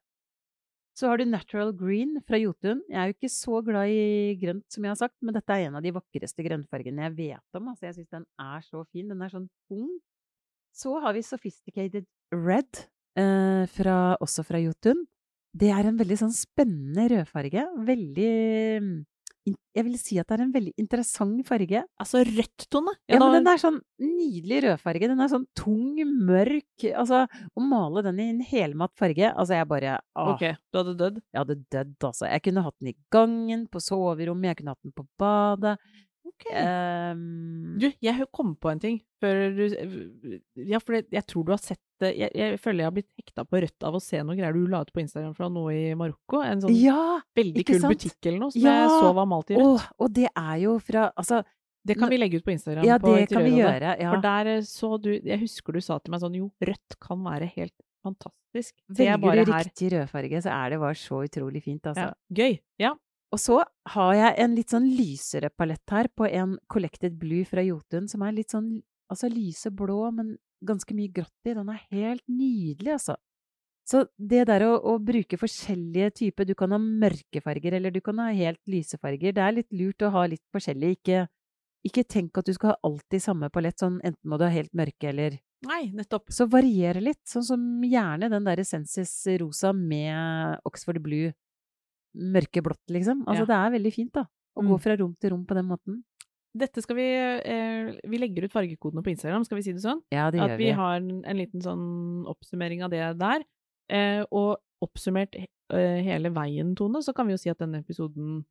Så 0.97 1.09
har 1.09 1.21
du 1.21 1.25
Natural 1.29 1.71
Green 1.77 2.17
fra 2.27 2.41
Jotun. 2.41 2.81
Jeg 2.91 2.99
er 2.99 3.11
jo 3.11 3.17
ikke 3.17 3.33
så 3.33 3.61
glad 3.65 3.93
i 3.93 4.35
grønt, 4.41 4.67
som 4.73 4.85
jeg 4.85 4.93
har 4.93 5.01
sagt, 5.01 5.17
men 5.25 5.37
dette 5.37 5.55
er 5.55 5.69
en 5.69 5.79
av 5.79 5.85
de 5.85 5.93
vakreste 5.97 6.45
grønnfargene 6.45 7.07
jeg 7.07 7.17
vet 7.19 7.61
om. 7.61 7.71
Altså, 7.73 7.87
jeg 7.89 8.01
syns 8.01 8.17
den 8.17 8.27
er 8.43 8.67
så 8.67 8.83
fin. 8.89 9.09
Den 9.09 9.23
er 9.25 9.33
sånn 9.33 9.47
tung. 9.71 9.93
Så 10.77 10.97
har 11.03 11.15
vi 11.17 11.23
Sophisticated 11.27 12.09
Red, 12.35 12.85
eh, 13.19 13.65
fra, 13.71 13.97
også 14.23 14.45
fra 14.47 14.61
Jotun. 14.63 15.05
Det 15.51 15.71
er 15.75 15.89
en 15.89 15.99
veldig 15.99 16.19
sånn 16.21 16.35
spennende 16.35 17.09
rødfarge. 17.11 17.65
Veldig 17.89 18.35
Jeg 19.49 19.85
vil 19.87 19.95
si 19.97 20.19
at 20.21 20.29
det 20.29 20.37
er 20.37 20.43
en 20.45 20.53
veldig 20.53 20.73
interessant 20.81 21.41
farge. 21.49 21.81
Altså 22.03 22.21
rødt 22.27 22.67
tone. 22.73 22.93
Ja, 23.09 23.17
ja 23.17 23.21
men 23.23 23.39
den 23.39 23.49
er 23.49 23.63
sånn 23.63 23.79
nydelig 24.03 24.61
rødfarge. 24.67 25.09
Den 25.09 25.23
er 25.25 25.31
sånn 25.33 25.47
tung, 25.57 25.97
mørk. 26.29 26.85
Altså, 26.91 27.23
å 27.27 27.65
male 27.65 28.05
den 28.07 28.21
i 28.21 28.29
en 28.35 28.43
helmatt 28.45 28.93
farge 28.99 29.31
Altså, 29.31 29.57
jeg 29.57 29.69
bare 29.71 29.97
åh, 30.19 30.35
Ok, 30.35 30.45
du 30.71 30.81
hadde 30.83 30.97
dødd. 31.01 31.23
Jeg 31.31 31.41
hadde 31.41 31.59
dødd, 31.73 31.97
altså. 32.11 32.29
Jeg 32.29 32.45
kunne 32.47 32.67
hatt 32.67 32.79
den 32.83 32.93
i 32.93 32.97
gangen, 33.15 33.67
på 33.71 33.83
soverommet, 33.85 34.51
jeg 34.51 34.61
kunne 34.61 34.77
hatt 34.77 34.87
den 34.87 34.97
på 34.97 35.07
badet. 35.21 35.77
Ehm, 36.51 37.79
Du, 37.81 37.87
jeg 38.03 38.27
kom 38.33 38.55
på 38.57 38.71
en 38.73 38.81
ting 38.83 38.99
før 39.21 39.53
du 39.57 39.65
Ja, 40.57 40.81
for 40.81 40.99
jeg 41.01 41.25
tror 41.29 41.47
du 41.47 41.53
har 41.55 41.61
sett 41.63 41.81
det 42.01 42.15
jeg, 42.17 42.33
jeg 42.35 42.59
føler 42.63 42.85
jeg 42.85 42.89
har 42.89 42.97
blitt 42.97 43.11
hekta 43.21 43.45
på 43.45 43.61
rødt 43.61 43.85
av 43.85 43.97
å 43.99 44.01
se 44.01 44.23
noe 44.25 44.37
greier 44.39 44.57
du 44.57 44.65
la 44.73 44.81
ut 44.83 44.93
på 44.95 45.03
Instagram 45.03 45.35
fra 45.37 45.51
noe 45.53 45.75
i 45.77 45.95
Marokko. 45.99 46.41
En 46.47 46.63
sånn 46.65 46.77
ja! 46.81 47.21
veldig 47.37 47.65
kul 47.69 47.81
sant? 47.83 47.93
butikk 47.93 48.31
eller 48.31 48.41
noe 48.47 48.55
som 48.55 48.63
Ja! 48.65 48.77
jeg 48.81 48.95
så 48.95 49.11
var 49.19 49.29
malt 49.29 49.53
i 49.53 49.59
rødt. 49.59 49.67
Åh, 49.67 49.89
og 50.01 50.15
det 50.17 50.29
er 50.31 50.57
jo 50.65 50.79
fra 50.81 51.11
Altså, 51.17 51.43
Det 51.85 51.97
kan 51.97 52.11
vi 52.13 52.19
legge 52.21 52.41
ut 52.41 52.45
på 52.45 52.53
Instagram. 52.55 52.85
ja, 52.85 52.99
på 53.01 53.13
det 53.17 53.29
kan 53.29 53.45
vi 53.45 53.53
gjøre. 53.61 53.95
Ja. 54.01 54.15
For 54.15 54.25
der 54.25 54.47
eh, 54.57 54.65
så 54.69 54.97
du 55.01 55.13
Jeg 55.13 55.41
husker 55.45 55.73
du 55.77 55.81
sa 55.85 55.99
til 55.99 56.13
meg 56.13 56.25
sånn 56.25 56.37
Jo, 56.41 56.51
rødt 56.61 56.99
kan 57.01 57.23
være 57.25 57.49
helt 57.57 57.77
fantastisk. 58.01 58.75
Velger 58.89 59.45
du 59.45 59.53
riktig 59.53 59.93
rødfarge, 59.93 60.41
så 60.43 60.51
er 60.57 60.71
det 60.71 60.81
bare 60.81 60.97
så 60.97 61.21
utrolig 61.27 61.63
fint, 61.63 61.85
altså. 61.85 62.09
Ja, 62.09 62.15
gøy. 62.33 62.59
Ja. 62.81 62.95
Og 63.31 63.39
så 63.39 63.61
har 63.95 64.13
jeg 64.19 64.37
en 64.43 64.55
litt 64.59 64.73
sånn 64.75 64.89
lysere 64.91 65.53
palett 65.55 65.93
her 65.95 66.09
på 66.19 66.27
en 66.27 66.57
Collected 66.71 67.15
Blue 67.19 67.47
fra 67.47 67.63
Jotun, 67.63 68.09
som 68.11 68.25
er 68.27 68.35
litt 68.35 68.51
sånn 68.51 68.81
altså 69.11 69.31
lyseblå, 69.31 69.99
men 70.15 70.35
ganske 70.67 70.95
mye 70.95 71.13
grått 71.15 71.47
i. 71.47 71.55
Den 71.55 71.71
er 71.73 71.83
helt 71.95 72.25
nydelig, 72.27 72.97
altså. 72.97 73.17
Så 73.87 74.05
det 74.19 74.45
der 74.51 74.63
å, 74.67 74.75
å 74.93 74.99
bruke 75.03 75.39
forskjellige 75.41 76.11
typer 76.21 76.47
Du 76.47 76.53
kan 76.55 76.71
ha 76.71 76.79
mørke 76.79 77.41
farger, 77.43 77.75
eller 77.75 77.91
du 77.91 77.99
kan 78.05 78.21
ha 78.23 78.29
helt 78.35 78.61
lyse 78.71 78.99
farger. 79.01 79.35
Det 79.35 79.43
er 79.43 79.57
litt 79.57 79.71
lurt 79.75 80.05
å 80.07 80.13
ha 80.15 80.27
litt 80.31 80.45
forskjellig. 80.55 80.99
Ikke, 80.99 81.25
ikke 81.87 82.05
tenk 82.07 82.39
at 82.39 82.51
du 82.51 82.55
skal 82.55 82.75
ha 82.75 82.81
alltid 82.87 83.25
samme 83.25 83.51
palett, 83.51 83.79
sånn 83.81 83.99
enten 84.03 84.31
må 84.31 84.39
du 84.39 84.47
ha 84.47 84.53
helt 84.55 84.75
mørke 84.77 85.11
eller 85.13 85.39
Nei, 85.69 85.91
nettopp. 85.93 86.31
Så 86.33 86.47
variere 86.49 87.03
litt, 87.05 87.21
sånn 87.29 87.45
som 87.45 87.65
gjerne 87.85 88.31
den 88.33 88.47
derre 88.47 88.65
Sensis 88.65 89.13
rosa 89.43 89.75
med 89.77 90.63
Oxford 90.65 91.03
Blue 91.05 91.35
mørkeblått, 92.17 92.83
liksom. 92.91 93.25
Altså, 93.27 93.47
Ja. 93.47 93.51
det 93.51 93.57
er 93.59 93.79
veldig 93.79 93.93
fint, 93.95 94.13
da. 94.13 94.25
Å 94.59 94.63
Mm. 94.63 94.69
gå 94.69 94.81
fra 94.81 94.97
rom 94.97 95.17
til 95.21 95.31
rom 95.31 95.45
på 95.47 95.55
den 95.55 95.67
måten. 95.67 96.03
Dette 96.57 96.83
skal 96.83 96.97
vi 96.97 97.05
eh, 97.15 97.93
Vi 98.09 98.19
legger 98.19 98.45
ut 98.45 98.53
fargekodene 98.53 99.03
på 99.05 99.11
Instagram, 99.15 99.45
skal 99.45 99.57
vi 99.57 99.63
si 99.63 99.73
det 99.73 99.83
sånn? 99.83 100.03
Ja, 100.11 100.31
det 100.33 100.41
At 100.41 100.59
vi 100.59 100.65
vi. 100.67 100.71
har 100.73 100.97
en, 100.97 101.25
en 101.25 101.37
liten 101.37 101.63
sånn 101.63 102.27
oppsummering 102.27 102.83
av 102.83 102.91
det 102.91 103.17
der. 103.19 103.45
Eh, 103.89 104.25
og 104.33 104.59
oppsummert 104.83 105.35
eh, 105.37 106.03
hele 106.03 106.31
veien, 106.31 106.75
Tone, 106.75 106.99
så 107.03 107.15
kan 107.15 107.27
vi 107.27 107.35
jo 107.35 107.39
si 107.39 107.51
at 107.51 107.59
denne 107.59 107.79
episoden 107.85 108.45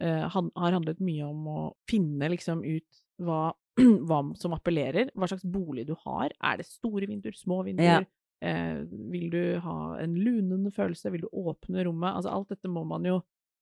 eh, 0.00 0.28
han, 0.28 0.50
har 0.56 0.72
handlet 0.72 1.00
mye 1.00 1.24
om 1.26 1.44
å 1.46 1.72
finne 1.88 2.28
liksom 2.30 2.62
ut 2.64 3.02
hva, 3.20 3.52
hva 4.06 4.36
som 4.36 4.52
appellerer, 4.52 5.10
hva 5.16 5.26
slags 5.26 5.44
bolig 5.44 5.86
du 5.88 5.94
har. 6.04 6.30
Er 6.42 6.56
det 6.58 6.66
store 6.66 7.06
vinduer, 7.10 7.32
små 7.34 7.64
vinduer? 7.64 8.02
Eh, 8.02 8.06
vil 9.12 9.28
du 9.32 9.42
ha 9.64 9.76
en 10.02 10.14
lunende 10.20 10.70
følelse? 10.74 11.12
Vil 11.14 11.24
du 11.26 11.30
åpne 11.32 11.84
rommet? 11.86 12.12
Altså 12.18 12.32
alt 12.34 12.50
dette 12.52 12.68
må 12.70 12.84
man 12.88 13.06
jo 13.08 13.20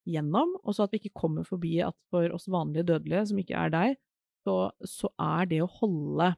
gjennom, 0.09 0.57
og 0.65 0.75
så 0.75 0.85
at 0.89 0.95
vi 0.97 0.99
ikke 1.03 1.15
kommer 1.23 1.45
forbi 1.47 1.77
at 1.87 1.95
for 2.11 2.33
oss 2.35 2.49
vanlige 2.51 2.89
dødelige, 2.89 3.27
som 3.31 3.39
ikke 3.39 3.55
er 3.55 3.71
deg, 3.71 3.99
så, 4.43 4.57
så 4.83 5.13
er 5.23 5.47
det 5.53 5.61
å 5.63 5.69
holde 5.79 6.33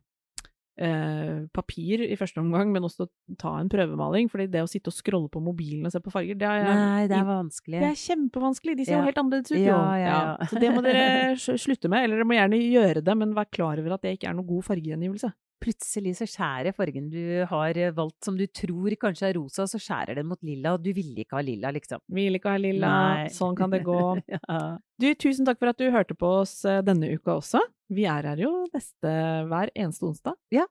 eh, 0.77 1.47
papir 1.55 2.03
i 2.05 2.17
første 2.21 2.43
omgang, 2.43 2.73
men 2.75 2.85
også 2.85 3.07
ta 3.41 3.55
en 3.63 3.71
prøvemaling, 3.73 4.29
fordi 4.29 4.49
det 4.53 4.65
å 4.65 4.69
sitte 4.69 4.91
og 4.93 4.97
scrolle 4.99 5.31
på 5.33 5.41
mobilen 5.45 5.87
og 5.89 5.95
se 5.95 6.03
på 6.05 6.13
farger, 6.13 6.37
det 6.41 6.49
er, 6.51 6.67
Nei, 6.69 7.07
det 7.09 7.17
er 7.17 7.29
vanskelig. 7.29 7.81
det 7.81 7.89
er 7.93 8.01
kjempevanskelig. 8.03 8.77
De 8.81 8.85
ser 8.89 8.97
Ja. 8.97 9.01
jo 9.01 9.09
helt 9.09 9.23
annerledes 9.23 9.55
ut, 9.55 9.59
jo. 9.63 9.71
Ja, 9.71 9.97
ja. 10.03 10.19
Så 10.51 10.61
det 10.61 10.73
må 10.75 10.83
dere 10.85 11.33
slutte 11.65 11.89
med, 11.93 12.05
eller 12.05 12.21
dere 12.21 12.29
må 12.29 12.37
gjerne 12.37 12.61
gjøre 12.61 13.05
det, 13.07 13.17
men 13.23 13.33
vær 13.39 13.49
klar 13.49 13.81
over 13.81 13.97
at 13.97 14.05
det 14.05 14.17
ikke 14.19 14.29
er 14.29 14.37
noen 14.37 14.51
god 14.51 14.67
fargegjengivelse. 14.69 15.33
Plutselig 15.65 16.13
så 16.19 16.27
skjærer 16.29 16.75
fargen 16.77 17.07
du 17.09 17.45
har 17.49 17.79
valgt 17.97 18.27
som 18.27 18.37
du 18.37 18.45
tror 18.53 18.93
kanskje 19.01 19.31
er 19.31 19.39
rosa, 19.39 19.65
så 19.71 19.79
skjærer 19.81 20.19
den 20.19 20.29
mot 20.29 20.43
lilla, 20.45 20.75
og 20.77 20.83
du 20.85 20.91
ville 20.93 21.25
ikke 21.25 21.39
ha 21.39 21.45
lilla, 21.47 21.71
liksom. 21.73 22.03
Vil 22.13 22.37
ikke 22.37 22.53
ha 22.53 22.61
lilla, 22.61 22.91
Nei. 23.17 23.29
sånn 23.33 23.57
kan 23.57 23.73
det 23.73 23.81
gå. 23.87 23.97
ja. 24.35 24.59
Du, 25.01 25.07
tusen 25.17 25.49
takk 25.49 25.59
for 25.63 25.73
at 25.73 25.81
du 25.81 25.89
hørte 25.95 26.17
på 26.21 26.29
oss 26.43 26.59
eh, 26.69 26.83
denne 26.85 27.09
uka 27.17 27.39
også. 27.39 27.63
Vi 27.97 28.05
er 28.09 28.29
her 28.29 28.43
jo 28.45 28.53
neste 28.75 29.15
hver 29.49 29.73
eneste 29.73 30.05
onsdag. 30.11 30.37
Ja, 30.53 30.67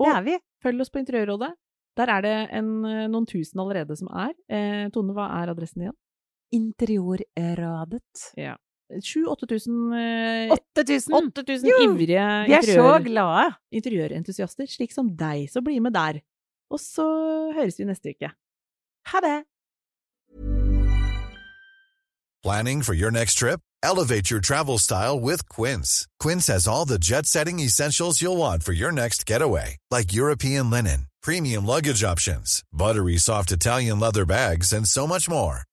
Det 0.00 0.08
er 0.16 0.22
vi. 0.24 0.38
følg 0.64 0.80
oss 0.80 0.90
på 0.92 1.02
Interiørrådet. 1.04 1.52
Der 2.00 2.08
er 2.16 2.22
det 2.24 2.34
en, 2.56 2.70
eh, 2.88 3.06
noen 3.12 3.26
tusen 3.28 3.60
allerede 3.60 3.96
som 3.98 4.08
er. 4.08 4.32
Eh, 4.48 4.88
Tone, 4.94 5.12
hva 5.12 5.28
er 5.42 5.52
adressen 5.52 5.84
igjen? 5.84 5.96
Interiorradet. 6.56 8.32
Ja. 8.40 8.56
7000-8000 8.90 9.94
eh, 9.96 10.52
8000! 10.74 11.14
8000 11.14 11.70
Jo! 11.70 11.78
ivrige 11.86 12.26
Vi 12.46 12.56
er 12.58 12.66
så 12.66 12.98
glade! 13.04 13.54
interiørentusiaster, 13.72 14.66
slik 14.66 14.92
som 14.92 15.12
deg, 15.16 15.46
så 15.52 15.62
bli 15.62 15.78
med 15.80 15.94
der. 15.94 16.20
Og 16.70 16.80
så 16.82 17.06
høres 17.54 17.78
vi 17.78 17.86
neste 17.88 18.14
uke. 18.14 18.30
Ha 19.10 19.22
det! 19.24 19.38
Planning 22.42 22.82
for 22.82 22.94
your 22.94 23.10
next 23.10 23.34
trip? 23.34 23.60
Elevate 23.82 24.30
your 24.30 24.40
travel 24.40 24.78
style 24.78 25.20
with 25.20 25.46
Quince. 25.48 26.06
Quince 26.18 26.46
has 26.46 26.66
all 26.66 26.86
the 26.86 26.98
jet 26.98 27.26
setting 27.26 27.60
essentials 27.60 28.22
you'll 28.22 28.36
want 28.36 28.62
for 28.62 28.72
your 28.72 28.92
next 28.92 29.26
getaway, 29.26 29.76
like 29.90 30.12
European 30.12 30.70
linen, 30.70 31.06
premium 31.22 31.66
luggage 31.66 32.02
options, 32.02 32.62
buttery 32.72 33.18
soft 33.18 33.52
Italian 33.52 34.00
leather 34.00 34.24
bags, 34.24 34.72
and 34.72 34.86
so 34.86 35.06
much 35.06 35.28
more. 35.28 35.64